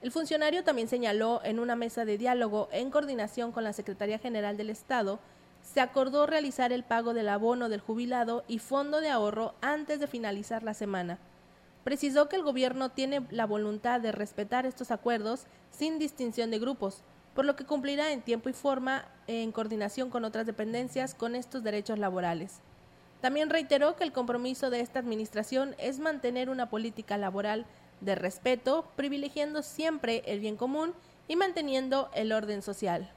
El 0.01 0.11
funcionario 0.11 0.65
también 0.65 0.89
señaló 0.89 1.43
en 1.45 1.59
una 1.59 1.77
mesa 1.77 2.07
de 2.07 2.17
diálogo 2.17 2.71
en 2.73 2.91
coordinación 2.91 3.53
con 3.53 3.63
la 3.63 3.75
Secretaría 3.75 4.19
General 4.19 4.57
del 4.57 4.71
Estado, 4.71 5.21
se 5.61 5.83
acordó 5.83 6.25
realizar 6.25 6.73
el 6.73 6.83
pago 6.83 7.13
del 7.13 7.29
abono 7.29 7.69
del 7.69 7.83
jubilado 7.83 8.43
y 8.49 8.59
fondo 8.59 9.03
de 9.03 9.11
ahorro 9.11 9.55
antes 9.61 10.01
de 10.01 10.07
finalizar 10.07 10.63
la 10.63 10.73
semana. 10.73 11.19
Precisó 11.85 12.31
que 12.31 12.37
el 12.37 12.43
gobierno 12.43 12.89
tiene 12.89 13.27
la 13.31 13.45
voluntad 13.45 14.01
de 14.01 14.13
respetar 14.13 14.65
estos 14.65 14.91
acuerdos 14.91 15.45
sin 15.71 15.99
distinción 15.99 16.51
de 16.51 16.59
grupos, 16.59 17.03
por 17.39 17.45
lo 17.45 17.55
que 17.55 17.65
cumplirá 17.65 18.11
en 18.11 18.21
tiempo 18.21 18.49
y 18.49 18.53
forma 18.53 19.05
en 19.29 19.53
coordinación 19.53 20.11
con 20.11 20.25
otras 20.25 20.45
dependencias 20.45 21.15
con 21.15 21.37
estos 21.37 21.63
derechos 21.63 21.97
laborales. 21.97 22.59
También 23.21 23.49
reiteró 23.49 23.95
que 23.95 24.03
el 24.03 24.11
compromiso 24.11 24.71
de 24.71 24.81
esta 24.81 24.99
administración 24.99 25.77
es 25.79 26.01
mantener 26.01 26.51
una 26.51 26.69
política 26.69 27.17
laboral 27.17 27.65
de 28.01 28.17
respeto, 28.17 28.89
privilegiando 28.97 29.63
siempre 29.63 30.25
el 30.27 30.41
bien 30.41 30.57
común 30.57 30.95
y 31.29 31.37
manteniendo 31.37 32.11
el 32.13 32.33
orden 32.33 32.61
social. 32.61 33.09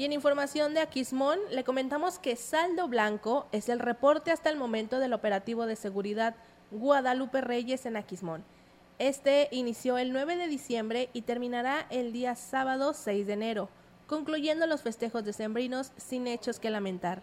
Y 0.00 0.06
en 0.06 0.14
información 0.14 0.72
de 0.72 0.80
Aquismón, 0.80 1.38
le 1.50 1.62
comentamos 1.62 2.18
que 2.18 2.34
saldo 2.34 2.88
blanco 2.88 3.46
es 3.52 3.68
el 3.68 3.78
reporte 3.78 4.30
hasta 4.30 4.48
el 4.48 4.56
momento 4.56 4.98
del 4.98 5.12
operativo 5.12 5.66
de 5.66 5.76
seguridad 5.76 6.36
Guadalupe 6.70 7.42
Reyes 7.42 7.84
en 7.84 7.98
Aquismón. 7.98 8.42
Este 8.98 9.48
inició 9.50 9.98
el 9.98 10.14
9 10.14 10.36
de 10.36 10.48
diciembre 10.48 11.10
y 11.12 11.20
terminará 11.20 11.86
el 11.90 12.14
día 12.14 12.34
sábado 12.34 12.94
6 12.94 13.26
de 13.26 13.34
enero, 13.34 13.68
concluyendo 14.06 14.66
los 14.66 14.80
festejos 14.80 15.22
decembrinos 15.22 15.92
sin 15.98 16.28
hechos 16.28 16.60
que 16.60 16.70
lamentar. 16.70 17.22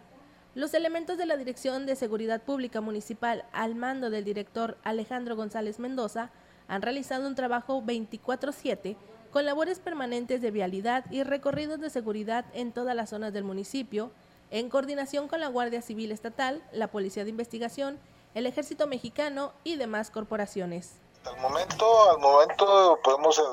Los 0.53 0.75
elementos 0.75 1.17
de 1.17 1.25
la 1.25 1.35
Dirección 1.35 1.87
de 1.87 1.95
Seguridad 1.95 2.43
Pública 2.43 2.79
Municipal 2.79 3.45
al 3.53 3.73
mando 3.73 4.11
del 4.11 4.23
director 4.23 4.77
Alejandro 4.83 5.35
González 5.35 5.79
Mendoza 5.79 6.29
han 6.67 6.83
realizado 6.83 7.27
un 7.27 7.33
trabajo 7.33 7.81
24/7 7.81 8.97
con 9.37 9.45
labores 9.45 9.77
permanentes 9.77 10.41
de 10.41 10.49
vialidad 10.49 11.05
y 11.11 11.21
recorridos 11.21 11.79
de 11.79 11.91
seguridad 11.91 12.45
en 12.53 12.73
todas 12.73 12.95
las 12.95 13.11
zonas 13.11 13.33
del 13.33 13.43
municipio, 13.43 14.09
en 14.49 14.67
coordinación 14.67 15.27
con 15.27 15.39
la 15.39 15.47
Guardia 15.47 15.83
Civil 15.83 16.11
Estatal, 16.11 16.63
la 16.71 16.87
Policía 16.87 17.23
de 17.23 17.29
Investigación, 17.29 17.99
el 18.33 18.47
Ejército 18.47 18.87
Mexicano 18.87 19.53
y 19.63 19.75
demás 19.75 20.09
corporaciones. 20.09 20.93
Al 21.23 21.39
momento, 21.39 22.09
al 22.09 22.17
momento 22.17 22.97
podemos 23.03 23.37
eh, 23.37 23.43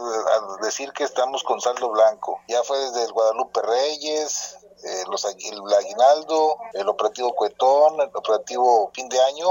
decir 0.62 0.90
que 0.92 1.04
estamos 1.04 1.42
con 1.42 1.60
saldo 1.60 1.90
blanco. 1.90 2.40
Ya 2.48 2.62
fue 2.62 2.78
desde 2.78 3.04
el 3.04 3.12
Guadalupe 3.12 3.60
Reyes, 3.60 4.63
eh, 4.84 5.04
los, 5.10 5.24
el 5.24 5.74
aguinaldo, 5.74 6.58
el 6.74 6.88
operativo 6.88 7.34
Cuetón, 7.34 8.00
el 8.00 8.10
operativo 8.14 8.90
fin 8.94 9.08
de 9.08 9.20
año, 9.20 9.46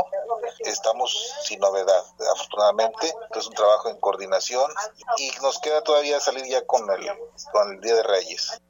estamos 0.60 1.34
sin 1.44 1.60
novedad, 1.60 2.04
afortunadamente, 2.34 3.14
es 3.36 3.48
un 3.48 3.54
trabajo 3.54 3.90
en 3.90 3.98
coordinación 3.98 4.70
y 5.18 5.32
nos 5.42 5.60
queda 5.60 5.82
todavía 5.82 6.20
salir 6.20 6.46
ya 6.46 6.66
con 6.66 6.90
el, 6.90 7.08
con 7.52 7.74
el 7.74 7.82
Día 7.82 7.96
de 7.96 8.04
Reyes. 8.04 8.62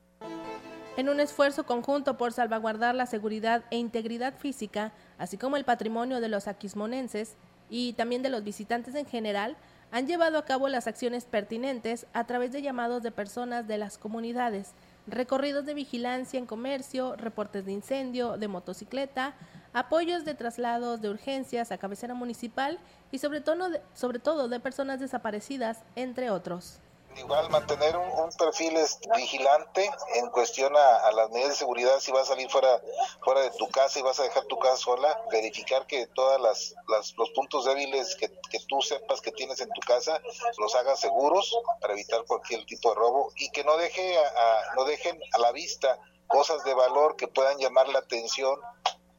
En 0.95 1.09
un 1.09 1.19
esfuerzo 1.19 1.65
conjunto 1.65 2.17
por 2.17 2.33
salvaguardar 2.33 2.93
la 2.93 3.07
seguridad 3.07 3.63
e 3.71 3.77
integridad 3.77 4.35
física, 4.37 4.93
así 5.17 5.37
como 5.37 5.57
el 5.57 5.65
patrimonio 5.65 6.21
de 6.21 6.29
los 6.29 6.47
aquismonenses 6.47 7.35
y 7.69 7.93
también 7.93 8.21
de 8.21 8.29
los 8.29 8.43
visitantes 8.43 8.93
en 8.93 9.07
general, 9.07 9.57
han 9.91 10.07
llevado 10.07 10.37
a 10.37 10.45
cabo 10.45 10.69
las 10.69 10.87
acciones 10.87 11.25
pertinentes 11.25 12.05
a 12.13 12.25
través 12.25 12.51
de 12.51 12.61
llamados 12.61 13.03
de 13.03 13.11
personas 13.11 13.67
de 13.67 13.77
las 13.77 13.97
comunidades, 13.97 14.73
recorridos 15.07 15.65
de 15.65 15.73
vigilancia 15.73 16.39
en 16.39 16.45
comercio, 16.45 17.15
reportes 17.15 17.65
de 17.65 17.71
incendio, 17.71 18.37
de 18.37 18.47
motocicleta, 18.47 19.33
apoyos 19.73 20.23
de 20.23 20.35
traslados 20.35 21.01
de 21.01 21.09
urgencias 21.09 21.71
a 21.71 21.77
cabecera 21.77 22.13
municipal 22.13 22.79
y 23.11 23.17
sobre 23.17 23.41
todo 23.41 24.47
de, 24.47 24.59
personas 24.59 24.99
desaparecidas, 24.99 25.83
entre 25.95 26.29
otros. 26.29 26.79
Igual 27.17 27.49
mantener 27.49 27.95
un, 27.95 28.31
perfil 28.37 28.77
vigilante 29.15 29.89
en 30.15 30.29
cuestión 30.31 30.75
a, 30.75 31.11
las 31.11 31.29
medidas 31.29 31.51
de 31.51 31.55
seguridad. 31.55 31.99
Si 31.99 32.11
vas 32.11 32.23
a 32.23 32.33
salir 32.33 32.49
fuera 32.49 32.81
fuera 33.21 33.41
de 33.41 33.51
tu 33.51 33.69
casa 33.69 33.99
y 33.99 34.01
vas 34.01 34.19
a 34.19 34.23
dejar 34.23 34.45
tu 34.45 34.57
casa 34.57 34.77
sola, 34.77 35.21
verificar 35.31 35.85
que 35.85 36.07
todas 36.07 36.41
las, 36.41 36.75
los 37.17 37.29
puntos 37.31 37.65
débiles 37.65 38.15
que, 38.15 38.29
que, 38.49 38.59
tú 38.67 38.81
sepas 38.81 39.21
que 39.21 39.31
tienes 39.31 39.61
en 39.61 39.69
tu 39.69 39.81
casa 39.81 40.19
los 40.57 40.75
hagas 40.75 40.99
seguros 40.99 41.55
para 41.79 41.93
evitar 41.93 42.23
cualquier 42.25 42.65
tipo 42.65 42.89
de 42.89 42.95
robo 42.95 43.31
y 43.35 43.49
que 43.51 43.63
no 43.63 43.77
deje 43.77 44.17
a, 44.17 44.73
no 44.75 44.83
dejen 44.85 45.19
a 45.33 45.39
la 45.39 45.51
vista 45.51 45.99
cosas 46.27 46.63
de 46.63 46.73
valor 46.73 47.15
que 47.15 47.27
puedan 47.27 47.57
llamar 47.59 47.87
la 47.89 47.99
atención 47.99 48.59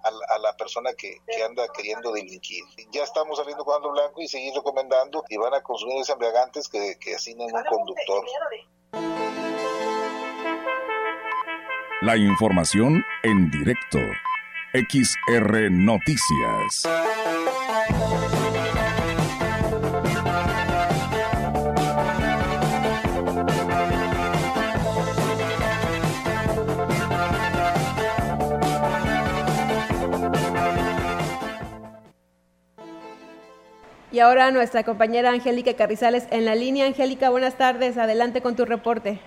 a 0.05 0.39
la, 0.39 0.57
persona 0.57 0.91
que, 0.95 1.19
anda 1.45 1.67
queriendo 1.75 2.13
delinquir. 2.13 2.65
Ya 2.93 3.05
estamos 3.05 3.39
saliendo 3.39 3.65
con 3.65 3.83
blanco 3.93 4.21
y 4.21 4.29
seguir 4.29 4.55
recomendando 4.55 5.25
y 5.29 5.37
van 5.37 5.55
a 5.55 5.63
consumir 5.63 6.05
embriagantes 6.09 6.69
que, 6.69 6.97
que 7.01 7.15
asignen 7.15 7.55
un 7.55 7.65
conductor. 7.65 8.25
La 12.03 12.17
información 12.17 13.03
en 13.23 13.51
directo. 13.51 13.99
XR 14.75 15.71
Noticias. 15.71 16.83
Y 34.15 34.21
ahora 34.21 34.53
nuestra 34.53 34.85
compañera 34.85 35.33
Angélica 35.33 35.75
Carrizales 35.75 36.29
en 36.31 36.45
la 36.45 36.55
línea. 36.55 36.87
Angélica, 36.87 37.31
buenas 37.31 37.59
tardes. 37.59 37.99
Adelante 37.99 38.43
con 38.43 38.55
tu 38.55 38.65
reporte. 38.65 39.19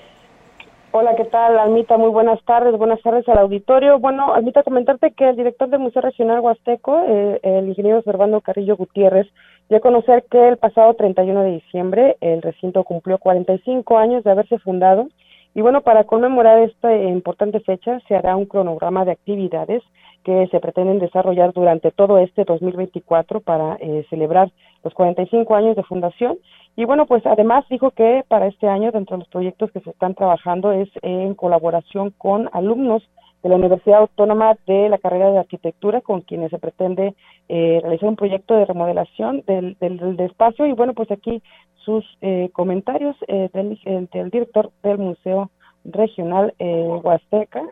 Hola, 0.94 1.14
¿qué 1.18 1.26
tal, 1.26 1.60
Almita? 1.60 1.98
Muy 1.98 2.10
buenas 2.10 2.42
tardes. 2.46 2.78
Buenas 2.78 3.02
tardes 3.02 3.28
al 3.28 3.38
auditorio. 3.40 4.00
Bueno, 4.00 4.34
Almita, 4.34 4.64
comentarte 4.64 5.12
que 5.12 5.28
el 5.28 5.36
director 5.36 5.68
del 5.68 5.82
Museo 5.82 6.02
Regional 6.02 6.40
Huasteco, 6.40 7.04
eh, 7.06 7.38
el 7.44 7.68
ingeniero 7.68 8.02
Servando 8.04 8.40
Carrillo 8.40 8.78
Gutiérrez, 8.78 9.28
dio 9.68 9.80
a 9.80 9.82
conocer 9.82 10.24
que 10.32 10.48
el 10.48 10.56
pasado 10.56 10.94
31 10.94 11.44
de 11.44 11.52
diciembre 11.52 12.16
el 12.22 12.42
recinto 12.42 12.86
cumplió 12.86 13.18
45 13.18 13.98
años 13.98 14.24
de 14.24 14.32
haberse 14.32 14.58
fundado. 14.60 15.10
Y 15.54 15.60
bueno, 15.60 15.82
para 15.82 16.06
conmemorar 16.06 16.60
esta 16.60 16.96
importante 16.96 17.60
fecha 17.60 18.00
se 18.08 18.16
hará 18.16 18.38
un 18.38 18.46
cronograma 18.46 19.04
de 19.04 19.12
actividades 19.12 19.84
que 20.24 20.48
se 20.48 20.60
pretenden 20.60 21.00
desarrollar 21.00 21.54
durante 21.54 21.92
todo 21.92 22.18
este 22.18 22.44
2024 22.44 23.42
para 23.42 23.78
eh, 23.80 24.06
celebrar 24.10 24.52
los 24.84 24.94
45 24.94 25.56
años 25.56 25.76
de 25.76 25.84
fundación. 25.84 26.38
Y 26.76 26.86
bueno, 26.86 27.06
pues 27.06 27.26
además 27.26 27.66
dijo 27.70 27.92
que 27.92 28.24
para 28.28 28.48
este 28.48 28.68
año, 28.68 28.92
dentro 28.92 29.16
de 29.16 29.20
los 29.20 29.30
proyectos 29.30 29.72
que 29.72 29.80
se 29.80 29.90
están 29.90 30.16
trabajando, 30.16 30.72
es 30.72 30.90
en 31.02 31.34
colaboración 31.34 32.12
con 32.18 32.50
alumnos 32.52 33.04
de 33.42 33.50
la 33.50 33.56
Universidad 33.56 34.00
Autónoma 34.00 34.58
de 34.68 34.90
la 34.90 34.98
carrera 34.98 35.32
de 35.32 35.40
arquitectura, 35.40 36.02
con 36.02 36.22
quienes 36.22 36.52
se 36.52 36.60
pretende 36.60 37.16
eh, 37.50 37.80
realizar 37.82 38.10
un 38.10 38.16
proyecto 38.16 38.56
de 38.56 38.66
remodelación 38.66 39.44
del, 39.48 39.78
del, 39.80 40.20
espacio. 40.20 40.66
Y 40.66 40.74
bueno, 40.74 40.94
pues 40.94 41.10
aquí 41.12 41.42
sus 41.86 42.04
eh, 42.22 42.50
comentarios 42.52 43.16
del, 43.28 43.80
del 44.12 44.30
director 44.30 44.72
del 44.84 44.98
Museo 44.98 45.52
Regional 45.86 46.54
Huasteca. 46.60 47.64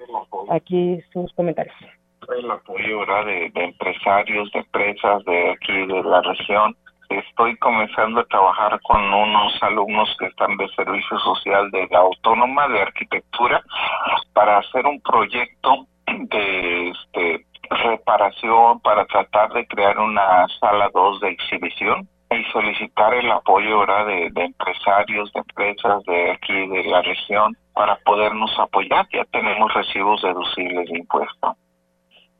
Aquí 0.49 1.01
sus 1.11 1.33
comentarios 1.33 1.75
el 2.33 2.51
apoyo 2.51 3.05
De, 3.05 3.51
empresarios, 3.55 4.51
de 4.51 4.59
empresas 4.59 5.23
de 5.25 5.51
aquí, 5.51 5.85
de 5.85 6.03
la 6.03 6.21
región. 6.21 6.75
Estoy 7.09 7.55
comenzando 7.57 8.21
a 8.21 8.25
trabajar 8.25 8.79
con 8.81 9.01
unos 9.13 9.61
alumnos 9.61 10.15
que 10.17 10.25
están 10.25 10.57
de 10.57 10.67
servicio 10.69 11.19
social 11.19 11.69
de 11.71 11.87
la 11.91 11.99
Autónoma 11.99 12.67
de 12.67 12.81
Arquitectura 12.81 13.63
para 14.33 14.57
hacer 14.57 14.85
un 14.87 14.99
proyecto 15.01 15.85
de 16.07 16.89
este, 16.89 17.45
reparación 17.69 18.79
para 18.79 19.05
tratar 19.05 19.53
de 19.53 19.67
crear 19.67 19.99
una 19.99 20.47
sala 20.59 20.89
2 20.93 21.21
de 21.21 21.29
exhibición 21.29 22.07
y 22.31 22.43
solicitar 22.51 23.13
el 23.13 23.31
apoyo 23.31 23.75
ahora 23.75 24.03
de, 24.05 24.29
de, 24.31 24.43
empresarios, 24.45 25.31
de 25.33 25.39
empresas 25.41 26.03
de 26.05 26.31
aquí, 26.31 26.67
de 26.67 26.83
la 26.85 27.01
región, 27.03 27.55
para 27.73 27.97
podernos 27.97 28.51
apoyar. 28.57 29.07
Ya 29.13 29.25
tenemos 29.25 29.71
recibos 29.73 30.21
deducibles 30.23 30.89
de 30.89 30.97
impuestos. 30.97 31.55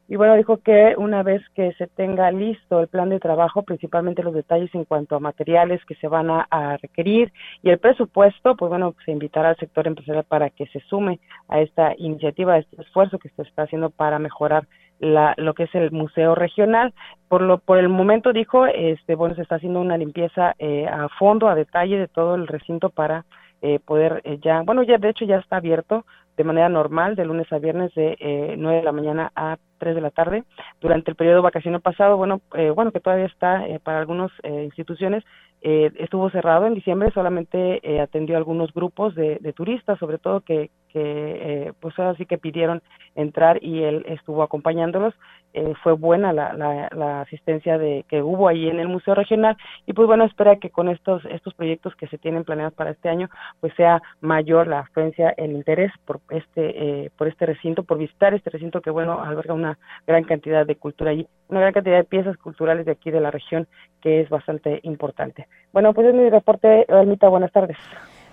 Y 0.08 0.18
bueno, 0.18 0.36
dijo 0.36 0.58
que 0.58 0.94
una 0.98 1.24
vez 1.24 1.42
que 1.56 1.74
se 1.74 1.88
tenga 1.88 2.30
listo 2.32 2.80
el 2.80 2.88
plan 2.88 3.10
de 3.10 3.20
trabajo, 3.20 3.64
principalmente 3.64 4.22
los 4.22 4.36
detalles 4.36 4.74
en 4.76 4.86
cuanto 4.86 5.16
a 5.16 5.20
materiales 5.20 5.84
que 5.86 5.96
se 5.96 6.08
van 6.08 6.30
a, 6.30 6.78
requerir 6.82 7.34
y 7.64 7.70
el 7.70 7.80
presupuesto, 7.80 8.56
pues 8.56 8.70
bueno, 8.70 8.94
se 9.04 9.12
invitará 9.12 9.50
al 9.50 9.58
sector 9.58 9.88
empresarial 9.88 10.24
para 10.26 10.50
que 10.52 10.68
se 10.68 10.80
sume 10.82 11.20
a 11.48 11.60
esta 11.60 11.94
iniciativa, 11.98 12.54
a 12.54 12.60
este 12.60 12.82
esfuerzo 12.82 13.18
que 13.18 13.30
se 13.30 13.42
está 13.42 13.64
haciendo 13.64 13.90
para 13.90 14.20
mejorar 14.20 14.68
la, 15.00 15.34
lo 15.38 15.54
que 15.54 15.64
es 15.64 15.74
el 15.74 15.92
museo 15.92 16.36
regional. 16.36 16.94
Por 17.28 17.42
lo 17.42 17.58
por 17.58 17.80
el 17.80 17.90
momento 17.90 18.32
dijo, 18.32 18.68
este 18.68 19.16
bueno, 19.16 19.36
se 19.36 19.42
está 19.42 19.56
haciendo 19.56 19.82
una 19.82 19.98
limpieza 19.98 20.54
eh, 20.60 20.86
a 20.88 21.10
fondo, 21.10 21.50
a 21.50 21.56
detalle 21.56 21.98
de 21.98 22.08
todo 22.08 22.36
el 22.36 22.48
recinto 22.48 22.90
para 22.90 23.26
eh, 23.62 23.80
poder 23.80 24.22
eh, 24.26 24.38
ya, 24.44 24.62
bueno, 24.62 24.84
ya 24.84 24.98
de 24.98 25.10
hecho 25.10 25.26
ya 25.26 25.38
está 25.38 25.58
abierto 25.58 26.06
de 26.38 26.44
manera 26.44 26.70
normal 26.70 27.16
de 27.16 27.26
lunes 27.26 27.52
a 27.52 27.58
viernes 27.58 27.94
de 27.96 28.16
eh, 28.20 28.56
9 28.58 28.78
de 28.78 28.84
la 28.84 28.92
mañana 28.92 29.32
a 29.36 29.58
3 29.78 29.96
de 29.96 30.02
la 30.02 30.12
tarde. 30.12 30.44
Durante 30.82 31.12
el 31.12 31.18
periodo 31.18 31.42
vacacional 31.42 31.82
pasado, 31.82 32.18
bueno, 32.18 32.42
eh, 32.54 32.70
bueno 32.70 32.92
que 32.92 33.00
todavía 33.00 33.26
está 33.26 33.68
eh, 33.68 33.80
para 33.80 34.00
algunas 34.00 34.32
eh, 34.44 34.64
instituciones, 34.64 35.24
eh, 35.62 35.92
estuvo 35.98 36.30
cerrado 36.30 36.68
en 36.68 36.76
diciembre, 36.76 37.12
solamente 37.12 37.80
eh, 37.82 38.00
atendió 38.00 38.36
a 38.36 38.38
algunos 38.38 38.72
grupos 38.72 39.16
de, 39.16 39.40
de, 39.42 39.54
turistas, 39.54 39.98
sobre 39.98 40.20
todo 40.20 40.42
que, 40.42 40.70
que 40.96 41.02
eh, 41.02 41.74
pues 41.82 42.00
ahora 42.00 42.16
sí 42.16 42.26
que 42.26 42.38
pidieron 42.38 42.82
entrar 43.16 43.62
y 43.62 43.84
él 43.84 44.06
estuvo 44.08 44.44
acompañándolos. 44.44 45.14
Eh, 45.54 45.74
fue 45.84 45.92
buena 45.94 46.32
la, 46.32 46.54
la, 46.54 46.90
la, 46.94 47.22
asistencia 47.22 47.78
de 47.78 48.06
que 48.10 48.22
hubo 48.22 48.48
ahí 48.48 48.70
en 48.70 48.80
el 48.80 48.88
Museo 48.88 49.14
Regional 49.14 49.58
y 49.86 49.94
pues 49.94 50.06
bueno, 50.06 50.26
espera 50.26 50.58
que 50.58 50.70
con 50.70 50.90
estos 50.90 51.24
estos 51.26 51.54
proyectos 51.54 51.96
que 51.96 52.08
se 52.08 52.18
tienen 52.18 52.46
planeados 52.46 52.74
para 52.74 52.92
este 52.92 53.10
año, 53.10 53.30
pues 53.60 53.74
sea 53.76 54.02
mayor 54.22 54.68
la 54.68 54.80
afluencia, 54.80 55.34
el 55.38 55.52
interés 55.52 55.92
por 56.06 56.22
este 56.30 57.06
eh, 57.06 57.10
por 57.18 57.28
este 57.28 57.46
recinto, 57.46 57.84
por 57.84 57.98
visitar 57.98 58.34
este 58.34 58.50
recinto 58.50 58.82
que 58.82 58.90
bueno, 58.90 59.22
alberga 59.22 59.54
una 59.54 59.78
gran 60.08 60.24
cantidad 60.24 60.66
de 60.66 60.76
cultura 60.78 61.12
allí, 61.12 61.28
una 61.50 61.60
gran 61.60 61.74
cantidad 61.74 61.98
de 61.98 62.04
piezas 62.06 62.38
culturales 62.38 62.86
de 62.86 62.94
aquí 62.94 63.12
de 63.12 63.22
la 63.22 63.32
región 63.32 63.68
que 64.02 64.22
es 64.22 64.30
bastante 64.30 64.80
importante. 64.84 65.48
Bueno, 65.74 65.94
pues 65.94 66.08
es 66.08 66.14
mi 66.14 66.30
reporte, 66.30 66.86
Almita, 66.90 67.28
buenas 67.28 67.52
tardes. 67.52 67.78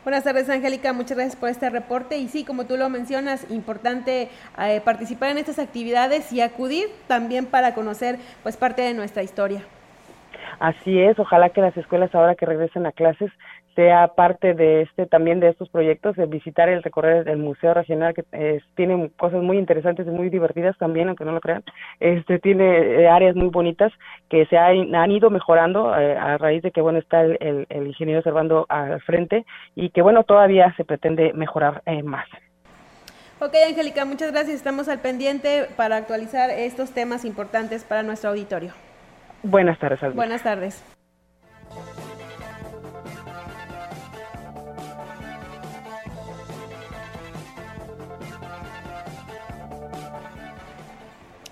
Buenas 0.04 0.24
tardes, 0.24 0.50
Angélica. 0.50 0.92
Muchas 0.92 1.16
gracias 1.16 1.36
por 1.36 1.48
este 1.48 1.70
reporte. 1.70 2.18
Y 2.18 2.26
sí, 2.26 2.44
como 2.44 2.66
tú 2.66 2.76
lo 2.76 2.88
mencionas, 2.88 3.48
importante 3.52 4.30
eh, 4.58 4.80
participar 4.84 5.30
en 5.30 5.38
estas 5.38 5.60
actividades 5.60 6.32
y 6.32 6.40
acudir 6.40 6.88
también 7.06 7.46
para 7.46 7.72
conocer 7.72 8.18
pues 8.42 8.56
parte 8.56 8.82
de 8.82 8.94
nuestra 8.94 9.22
historia. 9.22 9.62
Así 10.58 11.00
es, 11.00 11.18
ojalá 11.18 11.50
que 11.50 11.60
las 11.60 11.76
escuelas 11.76 12.14
ahora 12.14 12.34
que 12.34 12.46
regresen 12.46 12.86
a 12.86 12.92
clases 12.92 13.30
sea 13.74 14.08
parte 14.08 14.54
de 14.54 14.82
este 14.82 15.06
también 15.06 15.40
de 15.40 15.48
estos 15.48 15.68
proyectos 15.68 16.16
de 16.16 16.26
visitar 16.26 16.68
el 16.68 16.82
recorrer 16.82 17.24
del 17.24 17.38
museo 17.38 17.74
regional 17.74 18.14
que 18.14 18.24
tiene 18.74 19.10
cosas 19.18 19.42
muy 19.42 19.58
interesantes 19.58 20.06
y 20.06 20.10
muy 20.10 20.28
divertidas 20.28 20.76
también 20.78 21.08
aunque 21.08 21.24
no 21.24 21.32
lo 21.32 21.40
crean 21.40 21.62
este 22.00 22.38
tiene 22.38 23.02
eh, 23.02 23.08
áreas 23.08 23.36
muy 23.36 23.48
bonitas 23.48 23.92
que 24.28 24.46
se 24.46 24.58
han, 24.58 25.10
ido 25.10 25.30
mejorando 25.30 25.96
eh, 25.98 26.16
a 26.16 26.38
raíz 26.38 26.62
de 26.62 26.70
que 26.70 26.80
bueno 26.80 26.98
está 26.98 27.22
el, 27.22 27.66
ingeniero 27.70 28.22
Servando 28.22 28.66
al 28.68 29.00
frente 29.02 29.44
y 29.74 29.90
que 29.90 30.02
bueno 30.02 30.24
todavía 30.24 30.72
se 30.76 30.84
pretende 30.84 31.32
mejorar 31.32 31.82
eh, 31.86 32.02
más 32.02 32.26
Ok, 33.44 33.54
Angélica, 33.68 34.04
muchas 34.04 34.30
gracias. 34.30 34.54
Estamos 34.54 34.88
al 34.88 35.00
pendiente 35.00 35.66
para 35.76 35.96
actualizar 35.96 36.48
estos 36.50 36.92
temas 36.92 37.24
importantes 37.24 37.82
para 37.82 38.04
nuestro 38.04 38.30
auditorio. 38.30 38.70
Buenas 39.42 39.80
tardes, 39.80 40.14
Buenas 40.14 40.44
tardes. 40.44 40.84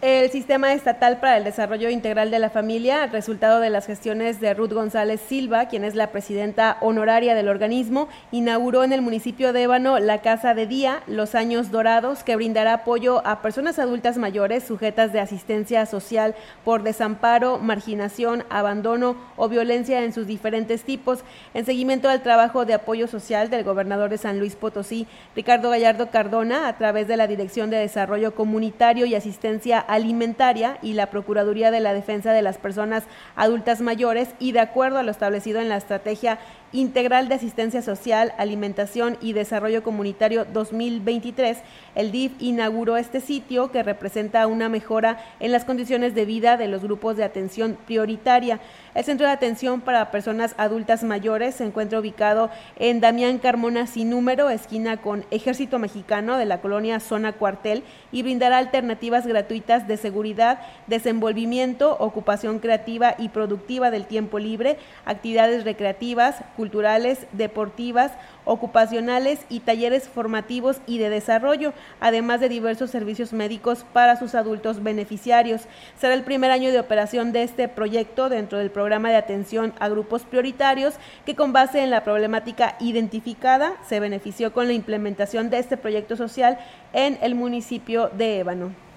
El 0.03 0.30
Sistema 0.30 0.72
Estatal 0.72 1.20
para 1.20 1.36
el 1.36 1.44
Desarrollo 1.44 1.90
Integral 1.90 2.30
de 2.30 2.38
la 2.38 2.48
Familia, 2.48 3.07
resultado 3.09 3.61
de 3.61 3.68
las 3.68 3.84
gestiones 3.84 4.40
de 4.40 4.55
Ruth 4.55 4.72
González 4.72 5.20
Silva, 5.20 5.68
quien 5.68 5.84
es 5.84 5.94
la 5.94 6.07
presidenta 6.07 6.78
honoraria 6.80 7.34
del 7.34 7.48
organismo, 7.48 8.09
inauguró 8.32 8.82
en 8.82 8.94
el 8.94 9.03
municipio 9.03 9.53
de 9.53 9.64
Ébano 9.64 9.98
la 9.98 10.22
Casa 10.22 10.55
de 10.55 10.66
Día, 10.66 11.03
Los 11.07 11.34
Años 11.34 11.70
Dorados, 11.70 12.24
que 12.24 12.34
brindará 12.34 12.72
apoyo 12.72 13.20
a 13.26 13.42
personas 13.42 13.78
adultas 13.78 14.16
mayores 14.16 14.64
sujetas 14.64 15.12
de 15.12 15.20
asistencia 15.20 15.84
social 15.84 16.34
por 16.64 16.82
desamparo, 16.82 17.59
marginación, 17.59 18.44
abandono 18.48 19.16
o 19.36 19.51
violencia 19.51 20.03
en 20.03 20.14
sus 20.14 20.26
diferentes 20.26 20.82
tipos, 20.82 21.24
en 21.53 21.66
seguimiento 21.66 22.09
al 22.09 22.22
trabajo 22.22 22.64
de 22.64 22.72
apoyo 22.72 23.07
social 23.07 23.51
del 23.51 23.64
gobernador 23.64 24.09
de 24.09 24.16
San 24.16 24.38
Luis 24.38 24.57
Potosí, 24.57 25.07
Ricardo 25.36 25.68
Gallardo 25.68 26.11
Cardona, 26.11 26.68
a 26.68 26.78
través 26.78 27.07
de 27.07 27.18
la 27.18 27.26
Dirección 27.26 27.68
de 27.68 27.76
Desarrollo 27.76 28.34
Comunitario 28.34 29.05
y 29.05 29.14
Asistencia 29.14 29.84
Alimentaria 29.95 30.78
y 30.82 30.93
la 30.93 31.11
Procuraduría 31.11 31.70
de 31.70 31.80
la 31.80 31.93
Defensa 31.93 32.32
de 32.32 32.43
las 32.43 32.59
Personas 32.59 33.05
Adultas 33.36 33.80
Mayores 33.80 34.28
y 34.38 34.53
de 34.53 34.61
acuerdo 34.61 34.99
a 34.99 35.03
lo 35.03 35.11
establecido 35.11 35.61
en 35.61 35.68
la 35.68 35.76
estrategia 35.76 36.38
Integral 36.73 37.29
de 37.29 37.35
Asistencia 37.35 37.83
Social, 37.83 38.33
Alimentación 38.39 39.18
y 39.21 39.33
Desarrollo 39.33 39.83
Comunitario 39.83 40.45
2023, 40.45 41.59
el 41.97 42.12
DIF 42.12 42.31
inauguró 42.39 42.97
este 42.97 43.21
sitio 43.21 43.73
que 43.73 43.83
representa 43.83 44.47
una 44.47 44.68
mejora 44.68 45.18
en 45.41 45.51
las 45.51 45.64
condiciones 45.64 46.14
de 46.14 46.25
vida 46.27 46.57
de 46.57 46.68
los 46.68 46.83
grupos 46.83 47.16
de 47.16 47.25
atención 47.25 47.77
prioritaria. 47.87 48.61
El 48.95 49.03
Centro 49.03 49.27
de 49.27 49.33
Atención 49.33 49.81
para 49.81 50.12
Personas 50.12 50.55
Adultas 50.59 51.03
Mayores 51.03 51.57
se 51.57 51.64
encuentra 51.64 51.99
ubicado 51.99 52.51
en 52.77 53.01
Damián 53.01 53.39
Carmona 53.39 53.89
sin 53.89 54.11
número, 54.11 54.49
esquina 54.49 54.99
con 54.99 55.25
Ejército 55.33 55.81
Mexicano 55.81 56.37
de 56.37 56.45
la 56.45 56.61
colonia 56.61 57.01
Zona 57.01 57.33
Cuartel 57.33 57.83
y 58.12 58.23
brindará 58.23 58.59
alternativas 58.59 59.27
gratuitas 59.27 59.89
de 59.89 59.97
seguridad, 59.97 60.61
desenvolvimiento, 60.87 61.97
ocupación 61.99 62.61
creativa 62.61 63.16
y 63.18 63.31
productiva 63.31 63.91
del 63.91 64.07
tiempo 64.07 64.39
libre, 64.39 64.79
actividades 65.05 65.64
recreativas, 65.64 66.45
culturales, 66.61 67.26
deportivas, 67.32 68.12
ocupacionales 68.44 69.46
y 69.48 69.61
talleres 69.61 70.11
formativos 70.11 70.76
y 70.86 70.98
de 70.98 71.08
desarrollo, 71.08 71.72
además 72.00 72.38
de 72.40 72.50
diversos 72.50 72.90
servicios 72.90 73.32
médicos 73.32 73.86
para 73.94 74.16
sus 74.16 74.34
adultos 74.34 74.82
beneficiarios. 74.82 75.62
Será 75.98 76.12
el 76.12 76.22
primer 76.22 76.50
año 76.50 76.70
de 76.70 76.78
operación 76.78 77.32
de 77.32 77.44
este 77.44 77.66
proyecto 77.68 78.28
dentro 78.28 78.58
del 78.58 78.70
programa 78.70 79.08
de 79.08 79.16
atención 79.16 79.72
a 79.80 79.88
grupos 79.88 80.24
prioritarios 80.24 80.96
que 81.24 81.34
con 81.34 81.54
base 81.54 81.82
en 81.82 81.88
la 81.88 82.04
problemática 82.04 82.76
identificada 82.78 83.72
se 83.88 83.98
benefició 83.98 84.52
con 84.52 84.66
la 84.66 84.74
implementación 84.74 85.48
de 85.48 85.61
este 85.61 85.78
proyecto 85.78 86.14
social 86.14 86.58
en 86.92 87.16
el 87.22 87.34
municipio 87.34 88.11
de 88.11 88.40
Ébano. 88.40 88.89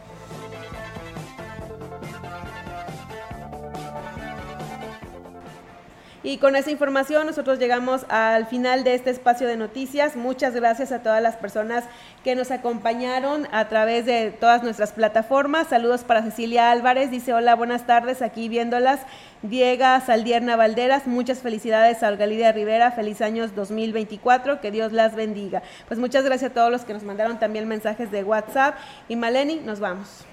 Y 6.26 6.38
con 6.38 6.56
esa 6.56 6.72
información 6.72 7.28
nosotros 7.28 7.60
llegamos 7.60 8.06
al 8.08 8.46
final 8.46 8.86
de 8.86 8.96
este 8.96 9.10
espacio 9.10 9.46
de 9.46 9.58
noticias. 9.58 10.16
Muchas 10.16 10.54
gracias 10.54 10.94
a 10.94 11.04
todas 11.04 11.22
las 11.22 11.36
personas 11.36 11.84
que 12.24 12.34
nos 12.34 12.50
acompañaron 12.50 13.46
a 13.52 13.68
través 13.68 14.06
de 14.06 14.32
todas 14.32 14.64
nuestras 14.64 14.94
plataformas. 14.94 15.68
Saludos 15.68 16.06
para 16.06 16.24
Cecilia 16.24 16.72
Álvarez, 16.72 17.12
dice 17.12 17.34
hola, 17.34 17.56
buenas 17.56 17.86
tardes, 17.86 18.22
aquí 18.22 18.48
viéndolas. 18.48 19.02
Diego 19.42 19.84
Saldierna 20.06 20.56
Valderas, 20.56 21.08
muchas 21.08 21.40
felicidades 21.40 22.02
a 22.02 22.08
Olga 22.08 22.54
Rivera, 22.54 22.92
feliz 22.92 23.22
años 23.22 23.54
2024, 23.54 24.62
que 24.62 24.72
Dios 24.72 24.94
las 24.94 25.16
bendiga. 25.16 25.62
Pues 25.90 26.00
muchas 26.00 26.24
gracias 26.24 26.52
a 26.52 26.54
todos 26.54 26.72
los 26.72 26.86
que 26.86 26.94
nos 26.94 27.04
mandaron 27.04 27.38
también 27.38 27.68
mensajes 27.68 28.10
de 28.12 28.24
WhatsApp. 28.24 28.76
Y 29.10 29.18
Maleni, 29.18 29.56
nos 29.56 29.82
vamos. 29.82 30.26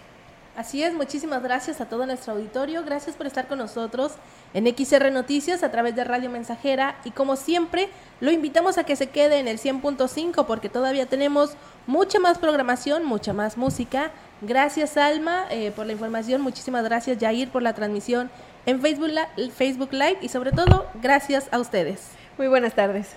Así 0.61 0.83
es, 0.83 0.93
muchísimas 0.93 1.43
gracias 1.43 1.81
a 1.81 1.87
todo 1.87 2.05
nuestro 2.05 2.35
auditorio, 2.35 2.85
gracias 2.85 3.17
por 3.17 3.27
estar 3.27 3.49
con 3.49 3.57
nosotros 3.57 4.13
en 4.53 4.67
XR 4.67 5.11
Noticias 5.11 5.63
a 5.63 5.71
través 5.71 5.97
de 5.97 6.05
Radio 6.05 6.29
Mensajera 6.29 6.99
y 7.03 7.13
como 7.13 7.37
siempre 7.37 7.89
lo 8.21 8.31
invitamos 8.31 8.77
a 8.77 8.85
que 8.85 8.95
se 8.95 9.09
quede 9.09 9.39
en 9.39 9.49
el 9.49 9.59
100.5 9.59 10.45
porque 10.45 10.69
todavía 10.69 11.07
tenemos 11.07 11.53
mucha 11.87 12.19
más 12.19 12.37
programación, 12.37 13.07
mucha 13.07 13.33
más 13.33 13.57
música. 13.57 14.11
Gracias 14.43 14.99
Alma 14.99 15.47
eh, 15.49 15.73
por 15.75 15.87
la 15.87 15.93
información, 15.93 16.43
muchísimas 16.43 16.85
gracias 16.85 17.17
Jair 17.19 17.49
por 17.49 17.63
la 17.63 17.73
transmisión 17.73 18.31
en 18.67 18.83
Facebook, 18.83 19.13
Facebook 19.55 19.95
Live 19.95 20.19
y 20.21 20.29
sobre 20.29 20.53
todo 20.53 20.89
gracias 21.01 21.49
a 21.53 21.59
ustedes. 21.59 22.03
Muy 22.37 22.49
buenas 22.49 22.75
tardes. 22.75 23.17